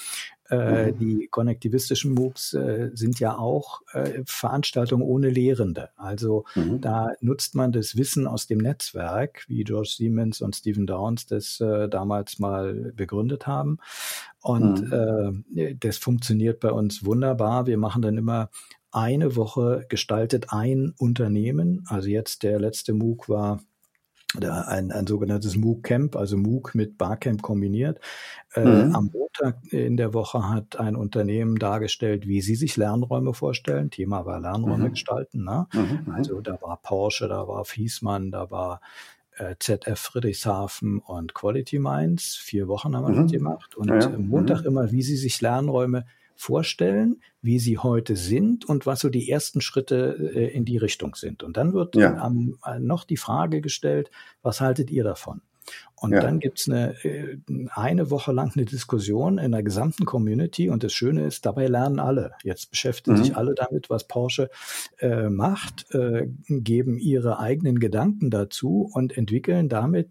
Äh, 0.53 0.93
mhm. 0.93 0.99
Die 0.99 1.29
konnektivistischen 1.31 2.13
MOOCs 2.13 2.53
äh, 2.53 2.91
sind 2.93 3.19
ja 3.21 3.39
auch 3.39 3.81
äh, 3.95 4.23
Veranstaltungen 4.27 5.03
ohne 5.03 5.31
Lehrende. 5.31 5.89
Also 5.97 6.45
mhm. 6.55 6.83
da 6.83 7.09
nutzt 7.21 7.55
man 7.55 7.73
das 7.73 7.97
Wissen 7.97 8.27
aus 8.27 8.47
dem 8.47 8.59
Netzwerk, 8.59 9.45
wie 9.49 9.65
George 9.65 9.95
Siemens 9.97 10.43
und 10.43 10.55
Stephen 10.55 10.87
Downs 10.87 11.25
das 11.25 11.59
äh, 11.61 11.89
damals 11.89 12.39
mal 12.39 12.93
begründet 12.95 13.47
haben. 13.47 13.79
Und 14.43 14.91
mhm. 14.91 15.45
äh, 15.55 15.75
das 15.75 15.97
funktioniert 15.97 16.61
bei 16.61 16.71
uns 16.71 17.03
wunderbar. 17.03 17.67
Wir 17.67 17.79
machen 17.79 18.03
dann 18.03 18.19
immer 18.19 18.51
eine 18.91 19.37
Woche 19.37 19.87
gestaltet 19.89 20.49
ein 20.51 20.93
Unternehmen. 20.99 21.85
Also 21.89 22.11
jetzt 22.11 22.43
der 22.43 22.61
letzte 22.61 22.93
MOOC 22.93 23.31
war 23.31 23.61
ein, 24.41 24.93
ein 24.93 25.07
sogenanntes 25.07 25.57
MOOC 25.57 25.83
Camp, 25.83 26.17
also 26.17 26.37
MOOC 26.37 26.75
mit 26.75 26.99
Barcamp 26.99 27.43
kombiniert. 27.43 28.01
Äh, 28.55 28.65
mhm. 28.65 28.95
Am 28.95 29.11
Montag 29.13 29.73
in 29.73 29.97
der 29.97 30.15
Woche 30.15 30.49
hat 30.49 30.79
ein 30.79 30.97
Unternehmen 30.97 31.57
dargestellt, 31.57 32.27
wie 32.27 32.41
sie 32.41 32.55
sich 32.55 32.77
Lernräume 32.77 33.35
vorstellen. 33.35 33.91
Thema 33.91 34.25
war 34.25 34.41
Lernräume 34.41 34.89
mhm. 34.89 34.91
gestalten. 34.91 35.45
Ne? 35.45 35.67
Mhm. 35.73 35.81
mhm. 36.07 36.15
Also 36.15 36.41
da 36.41 36.59
war 36.61 36.79
Porsche, 36.83 37.29
da 37.29 37.47
war 37.47 37.65
Fiesmann, 37.65 38.31
da 38.31 38.51
war 38.51 38.81
äh, 39.37 39.55
ZF 39.59 39.99
Friedrichshafen 39.99 40.99
und 40.99 41.35
Quality 41.35 41.79
Minds. 41.79 42.37
Vier 42.37 42.69
Wochen 42.69 42.97
haben 42.97 43.07
wir 43.07 43.15
das 43.15 43.33
mhm. 43.33 43.37
gemacht. 43.37 43.77
Und 43.77 43.89
ja, 43.89 44.09
Montag 44.19 44.63
mhm. 44.63 44.67
immer, 44.67 44.93
wie 44.93 45.03
sie 45.03 45.17
sich 45.17 45.41
Lernräume 45.41 46.07
vorstellen, 46.43 47.21
wie 47.41 47.61
sie 47.61 47.79
heute 47.79 48.17
sind 48.17 48.65
und 48.65 48.85
was 48.85 49.01
so 49.01 49.09
die 49.09 49.31
ersten 49.31 49.61
Schritte 49.61 50.33
äh, 50.35 50.49
in 50.49 50.65
die 50.65 50.77
Richtung 50.77 51.15
sind. 51.15 51.45
Und 51.45 51.57
dann 51.57 51.73
wird 51.73 51.95
ja. 51.95 52.17
am, 52.17 52.59
äh, 52.67 52.81
noch 52.81 53.05
die 53.05 53.17
Frage 53.17 53.61
gestellt, 53.61 54.11
was 54.43 54.61
haltet 54.61 54.91
ihr 54.91 55.05
davon? 55.05 55.41
Und 55.95 56.11
ja. 56.11 56.21
dann 56.21 56.41
gibt's 56.41 56.69
eine, 56.69 56.97
äh, 57.05 57.39
eine 57.71 58.11
Woche 58.11 58.33
lang 58.33 58.51
eine 58.57 58.65
Diskussion 58.65 59.39
in 59.39 59.53
der 59.53 59.63
gesamten 59.63 60.05
Community 60.05 60.69
und 60.69 60.83
das 60.83 60.93
Schöne 60.93 61.25
ist, 61.25 61.47
dabei 61.47 61.69
lernen 61.69 62.01
alle. 62.01 62.33
Jetzt 62.43 62.71
beschäftigen 62.71 63.19
mhm. 63.19 63.23
sich 63.23 63.37
alle 63.37 63.55
damit, 63.55 63.89
was 63.89 64.09
Porsche 64.09 64.51
äh, 64.99 65.29
macht, 65.29 65.95
äh, 65.95 66.27
geben 66.49 66.99
ihre 66.99 67.39
eigenen 67.39 67.79
Gedanken 67.79 68.31
dazu 68.31 68.91
und 68.93 69.17
entwickeln 69.17 69.69
damit 69.69 70.11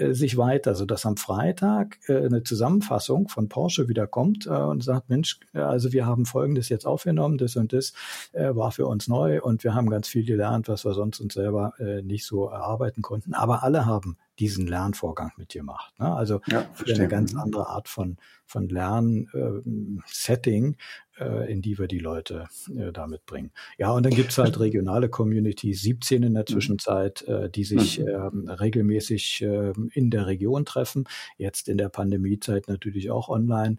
äh, 0.00 0.14
sich 0.14 0.36
weiter, 0.36 0.74
sodass 0.74 1.06
am 1.06 1.16
Freitag 1.16 1.98
äh, 2.08 2.16
eine 2.24 2.42
Zusammenfassung 2.42 3.28
von 3.28 3.48
Porsche 3.48 3.88
wieder 3.88 4.06
kommt 4.06 4.46
äh, 4.46 4.50
und 4.50 4.82
sagt, 4.82 5.08
Mensch, 5.10 5.40
also 5.52 5.92
wir 5.92 6.06
haben 6.06 6.26
Folgendes 6.26 6.68
jetzt 6.68 6.86
aufgenommen, 6.86 7.38
das 7.38 7.56
und 7.56 7.72
das 7.72 7.92
äh, 8.32 8.54
war 8.54 8.72
für 8.72 8.86
uns 8.86 9.08
neu 9.08 9.40
und 9.42 9.62
wir 9.64 9.74
haben 9.74 9.90
ganz 9.90 10.08
viel 10.08 10.24
gelernt, 10.24 10.68
was 10.68 10.84
wir 10.84 10.94
sonst 10.94 11.20
uns 11.20 11.34
selber 11.34 11.74
äh, 11.78 12.02
nicht 12.02 12.24
so 12.24 12.48
erarbeiten 12.48 13.02
konnten. 13.02 13.34
Aber 13.34 13.62
alle 13.62 13.86
haben 13.86 14.16
diesen 14.40 14.66
Lernvorgang 14.66 15.32
mit 15.36 15.52
dir 15.54 15.62
macht. 15.62 15.96
Ne? 16.00 16.12
Also 16.14 16.40
ja, 16.46 16.64
eine 16.88 17.08
ganz 17.08 17.36
andere 17.36 17.68
Art 17.68 17.88
von, 17.88 18.16
von 18.46 18.68
Lern-Setting, 18.68 20.64
äh, 20.64 20.70
äh, 20.70 20.74
in 21.20 21.62
die 21.62 21.78
wir 21.78 21.86
die 21.86 21.98
Leute 21.98 22.46
äh, 22.74 22.92
damit 22.92 23.26
bringen. 23.26 23.50
Ja, 23.78 23.90
und 23.92 24.04
dann 24.04 24.12
gibt's 24.12 24.38
halt 24.38 24.58
regionale 24.58 25.08
Communities, 25.08 25.82
17 25.82 26.22
in 26.22 26.34
der 26.34 26.44
mhm. 26.44 26.52
Zwischenzeit, 26.52 27.22
äh, 27.22 27.50
die 27.50 27.64
sich 27.64 28.00
mhm. 28.00 28.08
ähm, 28.08 28.48
regelmäßig 28.48 29.42
äh, 29.42 29.72
in 29.92 30.10
der 30.10 30.26
Region 30.26 30.64
treffen. 30.64 31.04
Jetzt 31.36 31.68
in 31.68 31.78
der 31.78 31.88
Pandemiezeit 31.88 32.68
natürlich 32.68 33.10
auch 33.10 33.28
online. 33.28 33.76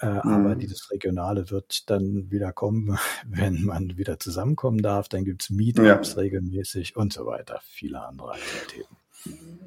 Äh, 0.00 0.06
mhm. 0.06 0.20
Aber 0.20 0.54
dieses 0.56 0.90
Regionale 0.90 1.50
wird 1.50 1.88
dann 1.90 2.30
wieder 2.30 2.52
kommen, 2.52 2.98
wenn 3.26 3.62
man 3.64 3.96
wieder 3.96 4.18
zusammenkommen 4.18 4.78
darf. 4.78 5.08
Dann 5.08 5.24
gibt's 5.24 5.50
Meetups 5.50 6.14
ja. 6.14 6.20
regelmäßig 6.20 6.96
und 6.96 7.12
so 7.12 7.26
weiter. 7.26 7.60
Viele 7.64 8.04
andere 8.04 8.32
Aktivitäten. 8.32 8.96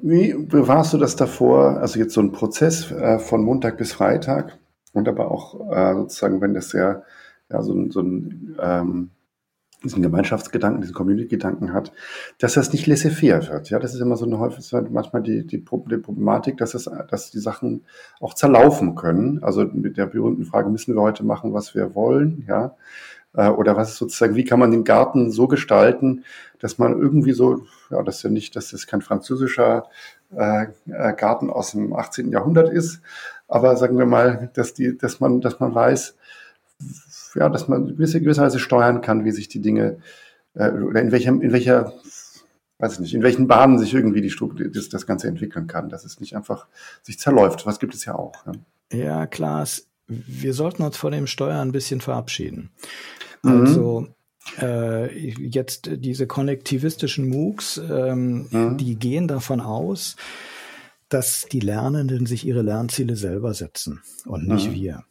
Wie 0.00 0.34
bewahrst 0.34 0.92
du 0.92 0.98
das 0.98 1.16
davor? 1.16 1.78
Also 1.78 1.98
jetzt 1.98 2.14
so 2.14 2.20
ein 2.20 2.30
Prozess 2.30 2.90
äh, 2.92 3.18
von 3.18 3.42
Montag 3.42 3.78
bis 3.78 3.92
Freitag 3.92 4.58
und 4.92 5.08
aber 5.08 5.30
auch 5.30 5.70
äh, 5.70 5.94
sozusagen, 5.94 6.40
wenn 6.40 6.54
das 6.54 6.72
ja, 6.72 7.02
ja 7.50 7.62
so, 7.62 7.90
so 7.90 8.00
ein 8.00 8.56
ähm, 8.60 9.10
diesen 9.84 10.02
Gemeinschaftsgedanken, 10.02 10.80
diesen 10.80 10.94
Community-Gedanken 10.94 11.72
hat, 11.72 11.92
dass 12.38 12.54
das 12.54 12.72
nicht 12.72 12.86
laissez-faire 12.86 13.48
wird. 13.48 13.70
Ja, 13.70 13.78
das 13.78 13.94
ist 13.94 14.00
immer 14.00 14.16
so 14.16 14.26
eine 14.26 14.38
häufig 14.38 14.72
manchmal 14.90 15.22
die, 15.22 15.46
die, 15.46 15.58
Problematik, 15.58 16.56
dass 16.56 16.74
es, 16.74 16.90
dass 17.08 17.30
die 17.30 17.38
Sachen 17.38 17.84
auch 18.20 18.34
zerlaufen 18.34 18.96
können. 18.96 19.42
Also 19.42 19.64
mit 19.64 19.96
der 19.96 20.06
berühmten 20.06 20.44
Frage, 20.44 20.68
müssen 20.68 20.94
wir 20.94 21.02
heute 21.02 21.24
machen, 21.24 21.52
was 21.52 21.76
wir 21.76 21.94
wollen? 21.94 22.44
Ja, 22.48 22.74
äh, 23.34 23.48
oder 23.48 23.76
was 23.76 23.90
ist 23.90 23.98
sozusagen, 23.98 24.34
wie 24.34 24.44
kann 24.44 24.58
man 24.58 24.72
den 24.72 24.84
Garten 24.84 25.30
so 25.30 25.46
gestalten, 25.46 26.24
dass 26.58 26.78
man 26.78 26.98
irgendwie 26.98 27.32
so, 27.32 27.64
ja, 27.90 28.02
das 28.02 28.16
ist 28.16 28.22
ja 28.24 28.30
nicht, 28.30 28.56
dass 28.56 28.70
das 28.70 28.86
kein 28.86 29.00
französischer 29.02 29.84
äh, 30.36 30.66
äh 30.86 31.14
Garten 31.14 31.50
aus 31.50 31.72
dem 31.72 31.94
18. 31.94 32.32
Jahrhundert 32.32 32.68
ist, 32.70 33.00
aber 33.48 33.76
sagen 33.76 33.98
wir 33.98 34.06
mal, 34.06 34.50
dass 34.54 34.74
die, 34.74 34.96
dass 34.96 35.20
man, 35.20 35.40
dass 35.40 35.58
man 35.58 35.74
weiß, 35.74 36.16
ja, 37.34 37.48
dass 37.48 37.66
man 37.68 37.88
gewisse, 37.88 38.20
gewisserweise 38.20 38.58
steuern 38.58 39.00
kann, 39.00 39.24
wie 39.24 39.32
sich 39.32 39.48
die 39.48 39.60
Dinge 39.60 39.98
äh, 40.54 40.70
oder 40.70 41.00
in 41.00 41.10
welchem, 41.10 41.40
in 41.40 41.52
welcher, 41.52 41.94
weiß 42.78 42.94
ich 42.94 43.00
nicht, 43.00 43.14
in 43.14 43.22
welchen 43.22 43.48
Bahnen 43.48 43.78
sich 43.78 43.94
irgendwie 43.94 44.20
die 44.20 44.30
Struktur, 44.30 44.68
das, 44.68 44.88
das 44.88 45.06
Ganze 45.06 45.28
entwickeln 45.28 45.66
kann, 45.66 45.88
dass 45.88 46.04
es 46.04 46.20
nicht 46.20 46.36
einfach 46.36 46.66
sich 47.02 47.18
zerläuft. 47.18 47.66
Was 47.66 47.80
gibt 47.80 47.94
es 47.94 48.04
ja 48.04 48.14
auch. 48.14 48.34
Ja, 48.92 48.98
ja 48.98 49.26
Klaas, 49.26 49.88
wir 50.06 50.54
sollten 50.54 50.82
uns 50.82 50.96
von 50.96 51.12
dem 51.12 51.26
Steuern 51.26 51.68
ein 51.68 51.72
bisschen 51.72 52.00
verabschieden. 52.00 52.70
Mhm. 53.42 53.60
Also 53.60 54.08
äh, 54.60 55.18
jetzt 55.18 55.90
diese 55.92 56.26
konnektivistischen 56.26 57.28
MOOCs, 57.28 57.78
ähm, 57.90 58.48
mhm. 58.50 58.76
die 58.78 58.96
gehen 58.96 59.28
davon 59.28 59.60
aus, 59.60 60.16
dass 61.08 61.46
die 61.50 61.60
Lernenden 61.60 62.26
sich 62.26 62.46
ihre 62.46 62.62
Lernziele 62.62 63.16
selber 63.16 63.54
setzen 63.54 64.02
und 64.26 64.46
nicht 64.46 64.68
mhm. 64.70 64.74
wir. 64.74 65.04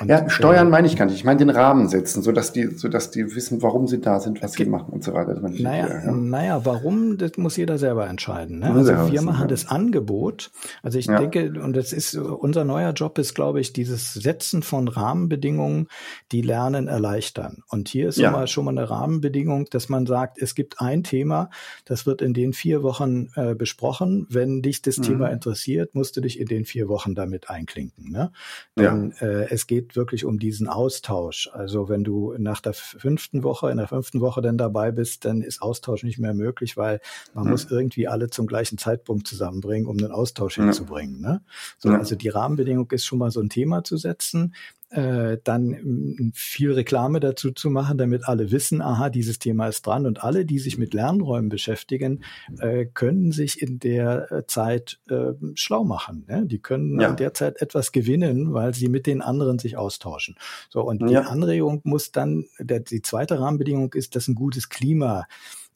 Und, 0.00 0.08
ja, 0.08 0.28
steuern 0.28 0.68
äh, 0.68 0.70
meine 0.70 0.86
ich 0.86 0.96
gar 0.96 1.06
nicht. 1.06 1.16
Ich 1.16 1.24
meine 1.24 1.38
den 1.38 1.50
Rahmen 1.50 1.88
setzen, 1.88 2.22
sodass 2.22 2.52
die, 2.52 2.66
sodass 2.76 3.10
die 3.10 3.34
wissen, 3.34 3.62
warum 3.62 3.86
sie 3.86 4.00
da 4.00 4.20
sind, 4.20 4.42
was 4.42 4.52
sie 4.52 4.64
machen 4.64 4.92
und 4.92 5.04
so 5.04 5.12
weiter. 5.12 5.34
Naja, 5.40 5.84
wieder, 5.84 6.04
ja. 6.04 6.12
naja, 6.12 6.64
warum, 6.64 7.18
das 7.18 7.32
muss 7.36 7.56
jeder 7.56 7.78
selber 7.78 8.08
entscheiden. 8.08 8.60
Ne? 8.60 8.70
Also 8.70 9.12
wir 9.12 9.22
machen 9.22 9.42
ja. 9.42 9.46
das 9.46 9.68
Angebot. 9.68 10.50
Also 10.82 10.98
ich 10.98 11.06
ja. 11.06 11.18
denke, 11.18 11.52
und 11.60 11.76
das 11.76 11.92
ist 11.92 12.16
unser 12.16 12.64
neuer 12.64 12.92
Job 12.92 13.18
ist, 13.18 13.34
glaube 13.34 13.60
ich, 13.60 13.72
dieses 13.72 14.14
Setzen 14.14 14.62
von 14.62 14.88
Rahmenbedingungen, 14.88 15.88
die 16.32 16.42
Lernen 16.42 16.88
erleichtern. 16.88 17.62
Und 17.68 17.88
hier 17.88 18.08
ist 18.08 18.18
ja. 18.18 18.46
schon 18.46 18.64
mal 18.64 18.72
eine 18.72 18.88
Rahmenbedingung, 18.88 19.66
dass 19.70 19.88
man 19.88 20.06
sagt, 20.06 20.40
es 20.40 20.54
gibt 20.54 20.80
ein 20.80 21.02
Thema, 21.02 21.50
das 21.84 22.06
wird 22.06 22.22
in 22.22 22.34
den 22.34 22.52
vier 22.52 22.82
Wochen 22.82 23.28
äh, 23.34 23.54
besprochen. 23.54 24.26
Wenn 24.30 24.62
dich 24.62 24.82
das 24.82 24.98
mhm. 24.98 25.02
Thema 25.02 25.28
interessiert, 25.28 25.94
musst 25.94 26.16
du 26.16 26.20
dich 26.20 26.40
in 26.40 26.46
den 26.46 26.64
vier 26.64 26.88
Wochen 26.88 27.14
damit 27.14 27.50
einklinken. 27.50 28.10
Ne? 28.10 28.32
Dann, 28.74 29.14
ja. 29.20 29.26
äh, 29.26 29.49
es 29.50 29.66
geht 29.66 29.96
wirklich 29.96 30.24
um 30.24 30.38
diesen 30.38 30.68
Austausch. 30.68 31.50
Also 31.52 31.88
wenn 31.88 32.04
du 32.04 32.34
nach 32.38 32.60
der 32.60 32.72
fünften 32.72 33.42
Woche, 33.42 33.70
in 33.70 33.78
der 33.78 33.88
fünften 33.88 34.20
Woche 34.20 34.42
dann 34.42 34.56
dabei 34.56 34.92
bist, 34.92 35.24
dann 35.24 35.42
ist 35.42 35.60
Austausch 35.60 36.04
nicht 36.04 36.18
mehr 36.18 36.34
möglich, 36.34 36.76
weil 36.76 37.00
man 37.34 37.44
mhm. 37.44 37.50
muss 37.50 37.68
irgendwie 37.68 38.06
alle 38.06 38.30
zum 38.30 38.46
gleichen 38.46 38.78
Zeitpunkt 38.78 39.26
zusammenbringen, 39.26 39.88
um 39.88 39.98
den 39.98 40.12
Austausch 40.12 40.56
mhm. 40.56 40.64
hinzubringen. 40.64 41.20
Ne? 41.20 41.42
So, 41.78 41.90
Also 41.90 42.14
die 42.14 42.28
Rahmenbedingung 42.28 42.88
ist 42.92 43.04
schon 43.04 43.18
mal 43.18 43.32
so 43.32 43.40
ein 43.40 43.48
Thema 43.48 43.82
zu 43.82 43.96
setzen 43.96 44.54
äh, 44.90 45.38
dann 45.44 45.72
ähm, 45.72 46.32
viel 46.34 46.72
Reklame 46.72 47.20
dazu 47.20 47.52
zu 47.52 47.70
machen, 47.70 47.96
damit 47.96 48.26
alle 48.28 48.50
wissen, 48.50 48.82
aha, 48.82 49.08
dieses 49.08 49.38
Thema 49.38 49.68
ist 49.68 49.86
dran 49.86 50.04
und 50.04 50.24
alle, 50.24 50.44
die 50.44 50.58
sich 50.58 50.78
mit 50.78 50.94
Lernräumen 50.94 51.48
beschäftigen, 51.48 52.24
äh, 52.58 52.86
können 52.86 53.30
sich 53.30 53.62
in 53.62 53.78
der 53.78 54.30
äh, 54.32 54.46
Zeit 54.46 54.98
äh, 55.08 55.32
schlau 55.54 55.84
machen. 55.84 56.24
Ne? 56.28 56.44
Die 56.46 56.58
können 56.58 57.00
ja. 57.00 57.10
in 57.10 57.16
der 57.16 57.34
Zeit 57.34 57.62
etwas 57.62 57.92
gewinnen, 57.92 58.52
weil 58.52 58.74
sie 58.74 58.88
mit 58.88 59.06
den 59.06 59.22
anderen 59.22 59.58
sich 59.58 59.76
austauschen. 59.76 60.36
So 60.68 60.82
und 60.82 61.08
die 61.08 61.16
Anregung 61.16 61.80
muss 61.84 62.10
dann, 62.10 62.46
der, 62.58 62.80
die 62.80 63.02
zweite 63.02 63.38
Rahmenbedingung 63.38 63.92
ist, 63.94 64.16
dass 64.16 64.28
ein 64.28 64.34
gutes 64.34 64.68
Klima 64.68 65.26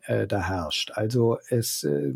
äh, 0.06 0.26
da 0.26 0.40
herrscht. 0.40 0.92
Also 0.94 1.38
es 1.48 1.84
äh, 1.84 2.12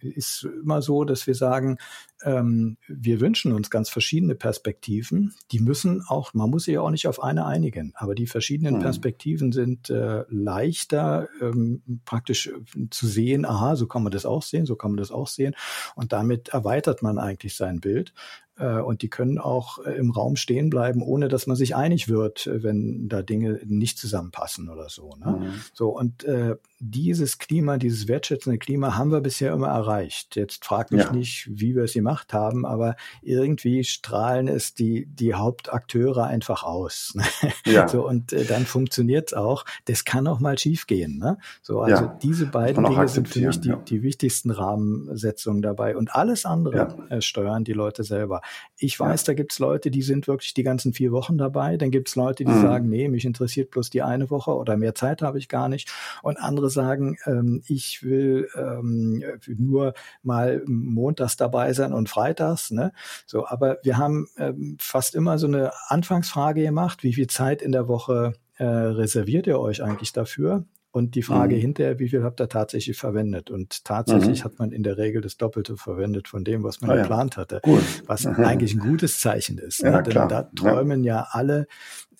ist 0.00 0.44
immer 0.44 0.82
so, 0.82 1.04
dass 1.04 1.26
wir 1.26 1.34
sagen, 1.34 1.78
ähm, 2.24 2.76
wir 2.88 3.20
wünschen 3.20 3.52
uns 3.52 3.70
ganz 3.70 3.88
verschiedene 3.88 4.34
Perspektiven. 4.34 5.34
Die 5.50 5.60
müssen 5.60 6.02
auch, 6.06 6.34
man 6.34 6.50
muss 6.50 6.64
sich 6.64 6.74
ja 6.74 6.80
auch 6.80 6.90
nicht 6.90 7.06
auf 7.06 7.22
eine 7.22 7.46
einigen, 7.46 7.92
aber 7.94 8.14
die 8.14 8.26
verschiedenen 8.26 8.76
hm. 8.76 8.82
Perspektiven 8.82 9.52
sind 9.52 9.90
äh, 9.90 10.24
leichter 10.28 11.28
ähm, 11.40 11.82
praktisch 12.04 12.48
äh, 12.48 12.88
zu 12.90 13.06
sehen. 13.06 13.44
Aha, 13.44 13.76
so 13.76 13.86
kann 13.86 14.02
man 14.02 14.12
das 14.12 14.26
auch 14.26 14.42
sehen, 14.42 14.66
so 14.66 14.76
kann 14.76 14.92
man 14.92 14.98
das 14.98 15.10
auch 15.10 15.28
sehen. 15.28 15.54
Und 15.94 16.12
damit 16.12 16.48
erweitert 16.50 17.02
man 17.02 17.18
eigentlich 17.18 17.56
sein 17.56 17.80
Bild. 17.80 18.12
Äh, 18.58 18.80
und 18.80 19.02
die 19.02 19.08
können 19.08 19.38
auch 19.38 19.78
äh, 19.78 19.92
im 19.92 20.10
Raum 20.10 20.36
stehen 20.36 20.68
bleiben, 20.68 21.02
ohne 21.02 21.28
dass 21.28 21.46
man 21.46 21.56
sich 21.56 21.74
einig 21.74 22.08
wird, 22.08 22.48
wenn 22.52 23.08
da 23.08 23.22
Dinge 23.22 23.60
nicht 23.64 23.98
zusammenpassen 23.98 24.68
oder 24.68 24.88
so. 24.88 25.16
Ne? 25.16 25.38
Mhm. 25.40 25.52
So 25.72 25.88
und 25.88 26.24
äh, 26.24 26.56
dieses 26.78 27.38
Klima, 27.38 27.78
dieses 27.78 28.08
wertschätzende 28.08 28.58
Klima 28.58 28.96
haben 28.96 29.10
wir 29.10 29.20
bisher 29.20 29.52
immer 29.52 29.68
erreicht. 29.68 30.36
Jetzt 30.36 30.64
frag 30.64 30.90
mich 30.92 31.04
ja. 31.04 31.12
nicht, 31.12 31.48
wie 31.50 31.74
wir 31.74 31.84
es 31.84 31.94
gemacht 31.94 32.11
gemacht 32.12 32.32
haben, 32.34 32.66
aber 32.66 32.96
irgendwie 33.22 33.84
strahlen 33.84 34.48
es 34.48 34.74
die, 34.74 35.06
die 35.06 35.34
Hauptakteure 35.34 36.24
einfach 36.24 36.62
aus. 36.62 37.14
Ne? 37.22 37.72
Ja. 37.72 37.88
So, 37.88 38.06
und 38.06 38.32
äh, 38.32 38.44
dann 38.44 38.66
funktioniert's 38.66 39.34
auch. 39.34 39.64
Das 39.84 40.04
kann 40.04 40.26
auch 40.26 40.40
mal 40.40 40.58
schiefgehen. 40.58 41.18
Ne? 41.18 41.38
So, 41.60 41.80
also 41.80 42.04
ja. 42.04 42.18
diese 42.22 42.46
beiden 42.46 42.84
Dinge 42.84 43.08
sind 43.08 43.28
für 43.28 43.40
mich 43.40 43.60
die, 43.60 43.68
ja. 43.68 43.76
die 43.76 44.02
wichtigsten 44.02 44.50
Rahmensetzungen 44.50 45.62
dabei. 45.62 45.96
Und 45.96 46.14
alles 46.14 46.44
andere 46.44 46.96
äh, 47.10 47.20
steuern 47.20 47.64
die 47.64 47.72
Leute 47.72 48.04
selber. 48.04 48.40
Ich 48.76 48.98
weiß, 48.98 49.24
da 49.24 49.34
gibt's 49.34 49.58
Leute, 49.58 49.90
die 49.90 50.02
sind 50.02 50.26
wirklich 50.26 50.54
die 50.54 50.62
ganzen 50.62 50.92
vier 50.92 51.12
Wochen 51.12 51.38
dabei. 51.38 51.76
Dann 51.76 51.90
gibt's 51.90 52.16
Leute, 52.16 52.44
die 52.44 52.50
mhm. 52.50 52.62
sagen, 52.62 52.88
nee, 52.88 53.08
mich 53.08 53.24
interessiert 53.24 53.70
bloß 53.70 53.90
die 53.90 54.02
eine 54.02 54.30
Woche 54.30 54.52
oder 54.52 54.76
mehr 54.76 54.94
Zeit 54.94 55.22
habe 55.22 55.38
ich 55.38 55.48
gar 55.48 55.68
nicht. 55.68 55.92
Und 56.22 56.38
andere 56.38 56.70
sagen, 56.70 57.16
ähm, 57.26 57.62
ich 57.66 58.02
will 58.02 58.48
ähm, 58.56 59.22
nur 59.46 59.94
mal 60.22 60.62
montags 60.66 61.36
dabei 61.36 61.72
sein 61.72 61.92
und 61.92 62.01
freitags. 62.06 62.70
Ne? 62.70 62.92
So, 63.26 63.46
aber 63.46 63.78
wir 63.82 63.98
haben 63.98 64.28
ähm, 64.38 64.76
fast 64.80 65.14
immer 65.14 65.38
so 65.38 65.46
eine 65.46 65.72
Anfangsfrage 65.88 66.62
gemacht, 66.62 67.02
wie 67.02 67.14
viel 67.14 67.26
Zeit 67.26 67.62
in 67.62 67.72
der 67.72 67.88
Woche 67.88 68.34
äh, 68.56 68.64
reserviert 68.64 69.46
ihr 69.46 69.58
euch 69.58 69.82
eigentlich 69.82 70.12
dafür? 70.12 70.64
Und 70.92 71.14
die 71.14 71.22
Frage 71.22 71.56
mhm. 71.56 71.60
hinterher, 71.60 71.98
wie 71.98 72.10
viel 72.10 72.22
habt 72.22 72.40
ihr 72.40 72.48
tatsächlich 72.48 72.98
verwendet? 72.98 73.50
Und 73.50 73.84
tatsächlich 73.84 74.40
mhm. 74.40 74.44
hat 74.44 74.58
man 74.58 74.72
in 74.72 74.82
der 74.82 74.98
Regel 74.98 75.22
das 75.22 75.38
Doppelte 75.38 75.78
verwendet 75.78 76.28
von 76.28 76.44
dem, 76.44 76.62
was 76.62 76.82
man 76.82 76.90
ah, 76.90 76.96
geplant 76.96 77.38
hatte. 77.38 77.62
Cool. 77.66 77.80
Was 78.06 78.24
mhm. 78.26 78.34
eigentlich 78.44 78.74
ein 78.74 78.80
gutes 78.80 79.18
Zeichen 79.18 79.56
ist. 79.56 79.82
Ne? 79.82 79.90
Ja, 79.90 79.96
ne? 79.96 80.02
Denn 80.02 80.28
da 80.28 80.42
träumen 80.54 81.02
ja, 81.02 81.14
ja 81.14 81.26
alle 81.30 81.66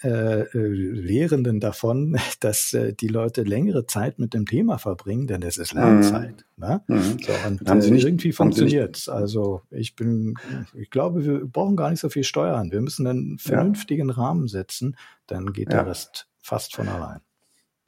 äh, 0.03 0.41
äh, 0.41 0.67
Lehrenden 0.67 1.61
davon, 1.61 2.17
dass 2.41 2.73
äh, 2.73 2.93
die 2.93 3.09
Leute 3.09 3.43
längere 3.43 3.87
Zeit 3.87 4.19
mit 4.19 4.35
dem 4.35 4.47
Thema 4.47 4.79
verbringen, 4.79 5.27
denn 5.27 5.43
es 5.43 5.59
ist 5.59 5.75
Lernzeit. 5.75 6.45
Mhm. 6.57 6.67
Ne? 6.67 6.83
Mhm. 6.89 7.19
So, 7.21 7.33
und 7.47 7.69
äh, 7.69 7.91
nicht, 7.91 8.05
irgendwie 8.07 8.33
funktioniert 8.33 9.09
Also 9.09 9.63
ich 9.71 9.95
bin, 9.95 10.35
ich 10.75 10.91
glaube, 10.91 11.25
wir 11.25 11.45
brauchen 11.47 11.77
gar 11.77 11.91
nicht 11.91 12.01
so 12.01 12.09
viel 12.09 12.25
steuern. 12.25 12.73
Wir 12.73 12.81
müssen 12.81 13.07
einen 13.07 13.39
vernünftigen 13.39 14.09
ja. 14.09 14.15
Rahmen 14.15 14.49
setzen, 14.49 14.97
dann 15.27 15.53
geht 15.53 15.71
der 15.71 15.87
Rest 15.87 16.27
fast 16.41 16.75
von 16.75 16.89
allein. 16.89 17.21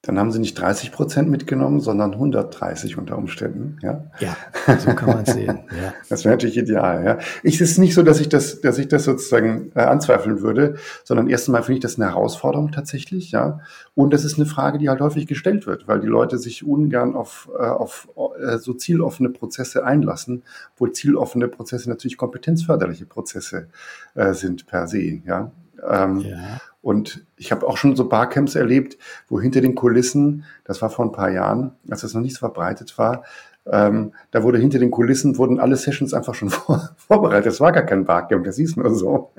Dann 0.07 0.19
haben 0.19 0.31
sie 0.31 0.39
nicht 0.39 0.55
30 0.55 0.93
Prozent 0.93 1.31
mitgenommen, 1.31 1.81
sondern 1.81 2.13
130 2.13 2.99
unter 2.99 3.17
Umständen. 3.17 3.79
Ja, 3.83 4.05
ja 4.21 4.37
so 4.79 4.95
kann 4.95 5.09
man 5.09 5.23
es 5.25 5.33
sehen. 5.33 5.61
Ja. 5.75 5.93
Das 6.09 6.25
wäre 6.25 6.35
natürlich 6.35 6.57
ideal. 6.57 7.05
Ja, 7.05 7.19
ich, 7.43 7.61
es 7.61 7.73
ist 7.73 7.79
nicht 7.79 7.95
so, 7.95 8.03
dass 8.03 8.21
ich 8.21 8.29
das, 8.29 8.61
dass 8.61 8.79
ich 8.79 8.87
das 8.87 9.05
sozusagen 9.05 9.73
äh, 9.75 9.81
anzweifeln 9.81 10.41
würde, 10.41 10.77
sondern 11.03 11.29
erst 11.29 11.49
einmal 11.49 11.63
finde 11.63 11.79
ich 11.79 11.83
das 11.83 11.97
eine 11.97 12.11
Herausforderung 12.11 12.71
tatsächlich. 12.71 13.33
Ja, 13.33 13.61
und 13.95 14.13
das 14.13 14.25
ist 14.25 14.37
eine 14.37 14.47
Frage, 14.47 14.79
die 14.79 14.89
halt 14.89 15.01
häufig 15.01 15.27
gestellt 15.27 15.67
wird, 15.67 15.89
weil 15.89 16.01
die 16.01 16.07
Leute 16.07 16.39
sich 16.39 16.65
ungern 16.65 17.17
auf, 17.17 17.51
äh, 17.59 17.63
auf 17.63 18.09
äh, 18.39 18.59
so 18.59 18.75
zieloffene 18.75 19.31
Prozesse 19.31 19.85
einlassen, 19.85 20.43
obwohl 20.75 20.93
zieloffene 20.93 21.49
Prozesse 21.49 21.89
natürlich 21.89 22.17
kompetenzförderliche 22.17 23.07
Prozesse 23.07 23.69
äh, 24.15 24.33
sind 24.35 24.67
per 24.67 24.87
se. 24.87 25.23
Ja, 25.25 25.51
ähm, 25.89 26.21
ja. 26.21 26.61
Und 26.85 27.25
ich 27.39 27.51
habe 27.51 27.67
auch 27.67 27.79
schon 27.79 27.97
so 27.97 28.11
Barcamps 28.11 28.57
erlebt, 28.57 28.99
wo 29.29 29.41
hinter 29.41 29.63
den 29.63 29.75
Kulissen, 29.75 30.45
das 30.65 30.83
war 30.83 30.91
vor 30.91 31.07
ein 31.07 31.13
paar 31.13 31.31
Jahren, 31.31 31.73
als 31.89 32.03
das 32.03 32.13
noch 32.13 32.21
nicht 32.21 32.35
so 32.35 32.41
verbreitet 32.41 32.99
war, 32.99 33.25
ähm, 33.67 34.13
da 34.31 34.43
wurde 34.43 34.59
hinter 34.59 34.79
den 34.79 34.91
Kulissen 34.91 35.39
wurden 35.39 35.59
alle 35.59 35.77
Sessions 35.77 36.13
einfach 36.13 36.35
schon 36.35 36.51
vor, 36.51 36.95
vorbereitet. 36.99 37.47
Das 37.47 37.61
war 37.61 37.73
gar 37.73 37.85
kein 37.85 38.05
Barcamp, 38.05 38.45
das 38.45 38.57
hieß 38.57 38.77
nur 38.77 38.95
so. 38.95 39.33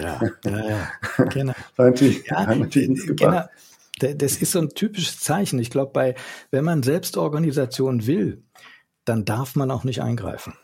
Ja, 0.00 0.20
ja, 0.44 0.68
ja. 0.68 1.24
Genau. 1.24 1.52
war 1.76 1.86
natürlich, 1.86 2.24
ja, 2.26 2.46
hat 2.46 2.56
natürlich 2.56 2.90
nichts 2.90 3.06
gebracht. 3.08 3.50
Genau. 3.98 4.14
Das 4.14 4.36
ist 4.36 4.52
so 4.52 4.60
ein 4.60 4.68
typisches 4.68 5.18
Zeichen. 5.18 5.58
Ich 5.58 5.70
glaube, 5.70 5.90
bei, 5.92 6.14
wenn 6.52 6.64
man 6.64 6.84
Selbstorganisation 6.84 8.06
will, 8.06 8.44
dann 9.04 9.24
darf 9.24 9.56
man 9.56 9.72
auch 9.72 9.82
nicht 9.82 10.00
eingreifen. 10.00 10.54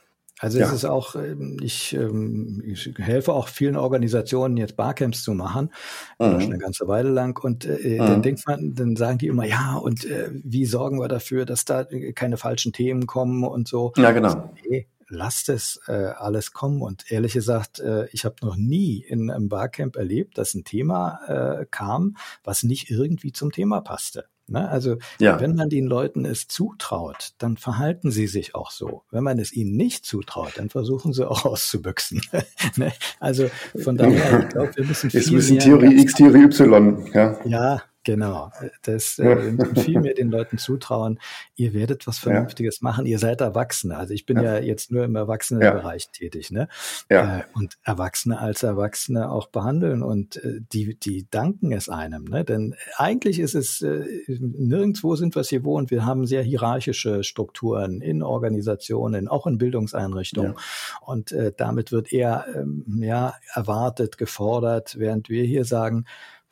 Also 0.40 0.58
ja. 0.58 0.66
es 0.66 0.72
ist 0.72 0.84
auch, 0.84 1.14
ähm, 1.14 1.58
ich, 1.62 1.94
ähm, 1.94 2.62
ich 2.66 2.92
helfe 2.96 3.32
auch 3.32 3.48
vielen 3.48 3.76
Organisationen 3.76 4.56
jetzt 4.56 4.76
Barcamps 4.76 5.22
zu 5.22 5.32
machen, 5.32 5.70
mhm. 6.18 6.40
schon 6.40 6.52
eine 6.52 6.58
ganze 6.58 6.88
Weile 6.88 7.10
lang. 7.10 7.38
Und 7.42 7.64
äh, 7.64 8.00
mhm. 8.00 8.06
dann 8.06 8.22
denkt 8.22 8.46
man, 8.46 8.74
dann 8.74 8.96
sagen 8.96 9.18
die 9.18 9.28
immer, 9.28 9.46
ja, 9.46 9.76
und 9.76 10.04
äh, 10.04 10.30
wie 10.32 10.66
sorgen 10.66 10.98
wir 10.98 11.08
dafür, 11.08 11.44
dass 11.44 11.64
da 11.64 11.86
keine 12.14 12.36
falschen 12.36 12.72
Themen 12.72 13.06
kommen 13.06 13.44
und 13.44 13.68
so. 13.68 13.92
Ja, 13.96 14.10
genau. 14.10 14.50
Nee, 14.68 14.88
lasst 15.08 15.48
es 15.48 15.80
äh, 15.86 15.92
alles 15.92 16.52
kommen. 16.52 16.82
Und 16.82 17.10
ehrlich 17.10 17.34
gesagt, 17.34 17.78
äh, 17.78 18.06
ich 18.10 18.24
habe 18.24 18.36
noch 18.42 18.56
nie 18.56 19.04
in 19.06 19.30
einem 19.30 19.48
Barcamp 19.48 19.96
erlebt, 19.96 20.36
dass 20.38 20.54
ein 20.54 20.64
Thema 20.64 21.20
äh, 21.60 21.66
kam, 21.70 22.16
was 22.42 22.64
nicht 22.64 22.90
irgendwie 22.90 23.32
zum 23.32 23.52
Thema 23.52 23.80
passte. 23.80 24.26
Ne? 24.46 24.68
Also 24.68 24.96
ja. 25.18 25.40
wenn 25.40 25.54
man 25.54 25.68
den 25.70 25.86
Leuten 25.86 26.24
es 26.24 26.48
zutraut, 26.48 27.30
dann 27.38 27.56
verhalten 27.56 28.10
sie 28.10 28.26
sich 28.26 28.54
auch 28.54 28.70
so. 28.70 29.02
Wenn 29.10 29.24
man 29.24 29.38
es 29.38 29.52
ihnen 29.52 29.76
nicht 29.76 30.04
zutraut, 30.04 30.52
dann 30.56 30.70
versuchen 30.70 31.12
sie 31.12 31.28
auch 31.28 31.44
auszubüchsen. 31.46 32.20
ne? 32.76 32.92
Also 33.20 33.50
von 33.82 33.96
daher, 33.96 34.44
ich 34.44 34.48
glaube, 34.50 34.76
wir 34.76 34.84
müssen 34.84 35.10
viel 35.10 35.20
Ist 35.20 35.28
ein 35.28 35.36
bisschen 35.36 35.58
Theorie 35.58 36.00
X, 36.00 36.14
Theorie 36.14 36.44
Y. 36.44 37.10
Ja, 37.12 37.38
ja 37.44 37.82
Genau, 38.04 38.50
das 38.82 39.18
äh, 39.18 39.56
viel 39.80 39.98
mehr 40.00 40.12
den 40.12 40.30
Leuten 40.30 40.58
zutrauen, 40.58 41.18
ihr 41.56 41.72
werdet 41.72 42.06
was 42.06 42.18
Vernünftiges 42.18 42.80
ja. 42.80 42.84
machen, 42.84 43.06
ihr 43.06 43.18
seid 43.18 43.40
Erwachsene. 43.40 43.96
Also 43.96 44.12
ich 44.12 44.26
bin 44.26 44.36
ja, 44.36 44.56
ja 44.56 44.58
jetzt 44.60 44.92
nur 44.92 45.04
im 45.04 45.16
Erwachsenenbereich 45.16 46.04
ja. 46.04 46.10
tätig, 46.12 46.50
ne? 46.50 46.68
Ja. 47.10 47.38
Äh, 47.38 47.42
und 47.54 47.78
Erwachsene 47.82 48.38
als 48.38 48.62
Erwachsene 48.62 49.30
auch 49.30 49.48
behandeln 49.48 50.02
und 50.02 50.36
äh, 50.36 50.60
die, 50.72 50.98
die 50.98 51.26
danken 51.30 51.72
es 51.72 51.88
einem, 51.88 52.24
ne? 52.24 52.44
Denn 52.44 52.74
eigentlich 52.96 53.40
ist 53.40 53.54
es, 53.54 53.80
äh, 53.80 54.04
nirgendwo 54.28 55.16
sind 55.16 55.34
wir 55.34 55.40
es 55.40 55.48
hier 55.48 55.64
wohnt, 55.64 55.90
wir 55.90 56.04
haben 56.04 56.26
sehr 56.26 56.42
hierarchische 56.42 57.24
Strukturen 57.24 58.02
in 58.02 58.22
Organisationen, 58.22 59.28
auch 59.28 59.46
in 59.46 59.56
Bildungseinrichtungen. 59.56 60.56
Und 61.00 61.32
äh, 61.32 61.52
damit 61.56 61.90
wird 61.90 62.12
eher 62.12 62.44
ähm, 62.54 62.84
ja, 63.00 63.34
erwartet, 63.54 64.18
gefordert, 64.18 64.96
während 64.98 65.30
wir 65.30 65.44
hier 65.44 65.64
sagen, 65.64 66.04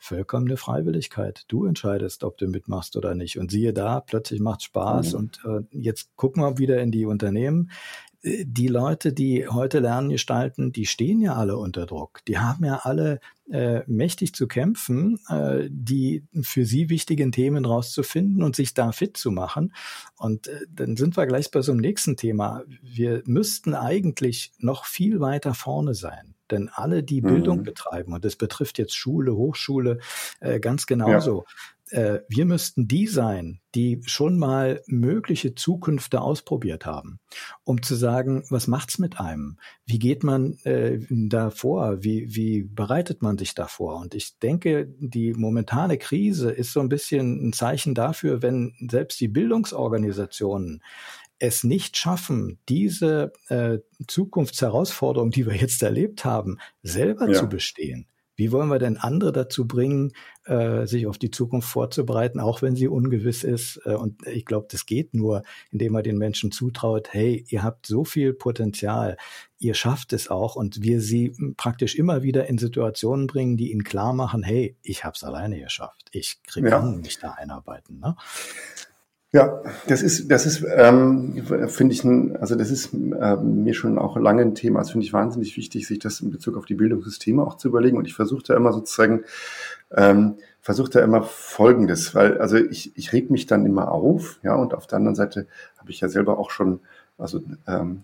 vollkommene 0.03 0.57
Freiwilligkeit. 0.57 1.45
Du 1.47 1.65
entscheidest, 1.65 2.23
ob 2.23 2.37
du 2.37 2.47
mitmachst 2.47 2.97
oder 2.97 3.15
nicht. 3.15 3.39
Und 3.39 3.51
siehe 3.51 3.73
da, 3.73 4.01
plötzlich 4.01 4.41
macht 4.41 4.61
Spaß. 4.61 5.13
Mhm. 5.13 5.19
Und 5.19 5.39
äh, 5.45 5.61
jetzt 5.71 6.15
gucken 6.17 6.43
wir 6.43 6.57
wieder 6.57 6.81
in 6.81 6.91
die 6.91 7.05
Unternehmen. 7.05 7.71
Äh, 8.21 8.43
die 8.45 8.67
Leute, 8.67 9.13
die 9.13 9.47
heute 9.47 9.79
Lernen 9.79 10.09
gestalten, 10.09 10.73
die 10.73 10.87
stehen 10.87 11.21
ja 11.21 11.35
alle 11.35 11.55
unter 11.57 11.85
Druck. 11.85 12.19
Die 12.27 12.37
haben 12.37 12.65
ja 12.65 12.81
alle 12.83 13.21
äh, 13.49 13.81
mächtig 13.87 14.35
zu 14.35 14.45
kämpfen, 14.45 15.19
äh, 15.29 15.69
die 15.69 16.25
für 16.41 16.65
sie 16.65 16.89
wichtigen 16.89 17.31
Themen 17.31 17.63
rauszufinden 17.63 18.43
und 18.43 18.57
sich 18.57 18.73
da 18.73 18.91
fit 18.91 19.15
zu 19.15 19.31
machen. 19.31 19.73
Und 20.17 20.47
äh, 20.47 20.65
dann 20.69 20.97
sind 20.97 21.15
wir 21.15 21.25
gleich 21.27 21.49
bei 21.49 21.61
so 21.61 21.71
einem 21.71 21.81
nächsten 21.81 22.17
Thema. 22.17 22.63
Wir 22.81 23.23
müssten 23.25 23.73
eigentlich 23.73 24.51
noch 24.59 24.83
viel 24.83 25.21
weiter 25.21 25.53
vorne 25.53 25.93
sein. 25.93 26.35
Denn 26.53 26.69
alle, 26.71 27.03
die 27.03 27.21
mhm. 27.21 27.27
Bildung 27.27 27.63
betreiben, 27.63 28.13
und 28.13 28.23
das 28.23 28.35
betrifft 28.35 28.77
jetzt 28.77 28.95
Schule, 28.95 29.35
Hochschule 29.35 29.99
äh, 30.39 30.59
ganz 30.59 30.85
genauso, 30.85 31.45
ja. 31.91 31.99
äh, 31.99 32.21
wir 32.29 32.45
müssten 32.45 32.87
die 32.87 33.07
sein, 33.07 33.59
die 33.73 34.01
schon 34.05 34.37
mal 34.37 34.81
mögliche 34.85 35.55
Zukünfte 35.55 36.21
ausprobiert 36.21 36.85
haben, 36.85 37.19
um 37.63 37.81
zu 37.81 37.95
sagen, 37.95 38.43
was 38.51 38.67
macht's 38.67 38.99
mit 38.99 39.19
einem? 39.19 39.57
Wie 39.85 39.97
geht 39.97 40.23
man 40.23 40.53
äh, 40.63 40.99
da 41.09 41.49
vor? 41.49 42.03
Wie, 42.03 42.35
wie 42.35 42.61
bereitet 42.61 43.23
man 43.23 43.39
sich 43.39 43.55
davor? 43.55 43.99
Und 43.99 44.13
ich 44.13 44.37
denke, 44.37 44.93
die 44.99 45.33
momentane 45.33 45.97
Krise 45.97 46.51
ist 46.51 46.71
so 46.71 46.81
ein 46.81 46.89
bisschen 46.89 47.49
ein 47.49 47.53
Zeichen 47.53 47.95
dafür, 47.95 48.43
wenn 48.43 48.73
selbst 48.91 49.19
die 49.19 49.27
Bildungsorganisationen 49.27 50.83
es 51.39 51.63
nicht 51.63 51.97
schaffen, 51.97 52.59
diese 52.69 53.33
äh, 53.49 53.79
Zukunftsherausforderung, 54.07 55.31
die 55.31 55.45
wir 55.45 55.55
jetzt 55.55 55.83
erlebt 55.83 56.25
haben, 56.25 56.57
selber 56.81 57.27
ja. 57.27 57.33
zu 57.39 57.47
bestehen, 57.49 58.07
wie 58.35 58.51
wollen 58.51 58.69
wir 58.69 58.79
denn 58.79 58.97
andere 58.97 59.31
dazu 59.31 59.67
bringen, 59.67 60.11
äh, 60.45 60.87
sich 60.87 61.05
auf 61.05 61.19
die 61.19 61.29
Zukunft 61.29 61.69
vorzubereiten, 61.69 62.39
auch 62.39 62.63
wenn 62.63 62.75
sie 62.75 62.87
ungewiss 62.87 63.43
ist? 63.43 63.79
Äh, 63.85 63.93
und 63.93 64.25
ich 64.25 64.45
glaube, 64.45 64.67
das 64.71 64.87
geht 64.87 65.13
nur, 65.13 65.43
indem 65.69 65.93
man 65.93 66.03
den 66.03 66.17
Menschen 66.17 66.51
zutraut, 66.51 67.09
hey, 67.11 67.45
ihr 67.49 67.61
habt 67.61 67.85
so 67.85 68.03
viel 68.03 68.33
Potenzial, 68.33 69.17
ihr 69.59 69.75
schafft 69.75 70.13
es 70.13 70.29
auch 70.29 70.55
und 70.55 70.81
wir 70.81 70.99
sie 70.99 71.35
praktisch 71.57 71.95
immer 71.95 72.23
wieder 72.23 72.47
in 72.47 72.57
Situationen 72.57 73.27
bringen, 73.27 73.55
die 73.55 73.71
ihnen 73.71 73.83
klar 73.83 74.13
machen, 74.13 74.41
hey, 74.41 74.75
ich 74.81 75.03
habe 75.03 75.13
es 75.15 75.23
alleine 75.23 75.59
geschafft, 75.59 76.09
ich 76.11 76.41
krieg, 76.43 76.63
ja. 76.63 76.71
kann 76.71 77.01
mich 77.01 77.19
da 77.19 77.31
einarbeiten. 77.31 77.99
Ne? 77.99 78.15
Ja, 79.35 79.63
das 79.87 80.03
ist, 80.03 80.29
das 80.29 80.45
ist, 80.45 80.63
ähm, 80.75 81.43
finde 81.67 81.93
ich, 81.95 82.03
ein, 82.03 82.37
also 82.37 82.53
das 82.53 82.69
ist 82.69 82.93
äh, 82.93 83.35
mir 83.37 83.73
schon 83.73 83.97
auch 83.97 84.15
lange 84.15 84.43
ein 84.43 84.53
Thema. 84.53 84.79
Das 84.79 84.91
finde 84.91 85.07
ich 85.07 85.11
wahnsinnig 85.11 85.57
wichtig, 85.57 85.87
sich 85.87 85.97
das 85.97 86.19
in 86.19 86.29
Bezug 86.29 86.55
auf 86.55 86.67
die 86.67 86.75
Bildungssysteme 86.75 87.41
auch 87.41 87.57
zu 87.57 87.67
überlegen. 87.67 87.97
Und 87.97 88.05
ich 88.05 88.13
versuche 88.13 88.43
da 88.43 88.55
immer 88.55 88.71
sozusagen, 88.71 89.23
ähm, 89.91 90.35
versuche 90.61 90.91
da 90.91 90.99
immer 90.99 91.23
Folgendes, 91.23 92.13
weil 92.13 92.37
also 92.37 92.57
ich, 92.57 92.95
ich 92.95 93.11
reg 93.11 93.31
mich 93.31 93.47
dann 93.47 93.65
immer 93.65 93.91
auf, 93.91 94.39
ja, 94.43 94.53
und 94.53 94.75
auf 94.75 94.85
der 94.85 94.97
anderen 94.97 95.15
Seite 95.15 95.47
habe 95.79 95.89
ich 95.89 95.99
ja 95.99 96.09
selber 96.09 96.37
auch 96.37 96.51
schon, 96.51 96.81
also 97.17 97.41
ähm, 97.67 98.03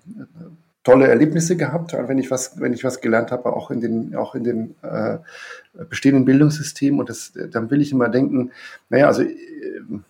tolle 0.84 1.08
Erlebnisse 1.08 1.58
gehabt, 1.58 1.94
wenn 1.94 2.18
ich 2.18 2.32
was, 2.32 2.60
wenn 2.60 2.74
ich 2.74 2.84
was 2.84 3.02
gelernt 3.02 3.32
habe, 3.32 3.52
auch 3.54 3.70
in 3.70 3.82
den, 3.82 4.16
auch 4.16 4.34
in 4.34 4.44
den 4.44 4.76
äh, 4.82 5.18
bestehenden 5.90 6.26
Bildungssystemen. 6.26 7.00
Und 7.00 7.10
das, 7.10 7.34
dann 7.52 7.70
will 7.70 7.82
ich 7.82 7.92
immer 7.92 8.10
denken, 8.10 8.52
naja, 8.90 9.08
also 9.08 9.24
äh, 9.24 9.36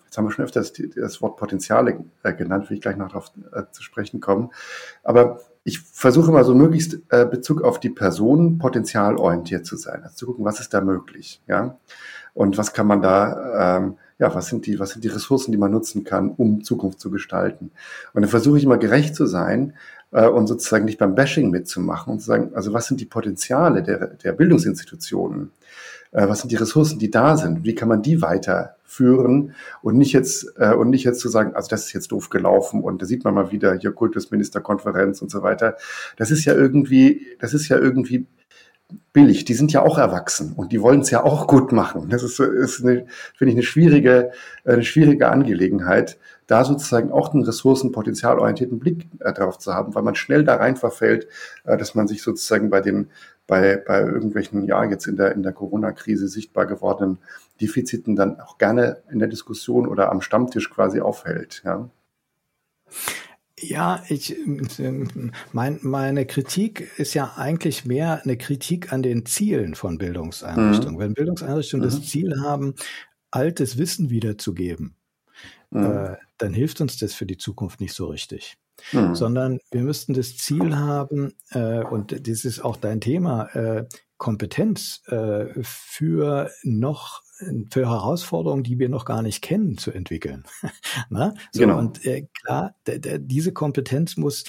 jetzt 0.06 0.18
haben 0.18 0.26
wir 0.26 0.32
schon 0.32 0.46
öfters 0.46 0.74
das, 0.74 0.88
das 0.96 1.22
Wort 1.22 1.38
Potenziale 1.38 2.04
äh, 2.24 2.34
genannt, 2.34 2.70
will 2.70 2.78
ich 2.78 2.82
gleich 2.82 2.98
noch 2.98 3.10
darauf 3.10 3.32
äh, 3.52 3.64
zu 3.72 3.82
sprechen 3.82 4.20
kommen. 4.20 4.52
Aber 5.04 5.40
ich 5.64 5.80
versuche 5.80 6.32
immer 6.32 6.44
so 6.44 6.56
möglichst 6.56 7.00
äh, 7.10 7.26
Bezug 7.26 7.64
auf 7.64 7.80
die 7.80 7.90
Person 7.90 8.60
potenzialorientiert 8.60 9.66
zu 9.66 9.76
sein, 9.76 10.04
also 10.04 10.16
zu 10.16 10.26
gucken, 10.28 10.46
was 10.46 10.60
ist 10.60 10.74
da 10.74 10.82
möglich, 10.82 11.42
ja, 11.48 11.78
und 12.34 12.58
was 12.58 12.74
kann 12.74 12.88
man 12.88 13.02
da, 13.02 13.78
ähm, 13.78 13.98
ja, 14.18 14.34
was 14.34 14.48
sind 14.48 14.66
die, 14.66 14.80
was 14.80 14.92
sind 14.92 15.04
die 15.04 15.10
Ressourcen, 15.10 15.52
die 15.52 15.58
man 15.58 15.72
nutzen 15.72 16.04
kann, 16.04 16.32
um 16.32 16.64
Zukunft 16.64 17.00
zu 17.00 17.12
gestalten. 17.12 17.72
Und 18.14 18.22
dann 18.22 18.30
versuche 18.30 18.58
ich 18.58 18.64
immer 18.64 18.78
gerecht 18.78 19.16
zu 19.16 19.26
sein 19.26 19.74
äh, 20.12 20.28
und 20.28 20.48
sozusagen 20.48 20.86
nicht 20.86 21.00
beim 21.00 21.16
Bashing 21.16 21.50
mitzumachen 21.50 22.14
und 22.14 22.20
zu 22.20 22.28
sagen, 22.28 22.52
also 22.54 22.74
was 22.74 22.88
sind 22.88 23.00
die 23.00 23.06
Potenziale 23.06 23.84
der, 23.84 24.08
der 24.08 24.34
Bildungsinstitutionen? 24.34 25.52
Äh, 26.12 26.28
was 26.28 26.42
sind 26.42 26.52
die 26.52 26.56
Ressourcen, 26.56 27.00
die 27.00 27.12
da 27.12 27.38
sind? 27.38 27.64
Wie 27.64 27.76
kann 27.76 27.88
man 27.88 28.02
die 28.02 28.22
weiterführen 28.22 29.54
und 29.82 29.98
nicht 29.98 30.14
jetzt 30.14 30.54
äh, 30.58 30.74
und 30.74 30.90
nicht 30.90 31.04
jetzt 31.04 31.20
zu 31.20 31.30
sagen, 31.30 31.56
also 31.56 31.70
das 31.70 31.86
ist 31.86 31.94
jetzt 31.94 32.12
doof 32.12 32.30
gelaufen 32.30 32.84
und 32.84 33.02
da 33.02 33.06
sieht 33.06 33.24
man 33.24 33.34
mal 33.34 33.52
wieder 33.52 33.76
hier 33.76 33.92
Kultusministerkonferenz 33.92 35.22
und 35.22 35.30
so 35.30 35.44
weiter. 35.44 35.78
Das 36.18 36.32
ist 36.32 36.46
ja 36.46 36.54
irgendwie, 36.54 37.28
das 37.40 37.54
ist 37.54 37.68
ja 37.70 37.78
irgendwie 37.78 38.26
billig. 39.14 39.46
Die 39.46 39.54
sind 39.54 39.72
ja 39.72 39.84
auch 39.84 39.98
erwachsen 39.98 40.54
und 40.56 40.72
die 40.72 40.82
wollen 40.82 41.02
es 41.02 41.12
ja 41.12 41.24
auch 41.24 41.48
gut 41.48 41.72
machen. 41.72 42.10
Das 42.10 42.24
ist, 42.24 42.40
ist 42.40 42.78
finde 42.78 43.06
ich, 43.42 43.52
eine 43.52 43.64
schwierige, 43.64 44.32
eine 44.66 44.84
schwierige 44.84 45.30
Angelegenheit, 45.30 46.18
da 46.50 46.66
sozusagen 46.66 47.12
auch 47.12 47.32
einen 47.34 47.44
ressourcenpotenzialorientierten 47.44 48.80
Blick 48.80 49.08
äh, 49.20 49.32
drauf 49.34 49.60
zu 49.60 49.74
haben, 49.74 49.94
weil 49.94 50.02
man 50.02 50.16
schnell 50.16 50.44
da 50.44 50.56
rein 50.56 50.78
verfällt, 50.78 51.28
äh, 51.64 51.78
dass 51.78 51.94
man 51.94 52.08
sich 52.08 52.24
sozusagen 52.24 52.72
bei 52.72 52.82
den, 52.82 53.10
bei, 53.46 53.78
bei 53.78 54.02
irgendwelchen, 54.02 54.66
ja, 54.66 54.84
jetzt 54.84 55.06
in 55.06 55.16
der, 55.16 55.34
in 55.34 55.44
der 55.44 55.54
Corona-Krise 55.54 56.28
sichtbar 56.28 56.66
gewordenen 56.66 57.20
Defiziten 57.62 58.16
dann 58.16 58.40
auch 58.40 58.58
gerne 58.58 58.98
in 59.12 59.20
der 59.20 59.28
Diskussion 59.28 59.88
oder 59.88 60.12
am 60.12 60.22
Stammtisch 60.22 60.72
quasi 60.72 61.02
aufhält, 61.02 61.62
ja. 61.66 61.88
Ja, 63.62 64.02
ich, 64.08 64.38
mein, 65.52 65.80
meine 65.82 66.26
Kritik 66.26 66.98
ist 66.98 67.14
ja 67.14 67.34
eigentlich 67.36 67.86
mehr 67.86 68.22
eine 68.24 68.38
Kritik 68.38 68.94
an 68.94 69.04
den 69.04 69.26
Zielen 69.26 69.76
von 69.76 69.98
Bildungseinrichtungen. 69.98 70.96
Mhm. 70.96 71.00
Wenn 71.00 71.14
Bildungseinrichtungen 71.14 71.86
mhm. 71.86 71.92
das 71.92 72.08
Ziel 72.08 72.42
haben, 72.42 72.74
altes 73.32 73.78
Wissen 73.78 74.10
wiederzugeben, 74.10 74.96
mhm. 75.72 75.84
äh, 75.84 76.18
dann 76.40 76.54
hilft 76.54 76.82
uns 76.82 76.98
das 76.98 77.14
für 77.14 77.26
die 77.26 77.38
Zukunft 77.38 77.80
nicht 77.80 77.94
so 77.94 78.08
richtig. 78.08 78.58
Mhm. 78.92 79.14
Sondern 79.14 79.60
wir 79.72 79.82
müssten 79.82 80.14
das 80.14 80.38
Ziel 80.38 80.76
haben, 80.76 81.34
äh, 81.52 81.84
und 81.84 82.28
das 82.28 82.46
ist 82.46 82.62
auch 82.62 82.78
dein 82.78 83.02
Thema, 83.02 83.54
äh, 83.56 83.86
Kompetenz 84.18 85.02
äh, 85.08 85.46
für 85.62 86.52
noch 86.64 87.22
für 87.70 87.88
Herausforderungen, 87.88 88.64
die 88.64 88.80
wir 88.80 88.90
noch 88.90 89.06
gar 89.06 89.22
nicht 89.22 89.42
kennen, 89.42 89.78
zu 89.78 89.92
entwickeln. 89.92 90.44
So, 91.52 91.62
genau. 91.62 91.78
Und 91.78 92.06
äh, 92.06 92.28
klar, 92.34 92.76
diese 92.86 93.54
Kompetenz 93.54 94.18
muss, 94.18 94.44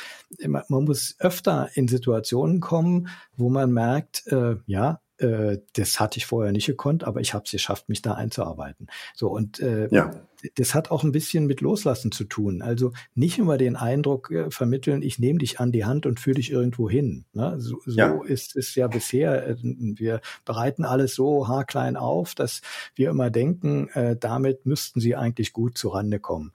man 0.46 0.64
muss 0.68 1.14
öfter 1.18 1.70
in 1.74 1.88
Situationen 1.88 2.60
kommen, 2.60 3.08
wo 3.36 3.48
man 3.48 3.72
merkt, 3.72 4.26
äh, 4.26 4.56
ja, 4.66 5.00
äh, 5.20 5.58
das 5.74 6.00
hatte 6.00 6.18
ich 6.18 6.26
vorher 6.26 6.52
nicht 6.52 6.66
gekonnt, 6.66 7.04
aber 7.04 7.20
ich 7.20 7.34
habe 7.34 7.44
es 7.44 7.50
geschafft, 7.50 7.88
mich 7.88 8.02
da 8.02 8.14
einzuarbeiten. 8.14 8.88
So 9.14 9.28
und 9.28 9.60
äh, 9.60 9.88
ja. 9.90 10.12
das 10.54 10.74
hat 10.74 10.90
auch 10.90 11.04
ein 11.04 11.12
bisschen 11.12 11.46
mit 11.46 11.60
Loslassen 11.60 12.10
zu 12.12 12.24
tun. 12.24 12.62
Also 12.62 12.92
nicht 13.14 13.38
immer 13.38 13.58
den 13.58 13.76
Eindruck 13.76 14.30
äh, 14.30 14.50
vermitteln, 14.50 15.02
ich 15.02 15.18
nehme 15.18 15.38
dich 15.38 15.60
an 15.60 15.72
die 15.72 15.84
Hand 15.84 16.06
und 16.06 16.20
führe 16.20 16.36
dich 16.36 16.50
irgendwo 16.50 16.88
hin. 16.88 17.24
Ne? 17.32 17.56
So, 17.58 17.80
so 17.84 17.98
ja. 17.98 18.22
ist 18.24 18.56
es 18.56 18.74
ja 18.74 18.88
bisher. 18.88 19.46
Äh, 19.46 19.56
wir 19.60 20.20
bereiten 20.44 20.84
alles 20.84 21.14
so 21.14 21.48
haarklein 21.48 21.96
auf, 21.96 22.34
dass 22.34 22.62
wir 22.94 23.10
immer 23.10 23.30
denken, 23.30 23.88
äh, 23.90 24.16
damit 24.16 24.66
müssten 24.66 25.00
sie 25.00 25.16
eigentlich 25.16 25.52
gut 25.52 25.76
zurande 25.76 26.18
kommen 26.18 26.52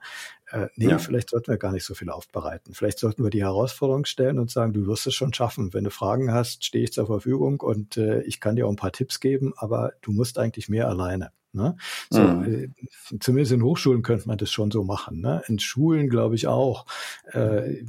äh, 0.56 0.68
nee, 0.76 0.88
ja. 0.88 0.98
vielleicht 0.98 1.30
sollten 1.30 1.50
wir 1.50 1.58
gar 1.58 1.72
nicht 1.72 1.84
so 1.84 1.94
viel 1.94 2.08
aufbereiten. 2.08 2.72
Vielleicht 2.72 2.98
sollten 2.98 3.22
wir 3.22 3.30
die 3.30 3.44
Herausforderung 3.44 4.06
stellen 4.06 4.38
und 4.38 4.50
sagen, 4.50 4.72
du 4.72 4.86
wirst 4.86 5.06
es 5.06 5.14
schon 5.14 5.34
schaffen. 5.34 5.74
Wenn 5.74 5.84
du 5.84 5.90
Fragen 5.90 6.32
hast, 6.32 6.64
stehe 6.64 6.84
ich 6.84 6.92
zur 6.92 7.06
Verfügung 7.06 7.60
und 7.60 7.96
äh, 7.98 8.22
ich 8.22 8.40
kann 8.40 8.56
dir 8.56 8.66
auch 8.66 8.70
ein 8.70 8.76
paar 8.76 8.92
Tipps 8.92 9.20
geben, 9.20 9.52
aber 9.56 9.92
du 10.00 10.12
musst 10.12 10.38
eigentlich 10.38 10.68
mehr 10.68 10.88
alleine. 10.88 11.30
Ne? 11.52 11.76
So, 12.10 12.20
mhm. 12.20 12.74
äh, 13.10 13.18
zumindest 13.18 13.52
in 13.52 13.62
Hochschulen 13.62 14.02
könnte 14.02 14.28
man 14.28 14.36
das 14.36 14.50
schon 14.50 14.70
so 14.70 14.84
machen. 14.84 15.20
Ne? 15.20 15.42
In 15.48 15.58
Schulen 15.58 16.08
glaube 16.08 16.34
ich 16.34 16.46
auch. 16.46 16.86
Äh, 17.32 17.82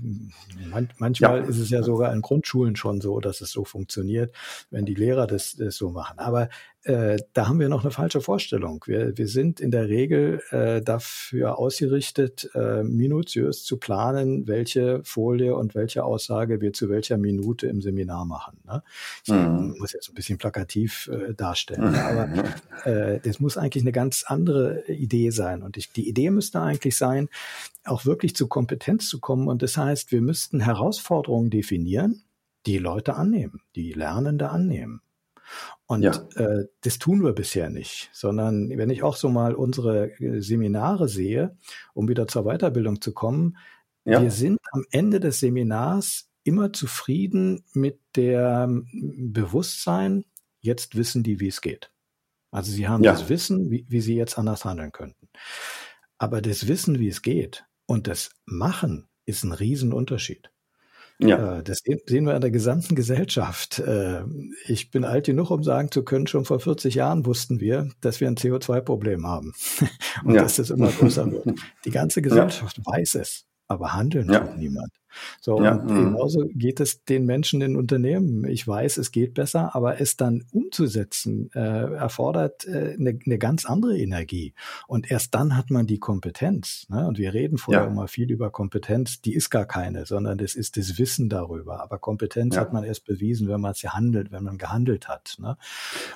man, 0.70 0.90
manchmal 0.98 1.42
ja. 1.42 1.46
ist 1.46 1.60
es 1.60 1.70
ja 1.70 1.84
sogar 1.84 2.14
in 2.14 2.22
Grundschulen 2.22 2.78
schon 2.78 3.02
so, 3.02 3.20
dass 3.20 3.42
es 3.42 3.52
so 3.52 3.66
funktioniert, 3.66 4.34
wenn 4.72 4.86
die 4.86 4.96
Lehrer 4.96 5.28
das, 5.28 5.56
das 5.56 5.76
so 5.76 5.92
machen. 5.92 6.18
Aber 6.18 6.50
äh, 6.88 7.18
da 7.34 7.50
haben 7.50 7.60
wir 7.60 7.68
noch 7.68 7.84
eine 7.84 7.92
falsche 7.92 8.22
Vorstellung. 8.22 8.82
Wir, 8.88 9.18
wir 9.18 9.28
sind 9.28 9.60
in 9.60 9.72
der 9.72 9.90
Regel 9.90 10.42
äh, 10.52 10.82
dafür 10.82 11.60
ausgerichtet, 11.60 12.50
äh, 12.56 12.84
minutiös 12.84 13.66
zu 13.66 13.76
planen, 13.76 14.48
welche 14.48 15.02
Folie 15.04 15.54
und 15.56 15.76
welche 15.76 16.06
Aussage 16.06 16.62
wir 16.62 16.72
zu 16.72 16.90
welcher 16.90 17.18
Minute 17.18 17.68
im 17.68 17.82
Seminar 17.82 18.24
machen. 18.24 18.60
Ne? 18.66 18.84
Ich 19.26 19.34
mhm. 19.34 19.76
muss 19.78 19.92
jetzt 19.92 20.08
ein 20.10 20.16
bisschen 20.16 20.38
plakativ 20.38 21.10
äh, 21.12 21.34
darstellen, 21.34 21.92
mhm. 21.92 21.96
aber 21.96 22.86
äh, 22.86 23.20
das 23.20 23.42
muss 23.42 23.58
eigentlich 23.58 23.84
eine 23.84 23.92
ganz 23.92 24.24
andere 24.26 24.86
Idee 24.88 25.32
sein. 25.32 25.64
Und 25.64 25.76
ich, 25.76 25.92
die 25.92 26.08
Idee 26.08 26.30
müsste 26.30 26.62
eigentlich 26.62 26.96
sein, 26.96 27.28
auch 27.84 28.06
wirklich 28.06 28.34
zu 28.34 28.48
Kompetenz 28.48 29.10
zu 29.10 29.20
kommen. 29.20 29.50
Und 29.50 29.62
das 29.62 29.76
heißt, 29.76 30.14
wir 30.14 30.22
müssten 30.22 30.62
Herausforderungen 30.62 31.50
definieren, 31.50 32.24
die 32.66 32.78
Leute 32.78 33.16
annehmen, 33.16 33.60
die 33.76 33.92
Lernende 33.92 34.50
annehmen. 34.50 35.02
Und 35.86 36.04
ja. 36.04 36.28
äh, 36.36 36.66
das 36.82 37.00
tun 37.00 37.24
wir 37.24 37.34
bisher 37.34 37.70
nicht, 37.70 38.10
sondern 38.14 38.70
wenn 38.70 38.90
ich 38.90 39.04
auch 39.04 39.16
so 39.16 39.30
mal 39.30 39.56
unsere 39.56 40.12
äh, 40.20 40.42
Seminare 40.42 41.08
sehe, 41.08 41.58
um 41.94 42.08
wieder 42.08 42.28
zur 42.28 42.44
Weiterbildung 42.44 43.02
zu 43.02 43.14
kommen, 43.14 43.58
ja. 44.06 44.22
wir 44.22 44.32
sind 44.32 44.60
am 44.72 44.86
Ende 44.92 45.20
des 45.20 45.40
Seminars 45.40 46.30
immer 46.44 46.72
zufrieden 46.72 47.66
mit 47.74 48.00
der 48.16 48.70
Bewusstsein, 48.94 50.26
jetzt 50.62 50.96
wissen 50.96 51.24
die, 51.24 51.40
wie 51.40 51.50
es 51.50 51.62
geht. 51.62 51.92
Also 52.52 52.72
sie 52.72 52.88
haben 52.88 53.04
ja. 53.04 53.12
das 53.12 53.30
Wissen, 53.30 53.70
wie, 53.70 53.86
wie 53.90 54.02
sie 54.02 54.16
jetzt 54.16 54.38
anders 54.38 54.66
handeln 54.66 54.92
könnten. 54.92 55.30
Aber 56.18 56.42
das 56.42 56.68
Wissen, 56.68 57.00
wie 57.00 57.10
es 57.10 57.22
geht 57.22 57.66
und 57.86 58.08
das 58.08 58.32
Machen 58.46 59.08
ist 59.26 59.44
ein 59.44 59.52
Riesenunterschied. 59.52 60.52
Ja. 61.20 61.58
Äh, 61.58 61.64
das 61.64 61.80
sehen 61.80 62.26
wir 62.26 62.36
in 62.36 62.42
der 62.42 62.52
gesamten 62.52 62.96
Gesellschaft. 62.96 63.80
Äh, 63.80 64.24
ich 64.68 64.92
bin 64.92 65.04
alt 65.04 65.26
genug, 65.26 65.50
um 65.50 65.64
sagen 65.64 65.92
zu 65.92 66.04
können, 66.04 66.28
schon 66.28 66.46
vor 66.46 66.60
40 66.60 66.96
Jahren 66.96 67.26
wussten 67.26 67.60
wir, 67.60 67.90
dass 68.02 68.22
wir 68.22 68.28
ein 68.28 68.36
CO2-Problem 68.36 69.26
haben 69.26 69.54
und 70.24 70.36
ja. 70.36 70.44
dass 70.44 70.58
das 70.58 70.70
immer 70.70 70.90
größer 70.90 71.32
wird. 71.32 71.60
Die 71.86 71.92
ganze 71.92 72.22
Gesellschaft 72.22 72.78
ja. 72.78 72.84
weiß 72.86 73.16
es, 73.16 73.46
aber 73.68 73.94
handeln 73.94 74.32
ja. 74.32 74.40
tut 74.40 74.58
niemand. 74.58 74.92
So, 75.42 75.62
ja, 75.64 75.76
und 75.76 75.90
mhm. 75.90 76.14
genauso 76.14 76.46
geht 76.54 76.80
es 76.80 77.04
den 77.04 77.26
Menschen 77.26 77.62
in 77.62 77.76
Unternehmen. 77.76 78.46
Ich 78.46 78.68
weiß, 78.68 78.98
es 78.98 79.12
geht 79.12 79.34
besser, 79.34 79.76
aber 79.76 80.00
es 80.00 80.18
dann 80.18 80.46
umzusetzen, 80.52 81.50
äh, 81.54 81.60
erfordert 81.60 82.66
äh, 82.66 82.96
eine, 83.00 83.18
eine 83.26 83.38
ganz 83.38 83.66
andere 83.66 83.98
Energie. 83.98 84.54
Und 84.88 85.10
erst 85.10 85.34
dann 85.34 85.58
hat 85.58 85.70
man 85.70 85.88
die 85.88 86.00
Kompetenz. 86.00 86.86
Ne? 86.90 87.08
Und 87.08 87.18
wir 87.18 87.34
reden 87.34 87.58
vorher 87.58 87.84
ja. 87.84 87.90
immer 87.90 88.08
viel 88.08 88.32
über 88.32 88.52
Kompetenz, 88.52 89.22
die 89.22 89.34
ist 89.34 89.50
gar 89.50 89.66
keine, 89.66 90.06
sondern 90.06 90.38
das 90.38 90.56
ist 90.56 90.78
das 90.78 90.98
Wissen 90.98 91.30
darüber. 91.30 91.82
Aber 91.82 91.98
Kompetenz 91.98 92.56
ja. 92.56 92.62
hat 92.62 92.74
man 92.74 92.84
erst 92.84 93.06
bewiesen, 93.06 93.48
wenn 93.48 93.62
man 93.62 93.72
es 93.72 93.84
handelt, 93.84 94.32
wenn 94.32 94.44
man 94.44 94.58
gehandelt 94.58 95.08
hat. 95.08 95.38
Ne? 95.40 95.58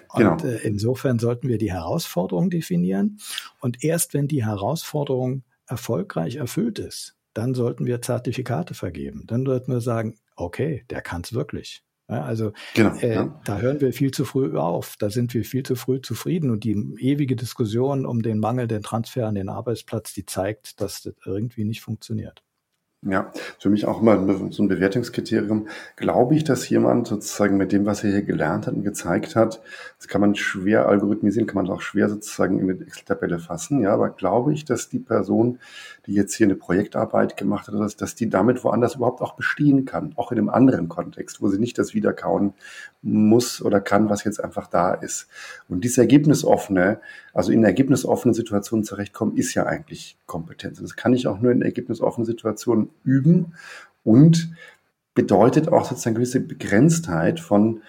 Und 0.10 0.42
genau. 0.42 0.44
äh, 0.44 0.58
insofern 0.64 1.20
sollten 1.20 1.48
wir 1.48 1.58
die 1.58 1.72
Herausforderung 1.72 2.50
definieren. 2.50 3.20
Und 3.60 3.84
erst 3.84 4.14
wenn 4.14 4.28
die 4.28 4.46
Herausforderung 4.46 5.44
erfolgreich 5.68 6.36
erfüllt 6.36 6.80
ist, 6.80 7.16
dann 7.34 7.54
sollten 7.54 7.86
wir 7.86 8.02
Zertifikate 8.02 8.74
vergeben. 8.74 9.24
Dann 9.28 9.46
sollten 9.46 9.72
wir 9.72 9.82
sagen, 9.82 10.16
okay, 10.36 10.86
der 10.90 11.02
kann 11.02 11.22
es 11.24 11.34
wirklich. 11.34 11.84
Ja, 12.10 12.24
also 12.24 12.52
genau, 12.74 12.94
äh, 12.96 13.14
ja. 13.14 13.42
da 13.46 13.60
hören 13.60 13.80
wir 13.80 13.94
viel 13.94 14.12
zu 14.12 14.26
früh 14.26 14.58
auf, 14.58 14.96
da 15.00 15.10
sind 15.10 15.34
wir 15.34 15.46
viel 15.46 15.64
zu 15.64 15.76
früh 15.76 16.02
zufrieden 16.02 16.50
und 16.50 16.66
die 16.66 16.74
ewige 17.00 17.38
Diskussion 17.38 18.06
um 18.06 18.22
den 18.22 18.40
Mangel, 18.40 18.68
den 18.68 18.82
Transfer 18.82 19.28
an 19.28 19.36
den 19.36 19.48
Arbeitsplatz, 19.48 20.14
die 20.14 20.26
zeigt, 20.26 20.82
dass 20.82 21.04
das 21.04 21.16
irgendwie 21.26 21.64
nicht 21.64 21.80
funktioniert. 21.80 22.44
Ja, 23.04 23.32
für 23.58 23.72
mich 23.72 23.88
auch 23.88 24.00
immer 24.00 24.52
so 24.52 24.62
ein 24.62 24.68
Bewertungskriterium. 24.68 25.68
Glaube 25.96 26.36
ich, 26.36 26.44
dass 26.44 26.70
jemand 26.70 27.08
sozusagen 27.08 27.58
mit 27.58 27.72
dem, 27.72 27.88
was 27.88 28.04
er 28.04 28.12
hier 28.12 28.22
gelernt 28.22 28.68
hat 28.68 28.76
und 28.76 28.84
gezeigt 28.84 29.36
hat, 29.36 29.60
das 29.98 30.08
kann 30.08 30.22
man 30.22 30.36
schwer 30.36 30.88
algorithmisieren, 30.88 31.48
kann 31.48 31.66
man 31.66 31.74
auch 31.74 31.82
schwer 31.82 32.10
sozusagen 32.10 32.60
in 32.60 32.70
eine 32.70 32.80
Excel-Tabelle 32.80 33.40
fassen. 33.40 33.82
Ja, 33.82 33.92
aber 33.92 34.12
glaube 34.12 34.54
ich, 34.54 34.66
dass 34.66 34.88
die 34.88 35.00
Person, 35.00 35.58
die 36.06 36.14
jetzt 36.14 36.36
hier 36.36 36.46
eine 36.46 36.54
Projektarbeit 36.54 37.38
gemacht 37.38 37.68
hat, 37.68 38.02
dass 38.02 38.14
die 38.14 38.30
damit 38.30 38.64
woanders 38.64 38.94
überhaupt 38.94 39.22
auch 39.22 39.34
bestehen 39.34 39.86
kann, 39.86 40.14
auch 40.16 40.32
in 40.32 40.38
einem 40.38 40.50
anderen 40.50 40.88
Kontext, 40.88 41.42
wo 41.42 41.48
sie 41.48 41.58
nicht 41.58 41.80
das 41.80 41.96
wiederkauen 41.96 42.54
muss 43.02 43.62
oder 43.62 43.82
kann, 43.82 44.10
was 44.10 44.24
jetzt 44.24 44.44
einfach 44.44 44.68
da 44.68 44.94
ist. 44.94 45.28
Und 45.68 45.84
dieses 45.84 45.98
ergebnisoffene, 45.98 47.00
also 47.34 47.52
in 47.52 47.64
ergebnisoffenen 47.64 48.34
Situationen 48.34 48.84
zurechtkommen, 48.84 49.38
ist 49.38 49.54
ja 49.54 49.66
eigentlich 49.66 50.18
Kompetenz. 50.28 50.80
Das 50.80 50.96
kann 50.96 51.14
ich 51.14 51.28
auch 51.28 51.40
nur 51.40 51.52
in 51.52 51.62
ergebnisoffenen 51.62 52.26
Situationen 52.26 52.90
üben 53.04 53.54
und 54.04 54.54
bedeutet 55.16 55.68
auch 55.70 55.86
sozusagen 55.86 56.16
gewisse 56.16 56.40
Begrenztheit 56.40 57.40
von, 57.40 57.82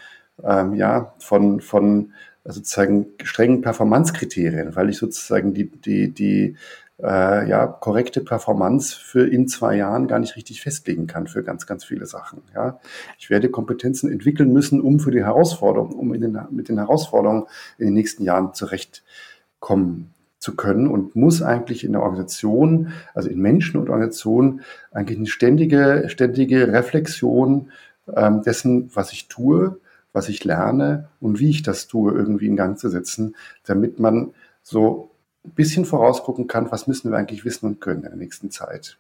ähm, 0.43 0.75
ja, 0.75 1.15
von, 1.19 1.61
von 1.61 2.13
sozusagen 2.45 3.07
strengen 3.23 3.61
Performancekriterien, 3.61 4.75
weil 4.75 4.91
ich 4.91 4.99
sozusagen 4.99 5.55
die, 5.55 5.71
die, 5.71 6.11
die 6.11 6.57
äh, 7.03 7.49
ja, 7.49 7.67
korrekte 7.67 8.21
Performance 8.21 8.97
für 8.97 9.27
in 9.27 9.49
zwei 9.49 9.77
Jahren 9.77 10.07
gar 10.07 10.19
nicht 10.19 10.37
richtig 10.37 10.63
festlegen 10.63 11.07
kann 11.07 11.27
für 11.27 11.43
ganz, 11.43 11.67
ganz 11.67 11.85
viele 11.85 12.07
Sachen. 12.07 12.43
Ja. 12.55 12.79
Ich 13.19 13.29
werde 13.29 13.51
Kompetenzen 13.51 14.11
entwickeln 14.11 14.53
müssen, 14.53 14.81
um 14.81 15.01
für 15.01 15.11
die 15.11 15.25
Herausforderungen, 15.25 15.95
um 15.95 16.13
den, 16.13 16.39
mit 16.51 16.69
den 16.69 16.79
Herausforderungen 16.79 17.47
in 17.79 17.87
den 17.87 17.95
nächsten 17.95 18.23
Jahren 18.23 18.55
zurechtkommen 18.55 20.15
zu 20.39 20.57
können 20.57 20.89
und 20.89 21.15
muss 21.15 21.41
eigentlich 21.41 21.85
in 21.85 21.93
der 21.93 22.03
Organisation, 22.03 22.93
also 23.15 23.29
in 23.29 23.41
Menschen 23.41 23.81
und 23.81 23.89
Organisationen, 23.89 24.63
eigentlich 24.91 25.19
eine 25.19 25.29
ständige, 25.29 26.05
ständige 26.09 26.73
Reflexion 26.73 27.71
ähm, 28.15 28.43
dessen, 28.43 28.91
was 28.95 29.13
ich 29.13 29.29
tue, 29.29 29.81
was 30.13 30.29
ich 30.29 30.45
lerne 30.45 31.09
und 31.21 31.39
wie 31.39 31.51
ich 31.51 31.63
das 31.63 31.87
tue, 31.87 32.13
irgendwie 32.13 32.47
in 32.47 32.57
Gang 32.57 32.79
zu 32.79 32.89
setzen, 32.89 33.37
damit 33.65 34.01
man 34.01 34.33
so 34.63 35.12
ein 35.45 35.53
bisschen 35.53 35.85
vorausgucken 35.85 36.47
kann, 36.47 36.71
was 36.71 36.87
müssen 36.87 37.11
wir 37.11 37.19
eigentlich 37.19 37.45
wissen 37.45 37.67
und 37.67 37.81
können 37.81 38.03
in 38.05 38.11
der 38.11 38.17
nächsten 38.17 38.51
Zeit. 38.51 38.99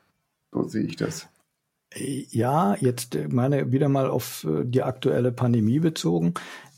So 0.53 0.65
sehe 0.65 0.85
ich 0.85 0.97
das. 0.97 1.29
Ja, 1.95 2.75
jetzt 2.77 3.15
äh, 3.15 3.29
meine 3.29 3.73
wieder 3.73 3.89
mal 3.89 4.09
auf 4.09 4.45
äh, 4.45 4.65
die 4.65 4.83
aktuelle 4.83 5.33
Pandemie 5.33 5.79
bezogen. 5.79 6.35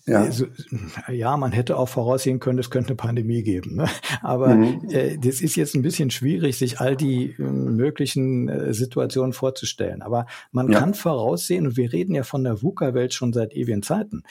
Ja. 0.06 0.20
Also, 0.20 0.46
ja, 1.10 1.34
man 1.38 1.52
hätte 1.52 1.78
auch 1.78 1.88
voraussehen 1.88 2.38
können, 2.38 2.58
es 2.58 2.68
könnte 2.68 2.88
eine 2.90 2.96
Pandemie 2.96 3.42
geben. 3.42 3.76
Ne? 3.76 3.86
Aber 4.22 4.54
mhm. 4.54 4.86
äh, 4.90 5.16
das 5.16 5.40
ist 5.40 5.56
jetzt 5.56 5.74
ein 5.74 5.80
bisschen 5.80 6.10
schwierig, 6.10 6.58
sich 6.58 6.78
all 6.78 6.94
die 6.94 7.34
äh, 7.38 7.42
möglichen 7.42 8.48
äh, 8.50 8.74
Situationen 8.74 9.32
vorzustellen. 9.32 10.02
Aber 10.02 10.26
man 10.52 10.70
ja. 10.70 10.78
kann 10.78 10.92
voraussehen, 10.92 11.66
und 11.66 11.78
wir 11.78 11.90
reden 11.92 12.14
ja 12.14 12.22
von 12.22 12.44
der 12.44 12.62
VUCA-Welt 12.62 13.14
schon 13.14 13.32
seit 13.32 13.54
ewigen 13.54 13.82
Zeiten, 13.82 14.24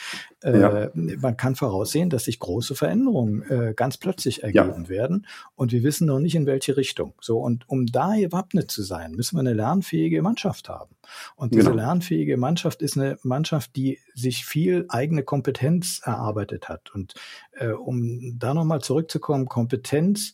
äh, 0.44 0.60
ja. 0.60 0.90
man 0.94 1.38
kann 1.38 1.56
voraussehen, 1.56 2.12
dass 2.12 2.26
sich 2.26 2.40
große 2.40 2.76
Veränderungen 2.76 3.42
äh, 3.50 3.74
ganz 3.76 3.98
plötzlich 3.98 4.44
ergeben 4.44 4.90
werden. 4.90 5.26
Und 5.56 5.72
wir 5.72 5.82
wissen 5.82 6.06
noch 6.06 6.20
nicht, 6.20 6.36
in 6.36 6.46
welche 6.46 6.78
Richtung. 6.78 7.14
So, 7.20 7.40
und 7.40 7.68
um 7.68 7.88
da 7.88 8.14
gewappnet 8.16 8.70
zu 8.70 8.84
sein, 8.84 9.14
müssen 9.14 9.38
wir 9.38 9.40
eine 9.40 9.54
lernfähige 9.54 10.22
Mannschaft 10.22 10.70
haben. 10.70 10.94
Und 11.36 11.54
diese 11.54 11.72
genau. 11.72 11.76
lernfähige 11.78 12.38
Mannschaft 12.38 12.82
ist 12.82 12.98
eine 12.98 13.18
Mannschaft, 13.24 13.76
die 13.76 14.00
sich 14.14 14.46
viel 14.46 14.86
eigene 14.90 15.24
Kompetenz 15.24 15.63
erarbeitet 16.04 16.70
hat. 16.70 16.94
Und 16.94 17.14
äh, 17.54 17.70
um 17.70 18.38
da 18.38 18.54
nochmal 18.54 18.82
zurückzukommen, 18.82 19.48
Kompetenz 19.48 20.34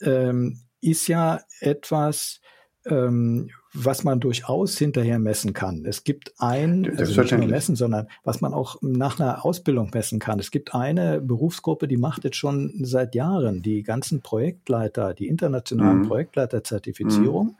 ähm, 0.00 0.60
ist 0.80 1.08
ja 1.08 1.40
etwas, 1.60 2.40
ähm, 2.86 3.50
was 3.72 4.02
man 4.02 4.18
durchaus 4.18 4.76
hinterher 4.78 5.18
messen 5.18 5.52
kann. 5.52 5.84
Es 5.84 6.02
gibt 6.02 6.34
ein, 6.38 6.98
also 6.98 7.20
nicht 7.20 7.32
nur 7.32 7.46
messen, 7.46 7.76
sondern 7.76 8.08
was 8.24 8.40
man 8.40 8.52
auch 8.52 8.78
nach 8.80 9.20
einer 9.20 9.44
Ausbildung 9.44 9.90
messen 9.94 10.18
kann. 10.18 10.40
Es 10.40 10.50
gibt 10.50 10.74
eine 10.74 11.20
Berufsgruppe, 11.20 11.86
die 11.86 11.96
macht 11.96 12.24
jetzt 12.24 12.36
schon 12.36 12.72
seit 12.82 13.14
Jahren 13.14 13.62
die 13.62 13.82
ganzen 13.82 14.22
Projektleiter, 14.22 15.14
die 15.14 15.28
internationalen 15.28 16.00
mhm. 16.00 16.08
Projektleiterzertifizierung. 16.08 17.46
Mhm. 17.46 17.56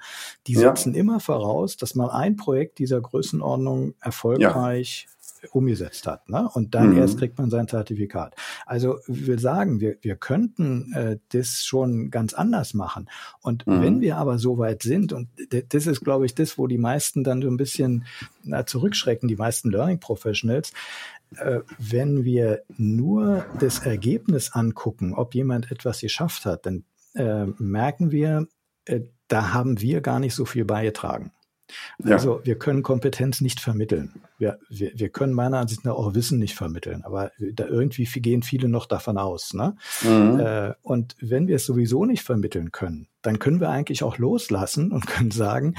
Die 0.47 0.57
setzen 0.57 0.95
ja. 0.95 1.01
immer 1.01 1.21
voraus, 1.21 1.77
dass 1.77 1.95
man 1.95 2.11
ein 2.11 2.37
Projekt 2.37 2.79
dieser 2.79 3.01
Größenordnung 3.01 3.95
erfolgreich 4.01 5.07
ja 5.07 5.20
umgesetzt 5.53 6.07
hat. 6.07 6.29
Ne? 6.29 6.49
Und 6.53 6.75
dann 6.75 6.91
mhm. 6.91 6.99
erst 6.99 7.19
kriegt 7.19 7.39
man 7.39 7.51
sein 7.51 7.69
Zertifikat. 7.69 8.35
Also 8.67 8.99
wir 9.07 9.39
sagen, 9.39 9.81
wir, 9.81 9.97
wir 10.03 10.17
könnten 10.17 10.93
äh, 10.93 11.19
das 11.31 11.65
schon 11.65 12.11
ganz 12.11 12.35
anders 12.35 12.75
machen. 12.75 13.09
Und 13.41 13.67
mhm. 13.67 13.83
wenn 13.83 14.01
wir 14.01 14.17
aber 14.17 14.39
so 14.39 14.59
weit 14.59 14.83
sind, 14.83 15.13
und 15.13 15.29
das 15.69 15.87
ist, 15.87 16.01
glaube 16.01 16.27
ich, 16.27 16.35
das, 16.35 16.59
wo 16.59 16.67
die 16.67 16.79
meisten 16.79 17.25
dann 17.25 17.43
so 17.43 17.49
ein 17.49 17.57
bisschen 17.57 18.05
na, 18.45 18.67
zurückschrecken, 18.67 19.29
die 19.29 19.37
meisten 19.37 19.71
Learning 19.71 20.01
Professionals, 20.01 20.73
äh, 21.37 21.61
wenn 21.79 22.25
wir 22.25 22.63
nur 22.77 23.45
das 23.59 23.81
Ergebnis 23.81 24.53
angucken, 24.53 25.15
ob 25.15 25.35
jemand 25.35 25.71
etwas 25.71 26.01
geschafft 26.01 26.45
hat, 26.45 26.67
dann 26.67 26.85
äh, 27.15 27.47
merken 27.59 28.11
wir, 28.11 28.47
äh, 28.85 29.01
da 29.29 29.53
haben 29.53 29.81
wir 29.81 30.01
gar 30.01 30.19
nicht 30.19 30.35
so 30.35 30.45
viel 30.45 30.65
beigetragen. 30.65 31.33
Ja. 31.99 32.13
Also 32.13 32.41
wir 32.45 32.59
können 32.59 32.83
Kompetenz 32.83 33.41
nicht 33.41 33.61
vermitteln. 33.61 34.23
Wir, 34.39 34.59
wir, 34.69 34.93
wir 34.95 35.09
können 35.11 35.33
meiner 35.33 35.59
Ansicht 35.59 35.85
nach 35.85 35.95
auch 35.95 36.15
Wissen 36.15 36.39
nicht 36.39 36.55
vermitteln, 36.55 37.03
aber 37.03 37.33
da 37.39 37.67
irgendwie 37.67 38.05
gehen 38.05 38.43
viele 38.43 38.69
noch 38.69 38.87
davon 38.87 39.19
aus. 39.19 39.55
Ne? 39.55 39.77
Mhm. 40.03 40.41
Äh, 40.41 40.75
und 40.83 41.17
wenn 41.21 41.47
wir 41.47 41.57
es 41.57 41.67
sowieso 41.67 42.05
nicht 42.05 42.23
vermitteln 42.23 42.73
können, 42.73 43.09
dann 43.23 43.39
können 43.39 43.61
wir 43.61 43.69
eigentlich 43.69 44.03
auch 44.03 44.19
loslassen 44.19 44.93
und 44.93 45.07
können 45.07 45.31
sagen, 45.31 45.75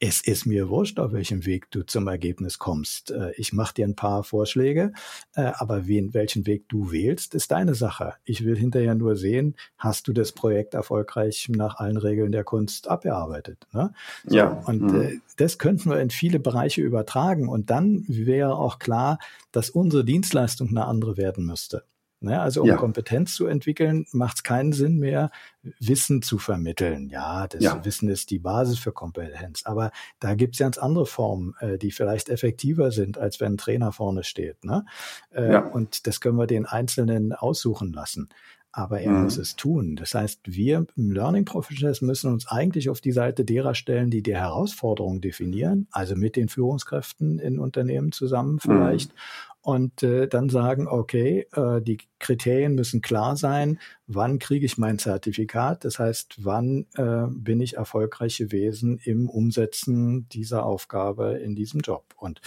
es 0.00 0.22
ist 0.22 0.46
mir 0.46 0.70
wurscht, 0.70 0.98
auf 0.98 1.12
welchem 1.12 1.44
Weg 1.44 1.70
du 1.70 1.84
zum 1.84 2.08
Ergebnis 2.08 2.58
kommst. 2.58 3.10
Äh, 3.10 3.32
ich 3.36 3.52
mache 3.52 3.74
dir 3.74 3.86
ein 3.86 3.94
paar 3.94 4.24
Vorschläge, 4.24 4.92
äh, 5.34 5.52
aber 5.54 5.86
wen, 5.86 6.14
welchen 6.14 6.46
Weg 6.46 6.68
du 6.70 6.90
wählst, 6.90 7.34
ist 7.34 7.50
deine 7.50 7.74
Sache. 7.74 8.14
Ich 8.24 8.44
will 8.44 8.56
hinterher 8.56 8.94
nur 8.94 9.14
sehen, 9.16 9.56
hast 9.76 10.08
du 10.08 10.14
das 10.14 10.32
Projekt 10.32 10.72
erfolgreich 10.72 11.48
nach 11.50 11.76
allen 11.76 11.98
Regeln 11.98 12.32
der 12.32 12.44
Kunst 12.44 12.88
abgearbeitet. 12.88 13.66
Ne? 13.72 13.92
So, 14.24 14.36
ja. 14.36 14.48
Und 14.66 14.82
mhm. 14.82 15.00
Äh, 15.02 15.18
das 15.36 15.58
könnten 15.58 15.90
wir 15.90 16.00
in 16.00 16.10
viele 16.10 16.40
Bereiche 16.40 16.80
übertragen. 16.80 17.48
Und 17.48 17.68
dann 17.68 18.04
wäre 18.08 18.56
auch 18.56 18.78
klar, 18.78 19.18
dass 19.52 19.68
unsere 19.68 20.04
Dienstleistung 20.04 20.68
eine 20.68 20.86
andere 20.86 21.18
werden 21.18 21.44
müsste. 21.44 21.84
Ne? 22.22 22.38
Also 22.38 22.62
um 22.62 22.68
ja. 22.68 22.76
Kompetenz 22.76 23.34
zu 23.34 23.46
entwickeln, 23.46 24.06
macht 24.12 24.36
es 24.36 24.42
keinen 24.42 24.72
Sinn 24.72 24.98
mehr, 24.98 25.30
Wissen 25.78 26.20
zu 26.20 26.38
vermitteln. 26.38 27.08
Ja, 27.08 27.48
das 27.48 27.62
ja. 27.62 27.82
Wissen 27.84 28.10
ist 28.10 28.30
die 28.30 28.38
Basis 28.38 28.78
für 28.78 28.92
Kompetenz. 28.92 29.62
Aber 29.64 29.90
da 30.20 30.34
gibt 30.34 30.54
es 30.54 30.58
ganz 30.58 30.76
andere 30.76 31.06
Formen, 31.06 31.54
äh, 31.60 31.78
die 31.78 31.90
vielleicht 31.90 32.28
effektiver 32.28 32.92
sind, 32.92 33.16
als 33.16 33.40
wenn 33.40 33.54
ein 33.54 33.58
Trainer 33.58 33.92
vorne 33.92 34.22
steht. 34.22 34.64
Ne? 34.64 34.84
Äh, 35.30 35.52
ja. 35.52 35.60
Und 35.60 36.06
das 36.06 36.20
können 36.20 36.36
wir 36.36 36.46
den 36.46 36.66
Einzelnen 36.66 37.32
aussuchen 37.32 37.92
lassen. 37.92 38.28
Aber 38.72 39.00
er 39.00 39.10
mhm. 39.10 39.24
muss 39.24 39.36
es 39.36 39.56
tun. 39.56 39.96
Das 39.96 40.14
heißt, 40.14 40.42
wir 40.44 40.86
im 40.96 41.10
Learning 41.10 41.44
Professionals 41.44 42.02
müssen 42.02 42.30
uns 42.30 42.46
eigentlich 42.46 42.88
auf 42.88 43.00
die 43.00 43.10
Seite 43.12 43.44
derer 43.44 43.74
stellen, 43.74 44.10
die 44.10 44.22
die 44.22 44.36
Herausforderungen 44.36 45.20
definieren, 45.20 45.88
also 45.90 46.14
mit 46.14 46.36
den 46.36 46.48
Führungskräften 46.48 47.40
in 47.40 47.58
Unternehmen 47.58 48.12
zusammen 48.12 48.54
mhm. 48.54 48.60
vielleicht. 48.60 49.12
Mhm 49.12 49.18
und 49.62 50.02
äh, 50.02 50.26
dann 50.26 50.48
sagen, 50.48 50.88
okay, 50.88 51.46
äh, 51.54 51.80
die 51.80 51.98
Kriterien 52.18 52.74
müssen 52.74 53.02
klar 53.02 53.36
sein, 53.36 53.78
wann 54.06 54.38
kriege 54.38 54.64
ich 54.64 54.78
mein 54.78 54.98
Zertifikat, 54.98 55.84
das 55.84 55.98
heißt, 55.98 56.44
wann 56.44 56.86
äh, 56.96 57.26
bin 57.28 57.60
ich 57.60 57.76
erfolgreich 57.76 58.38
gewesen 58.38 58.98
im 59.04 59.28
Umsetzen 59.28 60.28
dieser 60.30 60.64
Aufgabe 60.64 61.38
in 61.38 61.54
diesem 61.54 61.80
Job. 61.80 62.04
Und 62.16 62.40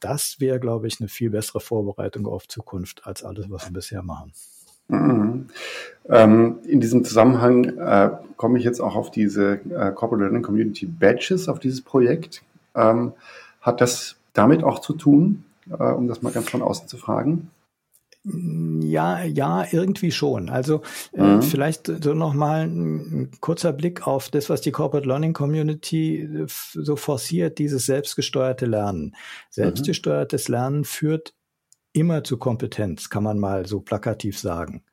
das 0.00 0.36
wäre, 0.40 0.60
glaube 0.60 0.86
ich, 0.86 1.00
eine 1.00 1.08
viel 1.08 1.30
bessere 1.30 1.60
Vorbereitung 1.60 2.26
auf 2.26 2.46
Zukunft 2.48 3.06
als 3.06 3.24
alles, 3.24 3.50
was 3.50 3.66
wir 3.66 3.72
bisher 3.72 4.02
machen. 4.02 4.32
Mhm. 4.88 5.48
Ähm, 6.08 6.58
in 6.66 6.80
diesem 6.80 7.04
Zusammenhang 7.04 7.78
äh, 7.78 8.10
komme 8.36 8.58
ich 8.58 8.64
jetzt 8.64 8.80
auch 8.80 8.94
auf 8.94 9.10
diese 9.10 9.54
äh, 9.54 9.92
Corporate 9.92 10.24
Learning 10.24 10.42
Community 10.42 10.86
Badges, 10.86 11.48
auf 11.48 11.58
dieses 11.58 11.82
Projekt. 11.82 12.42
Ähm, 12.74 13.12
hat 13.60 13.80
das 13.80 14.16
damit 14.32 14.62
auch 14.64 14.78
zu 14.78 14.94
tun? 14.94 15.44
Äh, 15.70 15.92
um 15.92 16.08
das 16.08 16.22
mal 16.22 16.32
ganz 16.32 16.50
von 16.50 16.62
außen 16.62 16.88
zu 16.88 16.96
fragen? 16.96 17.50
Ja, 18.24 19.22
ja, 19.22 19.66
irgendwie 19.70 20.10
schon. 20.10 20.50
Also 20.50 20.82
äh, 21.12 21.22
mhm. 21.22 21.42
vielleicht 21.42 21.86
so 22.02 22.14
nochmal 22.14 22.66
ein 22.66 23.30
kurzer 23.40 23.72
Blick 23.72 24.06
auf 24.06 24.28
das, 24.28 24.50
was 24.50 24.60
die 24.60 24.72
Corporate 24.72 25.06
Learning 25.06 25.32
Community 25.32 26.20
äh, 26.20 26.46
so 26.48 26.96
forciert, 26.96 27.58
dieses 27.58 27.86
selbstgesteuerte 27.86 28.66
Lernen. 28.66 29.14
Selbstgesteuertes 29.50 30.48
mhm. 30.48 30.52
Lernen 30.52 30.84
führt 30.84 31.34
immer 31.92 32.24
zu 32.24 32.36
Kompetenz, 32.36 33.08
kann 33.08 33.22
man 33.22 33.38
mal 33.38 33.66
so 33.66 33.80
plakativ 33.80 34.38
sagen. 34.38 34.84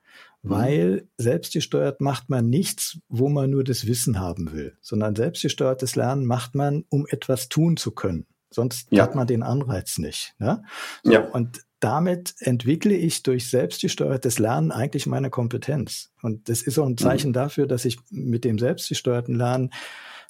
Mhm. 0.44 0.50
Weil 0.50 1.08
selbstgesteuert 1.18 2.02
macht 2.02 2.30
man 2.30 2.50
nichts, 2.50 3.00
wo 3.10 3.28
man 3.28 3.50
nur 3.50 3.64
das 3.64 3.88
Wissen 3.88 4.20
haben 4.20 4.54
will, 4.54 4.78
sondern 4.82 5.16
selbstgesteuertes 5.16 5.96
Lernen 5.96 6.26
macht 6.26 6.56
man, 6.56 6.86
um 6.90 7.06
etwas 7.10 7.50
tun 7.50 7.76
zu 7.76 7.92
können. 7.92 8.28
Sonst 8.50 8.88
ja. 8.92 9.04
hat 9.04 9.16
man 9.16 9.28
den 9.28 9.44
Anreiz 9.44 9.98
nicht. 9.98 10.36
Ne? 10.40 10.64
So, 11.04 11.12
ja. 11.12 11.22
Und 11.22 11.62
damit 11.80 12.36
entwickle 12.40 12.96
ich 12.96 13.22
durch 13.24 13.50
selbstgesteuertes 13.50 14.40
Lernen 14.40 14.72
eigentlich 14.72 15.06
meine 15.08 15.30
Kompetenz. 15.30 16.12
Und 16.22 16.50
das 16.50 16.62
ist 16.62 16.80
auch 16.80 16.86
ein 16.86 16.94
mhm. 16.94 16.98
Zeichen 16.98 17.30
mhm. 17.30 17.34
dafür, 17.34 17.68
dass 17.68 17.86
ich 17.86 18.00
mit 18.10 18.44
dem 18.44 18.58
selbstgesteuerten 18.58 19.36
Lernen 19.36 19.72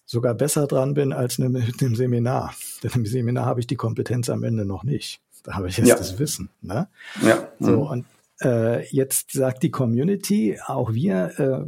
sogar 0.05 0.34
besser 0.34 0.68
dran 0.68 0.93
bin 0.93 1.13
als 1.13 1.38
mit 1.38 1.82
dem 1.82 1.95
Seminar. 1.95 2.53
Denn 2.84 2.91
im 2.93 3.05
Seminar 3.05 3.45
habe 3.45 3.59
ich 3.59 3.68
die 3.68 3.76
Kompetenz 3.76 4.30
am 4.30 4.43
Ende 4.43 4.66
noch 4.66 4.84
nicht. 4.84 5.22
Da 5.43 5.53
habe 5.53 5.70
ich 5.70 5.78
jetzt 5.78 5.88
ja. 5.88 5.95
das 5.95 6.20
Wissen. 6.20 6.49
Ne? 6.61 6.88
Ja. 7.24 7.47
Mhm. 7.59 7.66
So, 7.66 7.89
und 7.89 8.05
äh, 8.42 8.86
jetzt 8.88 9.32
sagt 9.32 9.64
die 9.64 9.72
Community, 9.72 10.60
auch 10.66 10.94
wir 10.94 11.40
äh, 11.40 11.66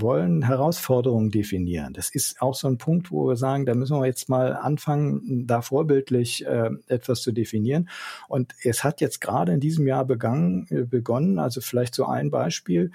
wollen 0.00 0.42
Herausforderungen 0.42 1.30
definieren. 1.30 1.92
Das 1.94 2.10
ist 2.10 2.40
auch 2.40 2.54
so 2.54 2.68
ein 2.68 2.78
Punkt, 2.78 3.10
wo 3.10 3.26
wir 3.26 3.36
sagen, 3.36 3.66
da 3.66 3.74
müssen 3.74 3.98
wir 3.98 4.06
jetzt 4.06 4.28
mal 4.28 4.54
anfangen, 4.54 5.46
da 5.46 5.62
vorbildlich 5.62 6.46
äh, 6.46 6.70
etwas 6.86 7.22
zu 7.22 7.32
definieren. 7.32 7.88
Und 8.28 8.54
es 8.62 8.84
hat 8.84 9.00
jetzt 9.00 9.20
gerade 9.20 9.52
in 9.52 9.60
diesem 9.60 9.86
Jahr 9.86 10.04
begangen, 10.04 10.66
äh, 10.70 10.84
begonnen, 10.84 11.38
also 11.38 11.60
vielleicht 11.60 11.94
so 11.94 12.06
ein 12.06 12.30
Beispiel, 12.30 12.92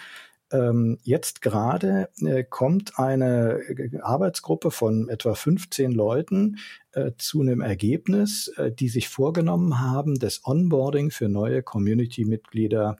ähm, 0.51 0.97
jetzt 1.03 1.41
gerade 1.41 2.09
äh, 2.19 2.43
kommt 2.43 2.99
eine 2.99 3.59
äh, 3.59 3.99
Arbeitsgruppe 4.01 4.71
von 4.71 5.09
etwa 5.09 5.33
15 5.33 5.91
Leuten 5.91 6.57
äh, 6.91 7.11
zu 7.17 7.41
einem 7.41 7.61
Ergebnis, 7.61 8.51
die 8.79 8.89
sich 8.89 9.09
vorgenommen 9.09 9.79
haben, 9.79 10.19
das 10.19 10.41
Onboarding 10.45 11.11
für 11.11 11.29
neue 11.29 11.63
Community-Mitglieder 11.63 12.97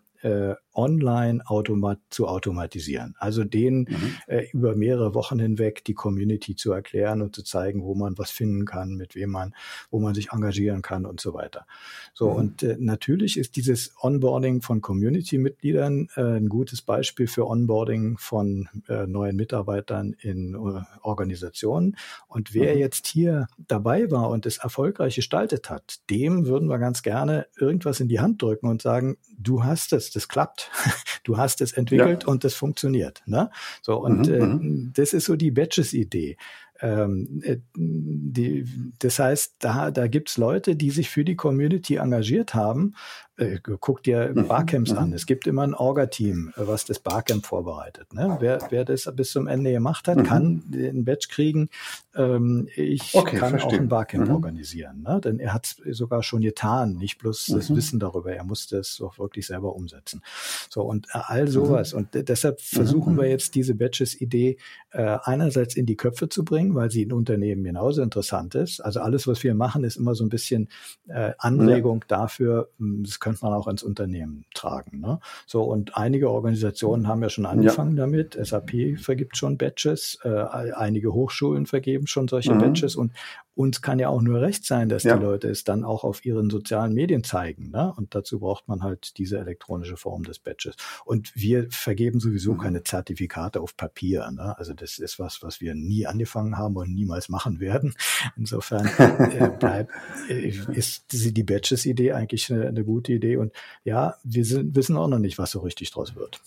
online 0.73 1.41
automat 1.45 1.99
zu 2.09 2.27
automatisieren. 2.27 3.15
Also 3.17 3.43
denen 3.43 3.87
mhm. 3.89 4.15
äh, 4.27 4.47
über 4.51 4.75
mehrere 4.75 5.13
Wochen 5.13 5.39
hinweg 5.39 5.83
die 5.85 5.93
Community 5.93 6.55
zu 6.55 6.71
erklären 6.71 7.21
und 7.21 7.35
zu 7.35 7.43
zeigen, 7.43 7.83
wo 7.83 7.95
man 7.95 8.17
was 8.17 8.31
finden 8.31 8.65
kann, 8.65 8.95
mit 8.95 9.15
wem 9.15 9.31
man, 9.31 9.53
wo 9.89 9.99
man 9.99 10.13
sich 10.13 10.31
engagieren 10.31 10.81
kann 10.81 11.05
und 11.05 11.19
so 11.19 11.33
weiter. 11.33 11.65
So 12.13 12.29
mhm. 12.29 12.35
und 12.35 12.63
äh, 12.63 12.77
natürlich 12.79 13.37
ist 13.37 13.55
dieses 13.55 13.93
Onboarding 14.01 14.61
von 14.61 14.81
Community-Mitgliedern 14.81 16.07
äh, 16.15 16.21
ein 16.21 16.49
gutes 16.49 16.81
Beispiel 16.81 17.27
für 17.27 17.47
Onboarding 17.47 18.17
von 18.17 18.69
äh, 18.87 19.05
neuen 19.07 19.35
Mitarbeitern 19.35 20.15
in 20.19 20.53
äh, 20.53 20.81
Organisationen. 21.01 21.97
Und 22.27 22.53
wer 22.53 22.75
mhm. 22.75 22.79
jetzt 22.79 23.07
hier 23.07 23.47
dabei 23.57 24.09
war 24.11 24.29
und 24.29 24.45
es 24.45 24.57
erfolgreich 24.57 25.15
gestaltet 25.15 25.69
hat, 25.69 25.99
dem 26.09 26.45
würden 26.45 26.69
wir 26.69 26.79
ganz 26.79 27.01
gerne 27.01 27.47
irgendwas 27.57 27.99
in 27.99 28.07
die 28.07 28.19
Hand 28.19 28.41
drücken 28.41 28.67
und 28.67 28.81
sagen, 28.81 29.17
du 29.37 29.63
hast 29.63 29.93
es, 29.93 30.11
das 30.11 30.27
klappt, 30.27 30.60
du 31.23 31.37
hast 31.37 31.61
es 31.61 31.73
entwickelt 31.73 32.23
ja. 32.23 32.29
und 32.29 32.43
das 32.43 32.53
funktioniert. 32.53 33.23
Ne? 33.25 33.49
So, 33.81 33.97
und 33.97 34.27
mhm, 34.27 34.33
äh, 34.33 34.39
mhm. 34.39 34.91
das 34.95 35.13
ist 35.13 35.25
so 35.25 35.35
die 35.35 35.51
Batches-Idee. 35.51 36.37
Ähm, 36.81 37.41
äh, 37.43 37.57
die, 37.75 38.65
das 38.99 39.19
heißt, 39.19 39.55
da, 39.59 39.91
da 39.91 40.07
gibt's 40.07 40.37
Leute, 40.37 40.75
die 40.75 40.89
sich 40.89 41.09
für 41.09 41.23
die 41.23 41.35
Community 41.35 41.97
engagiert 41.97 42.55
haben 42.55 42.95
äh, 43.41 43.59
guck 43.61 44.03
dir 44.03 44.31
mhm, 44.33 44.47
Barcamps 44.47 44.91
mhm. 44.91 44.97
an. 44.97 45.13
Es 45.13 45.25
gibt 45.25 45.47
immer 45.47 45.63
ein 45.63 45.73
Orga-Team, 45.73 46.53
äh, 46.55 46.67
was 46.67 46.85
das 46.85 46.99
Barcamp 46.99 47.45
vorbereitet. 47.45 48.13
Ne? 48.13 48.37
Wer, 48.39 48.59
wer 48.69 48.85
das 48.85 49.09
bis 49.15 49.31
zum 49.31 49.47
Ende 49.47 49.71
gemacht 49.71 50.07
hat, 50.07 50.17
mhm. 50.17 50.23
kann 50.23 50.63
den 50.67 51.05
Badge 51.05 51.27
kriegen. 51.29 51.69
Ähm, 52.15 52.67
ich 52.75 53.15
okay, 53.15 53.37
kann 53.37 53.51
verstehe. 53.51 53.77
auch 53.77 53.81
ein 53.81 53.89
Barcamp 53.89 54.27
mhm. 54.27 54.35
organisieren. 54.35 55.03
Ne? 55.03 55.19
Denn 55.23 55.39
er 55.39 55.53
hat 55.53 55.65
es 55.65 55.97
sogar 55.97 56.23
schon 56.23 56.41
getan, 56.41 56.95
nicht 56.95 57.17
bloß 57.17 57.47
das 57.47 57.69
mhm. 57.69 57.75
Wissen 57.75 57.99
darüber. 57.99 58.33
Er 58.33 58.43
musste 58.43 58.77
es 58.77 59.01
auch 59.01 59.17
wirklich 59.17 59.47
selber 59.47 59.75
umsetzen. 59.75 60.21
So 60.69 60.83
und 60.83 61.07
äh, 61.07 61.19
all 61.23 61.43
mhm. 61.43 61.47
sowas. 61.47 61.93
Und 61.93 62.09
deshalb 62.13 62.61
versuchen 62.61 63.17
wir 63.17 63.27
jetzt 63.27 63.55
diese 63.55 63.75
Badges-Idee 63.75 64.57
äh, 64.91 65.17
einerseits 65.23 65.75
in 65.75 65.85
die 65.85 65.95
Köpfe 65.95 66.29
zu 66.29 66.43
bringen, 66.43 66.75
weil 66.75 66.91
sie 66.91 67.03
in 67.03 67.13
Unternehmen 67.13 67.63
genauso 67.63 68.01
interessant 68.01 68.55
ist. 68.55 68.81
Also 68.81 68.99
alles, 68.99 69.27
was 69.27 69.43
wir 69.43 69.55
machen, 69.55 69.83
ist 69.83 69.97
immer 69.97 70.15
so 70.15 70.23
ein 70.23 70.29
bisschen 70.29 70.69
äh, 71.07 71.31
Anregung 71.37 72.01
ja. 72.09 72.17
dafür. 72.17 72.69
Hm, 72.77 73.03
das 73.03 73.19
könnte 73.31 73.45
man 73.45 73.53
auch 73.53 73.67
ins 73.67 73.83
Unternehmen 73.83 74.45
tragen. 74.53 74.99
Ne? 74.99 75.19
So, 75.45 75.63
und 75.63 75.95
einige 75.95 76.29
Organisationen 76.29 77.07
haben 77.07 77.21
ja 77.21 77.29
schon 77.29 77.45
angefangen 77.45 77.95
ja. 77.95 78.03
damit. 78.03 78.37
SAP 78.41 78.99
vergibt 78.99 79.37
schon 79.37 79.57
Badges, 79.57 80.19
äh, 80.23 80.29
einige 80.29 81.13
Hochschulen 81.13 81.65
vergeben 81.65 82.07
schon 82.07 82.27
solche 82.27 82.53
mhm. 82.53 82.59
Badges 82.59 82.95
und 82.95 83.13
uns 83.53 83.81
kann 83.81 83.99
ja 83.99 84.09
auch 84.09 84.21
nur 84.21 84.41
recht 84.41 84.65
sein, 84.65 84.89
dass 84.89 85.03
ja. 85.03 85.17
die 85.17 85.23
Leute 85.23 85.49
es 85.49 85.63
dann 85.63 85.83
auch 85.83 86.03
auf 86.03 86.25
ihren 86.25 86.49
sozialen 86.49 86.93
Medien 86.93 87.23
zeigen. 87.23 87.71
Ne? 87.71 87.93
Und 87.95 88.15
dazu 88.15 88.39
braucht 88.39 88.67
man 88.67 88.81
halt 88.81 89.17
diese 89.17 89.39
elektronische 89.39 89.97
Form 89.97 90.23
des 90.23 90.39
Badges. 90.39 90.75
Und 91.05 91.33
wir 91.35 91.67
vergeben 91.69 92.19
sowieso 92.19 92.53
mhm. 92.53 92.59
keine 92.59 92.83
Zertifikate 92.83 93.59
auf 93.59 93.75
Papier. 93.75 94.29
Ne? 94.31 94.57
Also 94.57 94.73
das 94.73 94.99
ist 94.99 95.19
was, 95.19 95.43
was 95.43 95.59
wir 95.59 95.75
nie 95.75 96.07
angefangen 96.07 96.57
haben 96.57 96.77
und 96.77 96.93
niemals 96.93 97.29
machen 97.29 97.59
werden. 97.59 97.93
Insofern 98.37 98.89
äh, 98.97 99.49
bleibt, 99.59 99.91
äh, 100.29 100.47
ist 100.71 101.05
die 101.11 101.43
Badges-Idee 101.43 102.13
eigentlich 102.13 102.51
eine, 102.51 102.67
eine, 102.67 102.85
gute 102.85 103.13
Idee. 103.13 103.37
Und 103.37 103.51
ja, 103.83 104.15
wir 104.23 104.45
sind, 104.45 104.75
wissen 104.75 104.97
auch 104.97 105.07
noch 105.07 105.19
nicht, 105.19 105.37
was 105.37 105.51
so 105.51 105.59
richtig 105.59 105.91
draus 105.91 106.15
wird. 106.15 106.41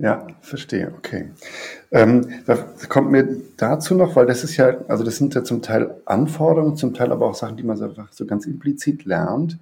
Ja, 0.00 0.28
verstehe, 0.42 0.94
okay. 0.96 1.32
Ähm, 1.90 2.28
da 2.46 2.54
kommt 2.88 3.10
mir 3.10 3.40
dazu 3.56 3.96
noch, 3.96 4.14
weil 4.14 4.26
das 4.26 4.44
ist 4.44 4.56
ja, 4.56 4.76
also 4.86 5.02
das 5.02 5.16
sind 5.16 5.34
ja 5.34 5.42
zum 5.42 5.60
Teil 5.60 6.00
Anforderungen, 6.04 6.76
zum 6.76 6.94
Teil 6.94 7.10
aber 7.10 7.26
auch 7.26 7.34
Sachen, 7.34 7.56
die 7.56 7.64
man 7.64 7.82
einfach 7.82 8.12
so 8.12 8.24
ganz 8.24 8.46
implizit 8.46 9.04
lernt. 9.04 9.58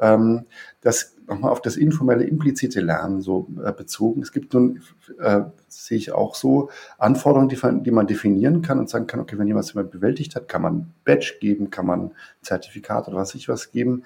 Ähm, 0.00 0.46
das 0.80 1.14
nochmal 1.28 1.52
auf 1.52 1.62
das 1.62 1.76
informelle, 1.76 2.24
implizite 2.24 2.80
Lernen 2.80 3.20
so 3.20 3.46
äh, 3.64 3.72
bezogen. 3.72 4.20
Es 4.22 4.32
gibt 4.32 4.52
nun, 4.52 4.82
äh, 5.20 5.42
sehe 5.68 5.98
ich 5.98 6.10
auch 6.10 6.34
so, 6.34 6.70
Anforderungen, 6.98 7.48
die, 7.48 7.58
die, 7.84 7.90
man 7.92 8.08
definieren 8.08 8.62
kann 8.62 8.80
und 8.80 8.90
sagen 8.90 9.06
kann, 9.06 9.20
okay, 9.20 9.38
wenn 9.38 9.46
jemand 9.46 9.66
es 9.66 9.74
bewältigt 9.74 10.34
hat, 10.34 10.48
kann 10.48 10.62
man 10.62 10.92
Badge 11.04 11.34
geben, 11.40 11.70
kann 11.70 11.86
man 11.86 12.12
Zertifikat 12.42 13.06
oder 13.06 13.18
was 13.18 13.34
ich 13.36 13.48
was 13.48 13.70
geben. 13.70 14.02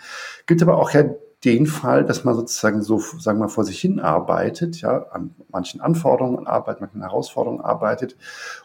Gibt 0.46 0.60
aber 0.60 0.76
auch 0.76 0.90
ja 0.90 1.04
den 1.44 1.66
Fall, 1.66 2.04
dass 2.04 2.24
man 2.24 2.34
sozusagen 2.34 2.82
so, 2.82 2.98
sagen 2.98 3.38
wir 3.38 3.46
mal, 3.46 3.48
vor 3.48 3.64
sich 3.64 3.80
hin 3.80 3.98
arbeitet, 3.98 4.80
ja, 4.80 5.06
an 5.10 5.34
manchen 5.50 5.80
Anforderungen 5.80 6.46
arbeitet, 6.46 6.80
manchen 6.82 7.00
Herausforderungen 7.00 7.60
arbeitet 7.60 8.16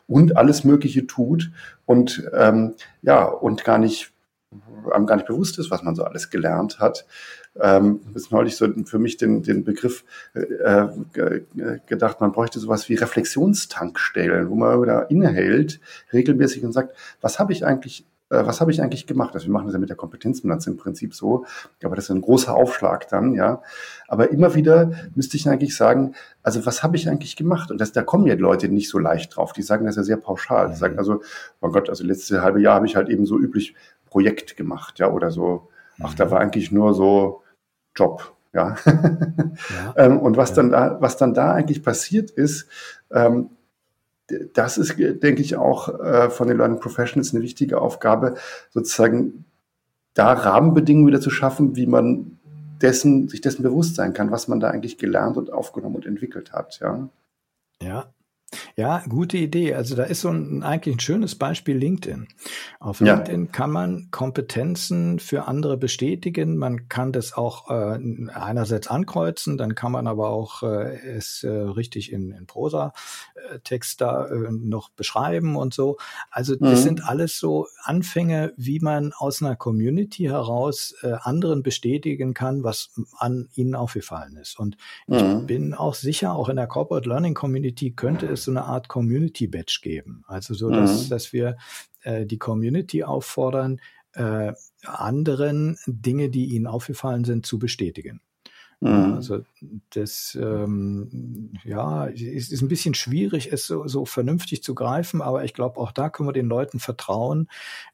und 0.07 0.37
alles 0.37 0.63
Mögliche 0.63 1.07
tut 1.07 1.51
und 1.85 2.29
ähm, 2.33 2.75
ja, 3.01 3.25
und 3.25 3.63
gar 3.63 3.79
nicht 3.79 4.13
einem 4.91 5.05
gar 5.05 5.15
nicht 5.15 5.27
bewusst 5.27 5.59
ist, 5.59 5.71
was 5.71 5.83
man 5.83 5.95
so 5.95 6.03
alles 6.03 6.29
gelernt 6.29 6.79
hat. 6.79 7.05
Ähm, 7.59 8.01
ist 8.13 8.31
neulich 8.31 8.55
so 8.55 8.67
für 8.85 8.99
mich 8.99 9.17
den, 9.17 9.41
den 9.43 9.63
Begriff 9.63 10.05
äh, 10.33 10.87
gedacht, 11.85 12.21
man 12.21 12.31
bräuchte 12.31 12.59
sowas 12.59 12.87
wie 12.87 12.95
Reflexionstankstellen, 12.95 14.49
wo 14.49 14.55
man 14.55 14.81
da 14.83 15.01
innehält, 15.01 15.79
regelmäßig 16.13 16.63
und 16.63 16.71
sagt, 16.71 16.95
was 17.19 17.39
habe 17.39 17.51
ich 17.51 17.65
eigentlich 17.65 18.05
was 18.29 18.59
habe 18.59 18.71
ich 18.71 18.81
eigentlich 18.81 19.07
gemacht? 19.07 19.33
Also 19.33 19.47
wir 19.47 19.53
machen 19.53 19.67
das 19.67 19.73
ja 19.73 19.79
mit 19.79 19.89
der 19.89 19.95
Kompetenzbilanz 19.95 20.67
im 20.67 20.75
Prinzip 20.75 21.13
so, 21.13 21.45
aber 21.83 21.95
das 21.95 22.05
ist 22.05 22.11
ein 22.11 22.21
großer 22.21 22.53
Aufschlag 22.53 23.07
dann, 23.07 23.33
ja. 23.33 23.61
Aber 24.07 24.31
immer 24.31 24.53
wieder 24.53 24.91
müsste 25.15 25.37
ich 25.37 25.47
eigentlich 25.49 25.75
sagen, 25.75 26.13
also 26.43 26.65
was 26.65 26.83
habe 26.83 26.97
ich 26.97 27.09
eigentlich 27.09 27.35
gemacht? 27.35 27.71
Und 27.71 27.79
das, 27.79 27.93
da 27.93 28.03
kommen 28.03 28.27
ja 28.27 28.35
Leute 28.35 28.67
nicht 28.67 28.89
so 28.89 28.99
leicht 28.99 29.35
drauf. 29.35 29.53
Die 29.53 29.61
sagen 29.61 29.85
das 29.85 29.95
ja 29.95 30.03
sehr 30.03 30.17
pauschal. 30.17 30.69
Die 30.69 30.75
sagen 30.75 30.93
mhm. 30.93 30.99
also, 30.99 31.21
oh 31.61 31.69
Gott, 31.69 31.89
also 31.89 32.03
letzte 32.03 32.41
halbe 32.41 32.61
Jahr 32.61 32.75
habe 32.75 32.85
ich 32.85 32.95
halt 32.95 33.09
eben 33.09 33.25
so 33.25 33.37
üblich 33.39 33.75
Projekt 34.05 34.57
gemacht, 34.57 34.99
ja, 34.99 35.11
oder 35.11 35.31
so. 35.31 35.69
Ach, 36.01 36.13
da 36.13 36.25
mhm. 36.25 36.31
war 36.31 36.39
eigentlich 36.39 36.71
nur 36.71 36.93
so 36.93 37.43
Job, 37.95 38.35
ja. 38.53 38.75
ja. 38.85 39.93
ähm, 39.95 40.19
und 40.19 40.37
was 40.37 40.49
ja. 40.49 40.55
dann 40.57 40.71
da, 40.71 40.97
was 40.99 41.17
dann 41.17 41.33
da 41.33 41.53
eigentlich 41.53 41.83
passiert 41.83 42.29
ist, 42.31 42.67
ähm, 43.11 43.51
das 44.53 44.77
ist, 44.77 44.97
denke 44.97 45.41
ich, 45.41 45.55
auch 45.55 45.99
äh, 45.99 46.29
von 46.29 46.47
den 46.47 46.57
Learning 46.57 46.79
Professionals 46.79 47.33
eine 47.33 47.43
wichtige 47.43 47.79
Aufgabe, 47.81 48.35
sozusagen 48.71 49.45
da 50.13 50.33
Rahmenbedingungen 50.33 51.07
wieder 51.07 51.21
zu 51.21 51.29
schaffen, 51.29 51.75
wie 51.75 51.85
man 51.85 52.37
dessen, 52.81 53.27
sich 53.27 53.41
dessen 53.41 53.63
bewusst 53.63 53.95
sein 53.95 54.13
kann, 54.13 54.31
was 54.31 54.47
man 54.47 54.59
da 54.59 54.69
eigentlich 54.69 54.97
gelernt 54.97 55.37
und 55.37 55.51
aufgenommen 55.51 55.95
und 55.95 56.05
entwickelt 56.05 56.53
hat, 56.53 56.79
ja. 56.79 57.09
Ja, 57.81 58.09
ja, 58.77 59.03
gute 59.09 59.37
Idee. 59.37 59.73
Also 59.73 59.95
da 59.95 60.03
ist 60.03 60.21
so 60.21 60.29
ein 60.29 60.63
eigentlich 60.63 60.95
ein 60.95 60.99
schönes 60.99 61.35
Beispiel 61.35 61.75
LinkedIn. 61.75 62.27
Auf 62.79 63.01
ja. 63.01 63.15
LinkedIn 63.15 63.51
kann 63.51 63.71
man 63.71 64.07
Kompetenzen 64.11 65.19
für 65.19 65.47
andere 65.47 65.77
bestätigen. 65.77 66.57
Man 66.57 66.87
kann 66.87 67.11
das 67.11 67.33
auch 67.33 67.69
äh, 67.69 67.99
einerseits 68.33 68.87
ankreuzen, 68.87 69.57
dann 69.57 69.75
kann 69.75 69.91
man 69.91 70.07
aber 70.07 70.29
auch 70.29 70.63
äh, 70.63 70.95
es 70.95 71.43
äh, 71.43 71.49
richtig 71.49 72.13
in, 72.13 72.31
in 72.31 72.45
Prosa-Text 72.45 73.99
da 73.99 74.27
äh, 74.27 74.51
noch 74.51 74.89
beschreiben 74.91 75.57
und 75.57 75.73
so. 75.73 75.97
Also 76.29 76.55
das 76.55 76.79
mhm. 76.79 76.83
sind 76.83 77.03
alles 77.03 77.39
so 77.39 77.67
Anfänge, 77.83 78.53
wie 78.55 78.79
man 78.79 79.11
aus 79.13 79.41
einer 79.41 79.55
Community 79.57 80.23
heraus 80.23 80.95
äh, 81.01 81.13
anderen 81.21 81.63
bestätigen 81.63 82.33
kann, 82.33 82.63
was 82.63 82.91
an 83.17 83.49
ihnen 83.55 83.75
aufgefallen 83.75 84.37
ist. 84.37 84.57
Und 84.57 84.77
mhm. 85.07 85.15
ich 85.17 85.47
bin 85.47 85.73
auch 85.73 85.95
sicher, 85.95 86.33
auch 86.33 86.47
in 86.47 86.55
der 86.55 86.67
Corporate 86.67 87.09
Learning 87.09 87.33
Community 87.33 87.91
könnte 87.91 88.27
es 88.27 88.36
es 88.37 88.45
so 88.45 88.51
eine 88.51 88.65
Art 88.65 88.87
Community 88.87 89.47
Badge 89.47 89.79
geben. 89.81 90.23
Also 90.27 90.53
so, 90.53 90.69
dass, 90.69 91.05
mhm. 91.05 91.09
dass 91.09 91.33
wir 91.33 91.57
äh, 92.01 92.25
die 92.25 92.37
Community 92.37 93.03
auffordern, 93.03 93.79
äh, 94.13 94.53
anderen 94.83 95.77
Dinge, 95.85 96.29
die 96.29 96.45
ihnen 96.45 96.67
aufgefallen 96.67 97.23
sind, 97.23 97.45
zu 97.45 97.59
bestätigen. 97.59 98.21
Mhm. 98.79 99.13
Also 99.15 99.43
das 99.89 100.37
ähm, 100.39 101.53
ja 101.63 102.05
ist, 102.05 102.51
ist 102.51 102.61
ein 102.61 102.67
bisschen 102.67 102.93
schwierig, 102.93 103.51
es 103.51 103.65
so, 103.65 103.87
so 103.87 104.05
vernünftig 104.05 104.63
zu 104.63 104.75
greifen, 104.75 105.21
aber 105.21 105.43
ich 105.43 105.53
glaube, 105.53 105.79
auch 105.79 105.91
da 105.91 106.09
können 106.09 106.29
wir 106.29 106.33
den 106.33 106.47
Leuten 106.47 106.79
vertrauen, 106.79 107.49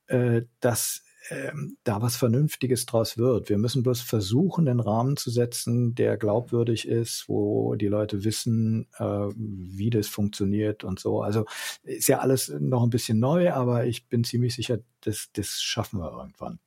äh, 0.08 0.42
dass 0.60 1.04
ähm, 1.30 1.78
da 1.84 2.02
was 2.02 2.16
Vernünftiges 2.16 2.86
draus 2.86 3.18
wird. 3.18 3.50
Wir 3.50 3.58
müssen 3.58 3.84
bloß 3.84 4.02
versuchen, 4.02 4.66
den 4.66 4.80
Rahmen 4.80 5.18
zu 5.18 5.30
setzen, 5.30 5.96
der 5.96 6.18
glaubwürdig 6.18 6.88
ist, 6.88 7.26
wo 7.28 7.76
die 7.76 7.88
Leute 7.88 8.24
wissen, 8.24 8.88
äh, 8.98 9.04
wie 9.36 9.90
das 9.90 10.08
funktioniert 10.08 10.84
und 10.84 11.00
so. 11.00 11.22
Also 11.22 11.46
ist 11.84 12.08
ja 12.08 12.20
alles 12.20 12.54
noch 12.60 12.84
ein 12.84 12.90
bisschen 12.90 13.20
neu, 13.20 13.52
aber 13.52 13.86
ich 13.86 14.08
bin 14.08 14.24
ziemlich 14.24 14.56
sicher, 14.56 14.80
das, 15.02 15.30
das 15.34 15.62
schaffen 15.62 16.00
wir 16.00 16.12
irgendwann. 16.12 16.60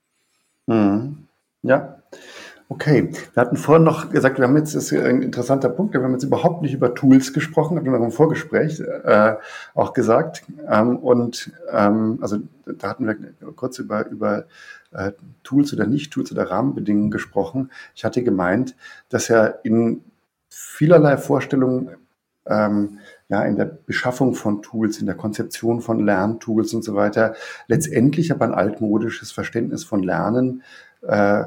Mhm. 0.67 1.29
Ja. 1.63 2.03
Okay, 2.69 3.11
wir 3.13 3.41
hatten 3.41 3.57
vorhin 3.57 3.85
noch 3.85 4.11
gesagt, 4.11 4.39
wir 4.39 4.45
haben 4.49 4.57
jetzt, 4.57 4.75
das 4.75 4.91
ist 4.91 5.01
ein 5.01 5.23
interessanter 5.23 5.69
Punkt, 5.69 5.95
wir 5.95 6.03
haben 6.03 6.13
jetzt 6.13 6.25
überhaupt 6.25 6.63
nicht 6.63 6.75
über 6.75 6.97
Tools 6.97 7.33
gesprochen, 7.33 7.77
haben 7.77 7.87
wir 7.87 7.97
im 7.97 8.11
Vorgespräch 8.11 8.81
äh, 8.81 9.37
auch 9.75 9.93
gesagt. 9.93 10.43
Ähm, 10.69 10.97
und 10.97 11.53
ähm, 11.71 12.19
also 12.21 12.39
da 12.65 12.89
hatten 12.89 13.07
wir 13.07 13.17
kurz 13.55 13.79
über, 13.79 14.09
über 14.09 14.47
äh, 14.91 15.13
Tools 15.45 15.73
oder 15.73 15.87
Nicht-Tools 15.87 16.33
oder 16.33 16.51
Rahmenbedingungen 16.51 17.13
gesprochen. 17.13 17.71
Ich 17.95 18.05
hatte 18.05 18.25
gemeint, 18.25 18.75
dass 19.11 19.29
ja 19.29 19.47
in 19.47 20.03
vielerlei 20.49 21.19
Vorstellungen 21.19 21.91
ähm, 22.47 22.99
ja, 23.29 23.43
in 23.43 23.55
der 23.55 23.67
Beschaffung 23.67 24.35
von 24.35 24.63
Tools, 24.63 24.99
in 24.99 25.07
der 25.07 25.15
Konzeption 25.15 25.81
von 25.81 26.05
Lerntools 26.05 26.75
und 26.75 26.83
so 26.83 26.97
weiter, 26.97 27.35
letztendlich 27.69 28.33
aber 28.33 28.45
ein 28.45 28.55
altmodisches 28.55 29.31
Verständnis 29.31 29.85
von 29.85 30.03
Lernen 30.03 30.63
äh, 31.03 31.45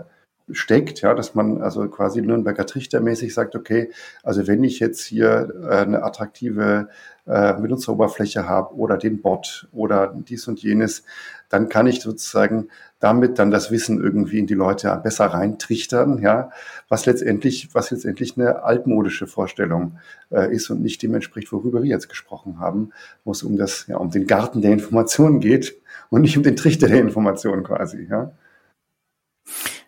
steckt, 0.52 1.02
ja, 1.02 1.14
dass 1.14 1.36
man 1.36 1.62
also 1.62 1.88
quasi 1.88 2.22
Nürnberger 2.22 2.66
Trichtermäßig 2.66 3.34
sagt, 3.34 3.56
okay, 3.56 3.92
also 4.24 4.48
wenn 4.48 4.64
ich 4.64 4.80
jetzt 4.80 5.06
hier 5.06 5.54
äh, 5.64 5.76
eine 5.78 6.04
attraktive 6.04 6.90
äh, 7.26 7.54
Benutzeroberfläche 7.54 8.48
habe 8.48 8.76
oder 8.76 8.98
den 8.98 9.22
Bot 9.22 9.68
oder 9.72 10.14
dies 10.16 10.48
und 10.48 10.62
jenes, 10.62 11.04
dann 11.50 11.70
kann 11.70 11.88
ich 11.88 12.02
sozusagen 12.02 12.70
damit 13.00 13.40
dann 13.40 13.52
das 13.52 13.72
Wissen 13.72 14.02
irgendwie 14.02 14.40
in 14.40 14.48
die 14.48 14.56
Leute 14.56 15.00
besser 15.04 15.28
reintrichtern, 15.28 16.22
ja, 16.22 16.52
was 16.90 17.06
letztendlich, 17.06 17.70
was 17.74 17.92
letztendlich 17.92 18.38
eine 18.38 18.64
altmodische 18.64 19.28
Vorstellung 19.28 20.00
äh, 20.32 20.54
ist 20.54 20.70
und 20.70 20.82
nicht 20.82 21.02
dem 21.02 21.14
entspricht, 21.14 21.52
worüber 21.52 21.84
wir 21.84 21.90
jetzt 21.90 22.10
gesprochen 22.10 22.60
haben, 22.60 22.92
wo 23.24 23.32
es 23.32 23.44
um 23.44 23.58
das, 23.58 23.88
ja, 23.88 23.98
um 23.98 24.12
den 24.12 24.28
Garten 24.28 24.62
der 24.62 24.72
Informationen 24.72 25.40
geht 25.40 25.76
und 26.10 26.22
nicht 26.22 26.38
um 26.38 26.44
den 26.44 26.56
Trichter 26.56 26.88
der 26.88 27.00
Informationen 27.00 27.64
quasi, 27.64 28.08
ja. 28.10 28.32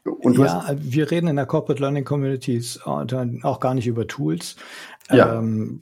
Ja, 0.04 0.76
wir 0.78 1.12
reden 1.12 1.28
in 1.28 1.36
der 1.36 1.46
Corporate 1.46 1.82
Learning 1.82 2.06
Communities 2.06 2.80
auch 2.84 3.60
gar 3.60 3.74
nicht 3.74 3.88
über 3.88 4.08
Tools, 4.08 4.56
ja. 5.12 5.38
ähm, 5.38 5.82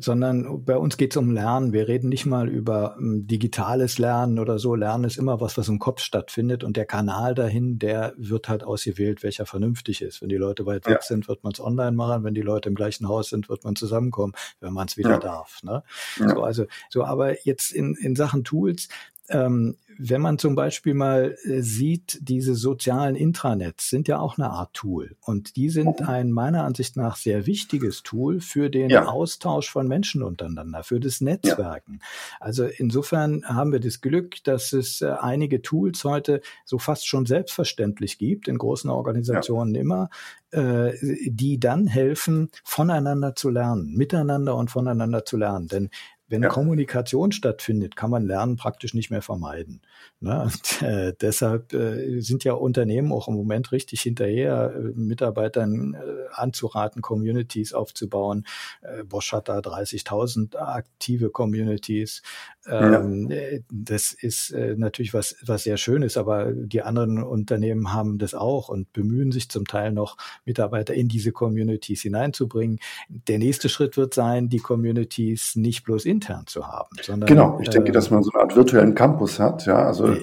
sondern 0.00 0.64
bei 0.64 0.76
uns 0.76 0.96
geht 0.96 1.12
es 1.12 1.16
um 1.16 1.30
Lernen. 1.30 1.72
Wir 1.72 1.88
reden 1.88 2.08
nicht 2.08 2.26
mal 2.26 2.48
über 2.48 2.96
ähm, 2.98 3.26
digitales 3.26 3.98
Lernen 3.98 4.38
oder 4.38 4.58
so. 4.58 4.74
Lernen 4.74 5.04
ist 5.04 5.18
immer 5.18 5.40
was, 5.40 5.56
was 5.56 5.68
im 5.68 5.78
Kopf 5.78 6.00
stattfindet 6.00 6.64
und 6.64 6.76
der 6.76 6.86
Kanal 6.86 7.34
dahin, 7.34 7.78
der 7.78 8.14
wird 8.16 8.48
halt 8.48 8.64
ausgewählt, 8.64 9.22
welcher 9.22 9.46
vernünftig 9.46 10.02
ist. 10.02 10.22
Wenn 10.22 10.28
die 10.28 10.36
Leute 10.36 10.66
weit 10.66 10.86
weg 10.86 10.98
ja. 11.00 11.02
sind, 11.02 11.28
wird 11.28 11.44
man 11.44 11.52
es 11.52 11.60
online 11.60 11.92
machen. 11.92 12.24
Wenn 12.24 12.34
die 12.34 12.42
Leute 12.42 12.68
im 12.68 12.74
gleichen 12.74 13.08
Haus 13.08 13.28
sind, 13.28 13.48
wird 13.48 13.64
man 13.64 13.76
zusammenkommen, 13.76 14.32
wenn 14.60 14.72
man 14.72 14.88
es 14.88 14.96
wieder 14.96 15.10
ja. 15.10 15.18
darf. 15.18 15.62
Ne? 15.62 15.82
So, 16.16 16.42
also, 16.42 16.66
so, 16.88 17.04
aber 17.04 17.46
jetzt 17.46 17.72
in, 17.72 17.94
in 17.94 18.16
Sachen 18.16 18.44
Tools, 18.44 18.88
ähm, 19.30 19.76
wenn 20.02 20.22
man 20.22 20.38
zum 20.38 20.54
Beispiel 20.54 20.94
mal 20.94 21.36
äh, 21.44 21.60
sieht, 21.60 22.18
diese 22.22 22.54
sozialen 22.54 23.16
Intranets 23.16 23.90
sind 23.90 24.08
ja 24.08 24.18
auch 24.18 24.38
eine 24.38 24.48
Art 24.48 24.72
Tool 24.72 25.14
und 25.20 25.56
die 25.56 25.68
sind 25.68 26.00
ein 26.00 26.32
meiner 26.32 26.64
Ansicht 26.64 26.96
nach 26.96 27.16
sehr 27.16 27.44
wichtiges 27.46 28.02
Tool 28.02 28.40
für 28.40 28.70
den 28.70 28.88
ja. 28.88 29.06
Austausch 29.06 29.70
von 29.70 29.86
Menschen 29.86 30.22
untereinander, 30.22 30.84
für 30.84 31.00
das 31.00 31.20
Netzwerken. 31.20 31.98
Ja. 32.00 32.06
Also 32.40 32.64
insofern 32.64 33.44
haben 33.44 33.72
wir 33.72 33.80
das 33.80 34.00
Glück, 34.00 34.42
dass 34.44 34.72
es 34.72 35.02
äh, 35.02 35.10
einige 35.20 35.60
Tools 35.60 36.02
heute 36.04 36.40
so 36.64 36.78
fast 36.78 37.06
schon 37.06 37.26
selbstverständlich 37.26 38.16
gibt, 38.16 38.48
in 38.48 38.56
großen 38.56 38.88
Organisationen 38.88 39.74
ja. 39.74 39.82
immer, 39.82 40.08
äh, 40.52 40.92
die 41.26 41.60
dann 41.60 41.86
helfen, 41.86 42.50
voneinander 42.64 43.34
zu 43.34 43.50
lernen, 43.50 43.94
miteinander 43.94 44.56
und 44.56 44.70
voneinander 44.70 45.26
zu 45.26 45.36
lernen. 45.36 45.68
Denn 45.68 45.90
wenn 46.30 46.44
ja. 46.44 46.48
Kommunikation 46.48 47.32
stattfindet, 47.32 47.96
kann 47.96 48.08
man 48.08 48.24
Lernen 48.24 48.56
praktisch 48.56 48.94
nicht 48.94 49.10
mehr 49.10 49.20
vermeiden. 49.20 49.82
Ne? 50.20 50.42
Und, 50.44 50.82
äh, 50.82 51.12
deshalb 51.20 51.74
äh, 51.74 52.20
sind 52.20 52.44
ja 52.44 52.52
Unternehmen 52.54 53.12
auch 53.12 53.28
im 53.28 53.34
Moment 53.34 53.72
richtig 53.72 54.00
hinterher, 54.00 54.72
äh, 54.74 54.78
Mitarbeitern 54.94 55.94
äh, 55.94 55.98
anzuraten, 56.32 57.02
Communities 57.02 57.74
aufzubauen. 57.74 58.46
Äh, 58.80 59.02
Bosch 59.02 59.32
hat 59.32 59.48
da 59.48 59.58
30.000 59.58 60.56
aktive 60.56 61.30
Communities. 61.30 62.22
Ähm, 62.66 63.28
ja. 63.28 63.36
Äh, 63.36 63.62
das 63.70 64.12
ist 64.12 64.54
natürlich 64.76 65.12
was, 65.14 65.36
was 65.44 65.64
sehr 65.64 65.76
schön 65.76 66.02
ist, 66.02 66.16
aber 66.16 66.52
die 66.52 66.82
anderen 66.82 67.22
Unternehmen 67.22 67.92
haben 67.92 68.18
das 68.18 68.34
auch 68.34 68.68
und 68.68 68.92
bemühen 68.92 69.32
sich 69.32 69.48
zum 69.48 69.66
Teil 69.66 69.92
noch, 69.92 70.16
Mitarbeiter 70.44 70.94
in 70.94 71.08
diese 71.08 71.32
Communities 71.32 72.02
hineinzubringen. 72.02 72.78
Der 73.08 73.38
nächste 73.38 73.68
Schritt 73.68 73.96
wird 73.96 74.14
sein, 74.14 74.48
die 74.48 74.58
Communities 74.58 75.56
nicht 75.56 75.82
bloß 75.84 76.04
intern 76.20 76.46
zu 76.46 76.66
haben, 76.66 76.88
sondern. 77.02 77.26
Genau, 77.26 77.58
ich 77.60 77.70
denke, 77.70 77.90
äh, 77.90 77.92
dass 77.92 78.10
man 78.10 78.22
so 78.22 78.30
eine 78.32 78.42
Art 78.42 78.56
virtuellen 78.56 78.94
Campus 78.94 79.38
hat, 79.40 79.66
ja, 79.66 79.78
also 79.86 80.16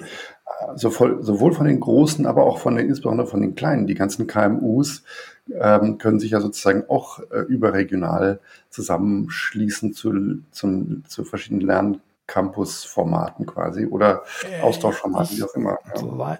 sowohl, 0.74 1.22
sowohl 1.22 1.52
von 1.52 1.66
den 1.66 1.80
Großen, 1.80 2.26
aber 2.26 2.44
auch 2.44 2.58
von 2.58 2.76
den, 2.76 2.88
insbesondere 2.88 3.26
von 3.26 3.40
den 3.40 3.54
Kleinen. 3.54 3.86
Die 3.86 3.94
ganzen 3.94 4.26
KMUs 4.26 5.02
ähm, 5.58 5.98
können 5.98 6.20
sich 6.20 6.32
ja 6.32 6.40
sozusagen 6.40 6.84
auch 6.88 7.20
äh, 7.30 7.40
überregional 7.40 8.40
zusammenschließen 8.70 9.92
zu, 9.92 10.42
zum, 10.50 11.04
zu 11.06 11.24
verschiedenen 11.24 11.66
Lerncampus-Formaten 11.66 13.46
quasi 13.46 13.86
oder 13.86 14.22
äh, 14.50 14.62
Austauschformaten, 14.62 15.36
wie 15.38 15.42
auch 15.42 15.54
immer. 15.54 15.78
Ja. 15.94 16.38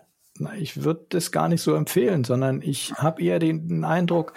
Ich 0.57 0.85
würde 0.85 1.05
das 1.09 1.33
gar 1.33 1.49
nicht 1.49 1.63
so 1.63 1.75
empfehlen, 1.75 2.23
sondern 2.23 2.63
ich 2.63 2.93
habe 2.95 3.23
eher 3.23 3.41
den 3.41 3.85
Eindruck, 3.85 4.35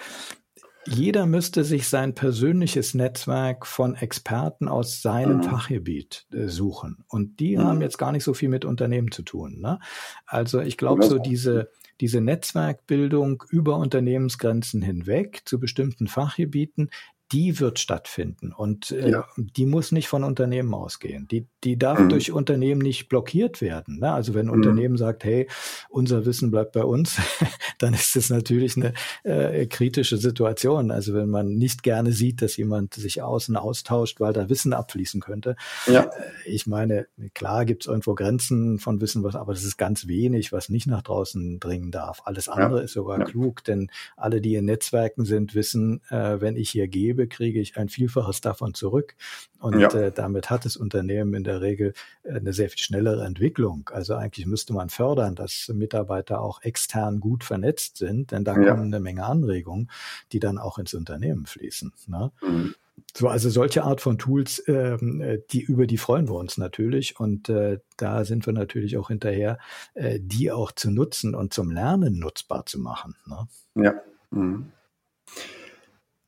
jeder 0.86 1.26
müsste 1.26 1.64
sich 1.64 1.88
sein 1.88 2.14
persönliches 2.14 2.94
Netzwerk 2.94 3.66
von 3.66 3.94
Experten 3.94 4.68
aus 4.68 5.00
seinem 5.02 5.38
mhm. 5.38 5.42
Fachgebiet 5.44 6.26
äh, 6.32 6.48
suchen. 6.48 7.04
Und 7.08 7.40
die 7.40 7.56
mhm. 7.56 7.64
haben 7.64 7.82
jetzt 7.82 7.98
gar 7.98 8.12
nicht 8.12 8.24
so 8.24 8.34
viel 8.34 8.48
mit 8.48 8.64
Unternehmen 8.64 9.12
zu 9.12 9.22
tun. 9.22 9.60
Ne? 9.60 9.78
Also 10.26 10.60
ich 10.60 10.76
glaube, 10.76 11.04
so 11.04 11.18
diese, 11.18 11.70
diese 12.00 12.20
Netzwerkbildung 12.20 13.44
über 13.50 13.76
Unternehmensgrenzen 13.76 14.82
hinweg 14.82 15.42
zu 15.44 15.60
bestimmten 15.60 16.08
Fachgebieten, 16.08 16.90
die 17.32 17.58
wird 17.60 17.78
stattfinden 17.78 18.52
und 18.52 18.90
äh, 18.90 19.10
ja. 19.10 19.26
die 19.36 19.64
muss 19.64 19.90
nicht 19.90 20.08
von 20.08 20.22
Unternehmen 20.22 20.74
ausgehen. 20.74 21.26
Die, 21.28 21.46
die 21.64 21.78
darf 21.78 21.98
mhm. 21.98 22.08
durch 22.08 22.32
Unternehmen 22.32 22.80
nicht 22.80 23.08
blockiert 23.08 23.60
werden. 23.60 24.00
Ne? 24.00 24.12
Also 24.12 24.34
wenn 24.34 24.46
ein 24.46 24.54
mhm. 24.54 24.54
Unternehmen 24.54 24.96
sagt, 24.96 25.24
hey, 25.24 25.48
unser 25.88 26.26
Wissen 26.26 26.50
bleibt 26.50 26.72
bei 26.72 26.84
uns, 26.84 27.18
dann 27.78 27.94
ist 27.94 28.16
es 28.16 28.30
natürlich 28.30 28.76
eine 28.76 28.92
äh, 29.22 29.66
kritische 29.66 30.16
Situation. 30.16 30.90
Also 30.90 31.14
wenn 31.14 31.28
man 31.28 31.54
nicht 31.54 31.82
gerne 31.82 32.12
sieht, 32.12 32.42
dass 32.42 32.56
jemand 32.56 32.94
sich 32.94 33.22
außen 33.22 33.56
austauscht, 33.56 34.20
weil 34.20 34.32
da 34.32 34.48
Wissen 34.48 34.72
abfließen 34.72 35.20
könnte. 35.20 35.56
Ja. 35.86 36.02
Äh, 36.02 36.08
ich 36.46 36.66
meine, 36.66 37.06
klar 37.34 37.64
gibt 37.64 37.84
es 37.84 37.86
irgendwo 37.86 38.14
Grenzen 38.14 38.78
von 38.78 39.00
Wissen, 39.00 39.22
was, 39.22 39.36
aber 39.36 39.52
das 39.52 39.64
ist 39.64 39.76
ganz 39.76 40.08
wenig, 40.08 40.52
was 40.52 40.68
nicht 40.68 40.86
nach 40.86 41.02
draußen 41.02 41.60
dringen 41.60 41.90
darf. 41.90 42.22
Alles 42.24 42.48
andere 42.48 42.78
ja. 42.78 42.84
ist 42.84 42.92
sogar 42.92 43.20
ja. 43.20 43.24
klug, 43.24 43.62
denn 43.64 43.90
alle, 44.16 44.40
die 44.40 44.56
in 44.56 44.64
Netzwerken 44.64 45.24
sind, 45.24 45.54
wissen, 45.54 46.00
äh, 46.10 46.40
wenn 46.40 46.56
ich 46.56 46.70
hier 46.70 46.88
gebe, 46.88 47.28
kriege 47.28 47.60
ich 47.60 47.76
ein 47.76 47.88
Vielfaches 47.88 48.40
davon 48.40 48.74
zurück. 48.74 49.14
Und 49.60 49.80
äh, 49.94 50.10
damit 50.10 50.50
hat 50.50 50.64
das 50.64 50.76
Unternehmen 50.76 51.34
in 51.34 51.44
der 51.44 51.51
Regel 51.60 51.92
äh, 52.22 52.34
eine 52.34 52.52
sehr 52.52 52.68
viel 52.70 52.78
schnellere 52.78 53.24
Entwicklung. 53.24 53.90
Also 53.92 54.14
eigentlich 54.14 54.46
müsste 54.46 54.72
man 54.72 54.88
fördern, 54.88 55.34
dass 55.34 55.70
Mitarbeiter 55.74 56.40
auch 56.40 56.62
extern 56.62 57.20
gut 57.20 57.44
vernetzt 57.44 57.98
sind, 57.98 58.30
denn 58.32 58.44
da 58.44 58.56
ja. 58.56 58.70
kommen 58.70 58.86
eine 58.86 59.00
Menge 59.00 59.24
Anregungen, 59.24 59.90
die 60.32 60.40
dann 60.40 60.58
auch 60.58 60.78
ins 60.78 60.94
Unternehmen 60.94 61.46
fließen. 61.46 61.92
Ne? 62.06 62.32
Mhm. 62.42 62.74
So, 63.14 63.28
also 63.28 63.50
solche 63.50 63.84
Art 63.84 64.00
von 64.00 64.18
Tools, 64.18 64.62
ähm, 64.66 65.20
äh, 65.20 65.38
die 65.50 65.60
über 65.60 65.86
die 65.86 65.98
freuen 65.98 66.28
wir 66.28 66.34
uns 66.34 66.56
natürlich 66.56 67.18
und 67.20 67.48
äh, 67.48 67.78
da 67.96 68.24
sind 68.24 68.46
wir 68.46 68.52
natürlich 68.52 68.96
auch 68.96 69.08
hinterher, 69.08 69.58
äh, 69.94 70.18
die 70.20 70.50
auch 70.50 70.72
zu 70.72 70.90
nutzen 70.90 71.34
und 71.34 71.52
zum 71.52 71.70
Lernen 71.70 72.18
nutzbar 72.18 72.64
zu 72.64 72.78
machen. 72.78 73.14
Ne? 73.26 73.48
Ja. 73.74 73.94
Mhm. 74.30 74.72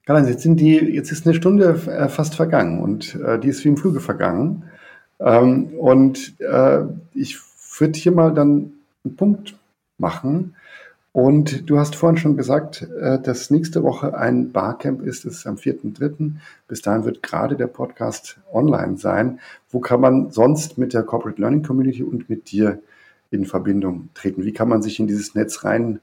Karl, 0.06 0.28
jetzt 0.28 0.42
sind 0.42 0.60
die, 0.60 0.76
jetzt 0.76 1.10
ist 1.10 1.26
eine 1.26 1.34
Stunde 1.34 1.80
äh, 1.86 2.08
fast 2.08 2.34
vergangen 2.34 2.82
und 2.82 3.14
äh, 3.14 3.38
die 3.38 3.48
ist 3.48 3.64
wie 3.64 3.68
im 3.68 3.78
Fluge 3.78 4.00
vergangen. 4.00 4.64
Ähm, 5.20 5.74
und 5.78 6.40
äh, 6.40 6.84
ich 7.14 7.38
würde 7.78 7.98
hier 7.98 8.12
mal 8.12 8.32
dann 8.34 8.72
einen 9.04 9.16
Punkt 9.16 9.56
machen. 9.98 10.54
Und 11.12 11.70
du 11.70 11.78
hast 11.78 11.94
vorhin 11.94 12.16
schon 12.16 12.36
gesagt, 12.36 12.82
äh, 12.82 13.20
dass 13.20 13.50
nächste 13.50 13.84
Woche 13.84 14.18
ein 14.18 14.50
Barcamp 14.50 15.00
ist, 15.00 15.24
das 15.24 15.34
ist 15.34 15.46
am 15.46 15.54
4.3. 15.54 16.32
Bis 16.66 16.82
dahin 16.82 17.04
wird 17.04 17.22
gerade 17.22 17.56
der 17.56 17.68
Podcast 17.68 18.40
online 18.52 18.96
sein. 18.96 19.38
Wo 19.70 19.78
kann 19.78 20.00
man 20.00 20.32
sonst 20.32 20.76
mit 20.76 20.92
der 20.92 21.04
Corporate 21.04 21.40
Learning 21.40 21.62
Community 21.62 22.02
und 22.02 22.28
mit 22.28 22.50
dir 22.50 22.80
in 23.30 23.46
Verbindung 23.46 24.08
treten? 24.14 24.44
Wie 24.44 24.52
kann 24.52 24.68
man 24.68 24.82
sich 24.82 24.98
in 24.98 25.06
dieses 25.06 25.36
Netz 25.36 25.62
reinweben? 25.64 26.00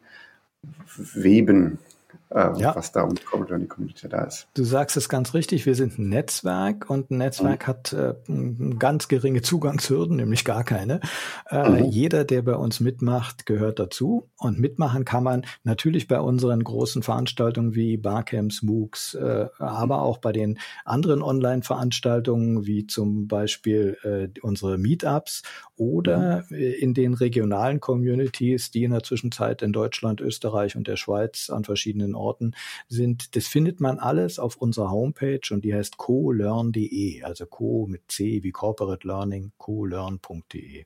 Äh, 2.32 2.58
ja. 2.58 2.76
was 2.76 2.92
da 2.92 3.04
um 3.04 3.16
die 3.16 3.24
Corporate 3.24 3.52
Learning 3.52 3.68
Community 3.68 4.08
da 4.08 4.24
ist. 4.24 4.48
Du 4.54 4.64
sagst 4.64 4.98
es 4.98 5.10
ganz 5.10 5.34
richtig, 5.34 5.66
wir 5.66 5.76
sind 5.76 6.00
ein 6.00 6.10
Netzwerk 6.10 6.90
und 6.90 7.12
ein 7.12 7.18
Netzwerk 7.18 7.64
mhm. 7.64 7.68
hat 7.68 7.94
äh, 7.94 8.14
ganz 8.80 9.08
geringe 9.08 9.42
Zugangshürden, 9.42 10.16
nämlich 10.16 10.46
gar 10.46 10.64
keine. 10.64 11.02
Äh, 11.50 11.70
mhm. 11.70 11.86
Jeder, 11.86 12.24
der 12.24 12.42
bei 12.42 12.56
uns 12.56 12.80
mitmacht, 12.80 13.46
gehört 13.46 13.80
dazu 13.80 14.30
und 14.38 14.60
mitmachen 14.60 15.06
kann 15.06 15.24
man 15.24 15.46
natürlich 15.64 16.08
bei 16.08 16.20
unseren 16.20 16.64
großen 16.64 17.04
Veranstaltungen 17.04 17.76
wie 17.76 17.98
Barcamps, 17.98 18.62
MOOCs, 18.62 19.16
äh, 19.16 19.48
aber 19.60 20.02
auch 20.02 20.18
bei 20.18 20.32
den 20.32 20.58
anderen 20.86 21.22
Online-Veranstaltungen 21.22 22.66
wie 22.66 22.88
zum 22.88 23.28
Beispiel 23.28 23.98
äh, 24.04 24.40
unsere 24.42 24.78
Meetups 24.78 25.44
oder 25.76 26.46
mhm. 26.50 26.56
Äh, 26.56 26.72
in 26.72 26.94
den 26.94 27.14
regionalen 27.14 27.80
Communities, 27.80 28.72
die 28.72 28.84
in 28.84 28.92
der 28.92 29.04
Zwischenzeit 29.04 29.62
in 29.62 29.74
Deutschland, 29.74 30.22
Österreich 30.22 30.76
und 30.76 30.88
der 30.88 30.96
Schweiz 30.96 31.50
an 31.50 31.64
verschiedenen 31.64 32.16
Orten 32.22 32.56
sind. 32.88 33.36
Das 33.36 33.48
findet 33.48 33.82
man 33.82 34.00
alles 34.00 34.40
auf 34.40 34.58
unserer 34.58 34.92
Homepage 34.92 35.42
und 35.52 35.66
die 35.66 35.74
heißt 35.74 35.98
colearn.de, 35.98 37.24
also 37.24 37.46
co 37.46 37.88
mit 37.88 38.12
C 38.12 38.44
wie 38.44 38.52
Corporate 38.52 39.08
Learning, 39.08 39.52
colearn.de. 39.58 40.86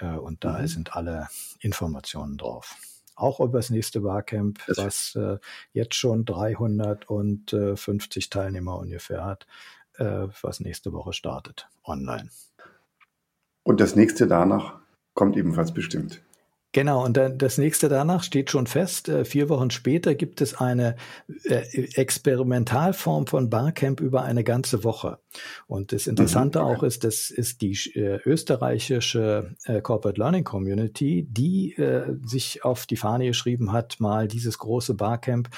Äh, 0.00 0.16
und 0.16 0.44
da 0.44 0.60
mhm. 0.60 0.66
sind 0.66 0.96
alle 0.96 1.28
Informationen 1.60 2.38
drauf 2.38 2.76
auch 3.14 3.40
über 3.40 3.58
das 3.58 3.70
nächste 3.70 4.00
Barcamp, 4.00 4.60
was 4.76 5.14
äh, 5.14 5.38
jetzt 5.72 5.94
schon 5.94 6.24
350 6.24 8.30
Teilnehmer 8.30 8.78
ungefähr 8.78 9.24
hat, 9.24 9.46
äh, 9.94 10.28
was 10.40 10.60
nächste 10.60 10.92
Woche 10.92 11.12
startet, 11.12 11.68
online. 11.84 12.30
Und 13.62 13.80
das 13.80 13.96
nächste 13.96 14.26
danach 14.26 14.78
kommt 15.14 15.36
ebenfalls 15.36 15.72
bestimmt. 15.72 16.22
Genau, 16.72 17.04
und 17.04 17.18
dann 17.18 17.36
das 17.36 17.58
nächste 17.58 17.90
danach 17.90 18.22
steht 18.22 18.50
schon 18.50 18.66
fest. 18.66 19.08
Äh, 19.08 19.26
vier 19.26 19.50
Wochen 19.50 19.70
später 19.70 20.14
gibt 20.14 20.40
es 20.40 20.54
eine 20.54 20.96
äh, 21.44 21.62
Experimentalform 21.94 23.26
von 23.26 23.50
Barcamp 23.50 24.00
über 24.00 24.22
eine 24.22 24.42
ganze 24.42 24.82
Woche. 24.82 25.18
Und 25.66 25.92
das 25.92 26.06
Interessante 26.06 26.60
mhm, 26.60 26.64
auch 26.64 26.82
ist, 26.82 27.04
das 27.04 27.30
ist 27.30 27.60
die 27.60 27.72
äh, 27.94 28.20
österreichische 28.24 29.54
Corporate 29.82 30.18
Learning 30.18 30.44
Community, 30.44 31.26
die 31.28 31.74
äh, 31.74 32.16
sich 32.24 32.64
auf 32.64 32.86
die 32.86 32.96
Fahne 32.96 33.26
geschrieben 33.26 33.72
hat, 33.72 34.00
mal 34.00 34.26
dieses 34.26 34.58
große 34.58 34.94
Barcamp 34.94 35.50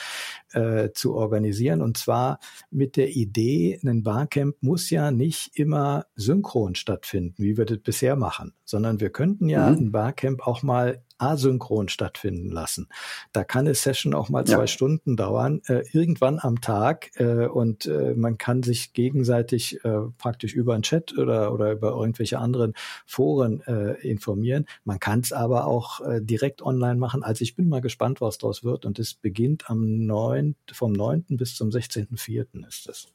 äh, 0.53 0.91
zu 0.93 1.15
organisieren. 1.15 1.81
Und 1.81 1.97
zwar 1.97 2.39
mit 2.71 2.97
der 2.97 3.11
Idee, 3.11 3.79
ein 3.85 4.03
Barcamp 4.03 4.57
muss 4.61 4.91
ja 4.91 5.11
nicht 5.11 5.57
immer 5.57 6.07
synchron 6.17 6.75
stattfinden, 6.75 7.43
wie 7.43 7.57
wir 7.57 7.67
das 7.67 7.79
bisher 7.79 8.17
machen, 8.17 8.55
sondern 8.65 9.01
wir 9.01 9.11
könnten 9.11 9.49
ja 9.49 9.71
mhm. 9.71 9.79
ein 9.79 9.93
Barcamp 9.93 10.47
auch 10.47 10.63
mal 10.63 11.04
asynchron 11.19 11.89
stattfinden 11.89 12.51
lassen. 12.51 12.89
Da 13.33 13.45
kann 13.45 13.67
eine 13.67 13.75
Session 13.75 14.15
auch 14.15 14.29
mal 14.29 14.45
zwei 14.45 14.61
ja. 14.63 14.67
Stunden 14.67 15.17
dauern, 15.17 15.63
äh, 15.67 15.85
irgendwann 15.93 16.39
am 16.39 16.61
Tag 16.61 17.11
äh, 17.17 17.47
und 17.47 17.87
äh, 17.87 18.15
man 18.15 18.39
kann 18.39 18.63
sich 18.63 18.93
gegenseitig 18.93 19.85
äh, 19.85 20.01
praktisch 20.19 20.55
über 20.55 20.75
einen 20.75 20.83
Chat 20.83 21.17
oder, 21.17 21.53
oder 21.53 21.73
über 21.73 21.91
irgendwelche 21.91 22.39
anderen 22.39 22.75
Foren 23.07 23.61
äh, 23.63 23.95
informieren. 24.07 24.67
Man 24.85 24.99
kann 24.99 25.21
es 25.21 25.33
aber 25.33 25.67
auch 25.67 26.01
äh, 26.01 26.21
direkt 26.21 26.63
online 26.63 26.97
machen. 26.97 27.23
Also 27.23 27.43
ich 27.43 27.57
bin 27.57 27.69
mal 27.69 27.81
gespannt, 27.81 28.21
was 28.21 28.39
daraus 28.39 28.65
wird 28.65 28.85
und 28.85 28.99
es 28.99 29.15
beginnt 29.15 29.71
am 29.71 30.07
9., 30.07 30.57
vom 30.73 30.93
9. 30.93 31.25
bis 31.31 31.55
zum 31.55 31.71
16.04. 31.71 32.67
ist 32.67 32.89
es. 32.89 33.09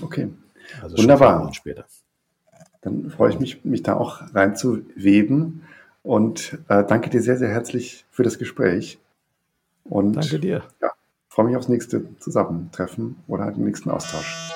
Okay. 0.00 0.28
Also 0.82 0.98
Wunderbar. 0.98 1.52
Später. 1.52 1.86
Dann 2.82 3.10
freue 3.10 3.30
ich 3.30 3.38
mich, 3.38 3.64
mich 3.64 3.82
da 3.82 3.96
auch 3.96 4.22
reinzuweben. 4.34 5.62
Und 6.02 6.58
äh, 6.68 6.84
danke 6.84 7.10
dir 7.10 7.22
sehr, 7.22 7.36
sehr 7.36 7.48
herzlich 7.48 8.04
für 8.10 8.22
das 8.22 8.38
Gespräch. 8.38 8.98
Und 9.84 10.14
danke 10.14 10.38
dir. 10.38 10.62
Ja, 10.80 10.92
freue 11.28 11.46
mich 11.46 11.56
aufs 11.56 11.68
nächste 11.68 12.16
Zusammentreffen 12.18 13.16
oder 13.26 13.50
den 13.50 13.64
nächsten 13.64 13.90
Austausch. 13.90 14.52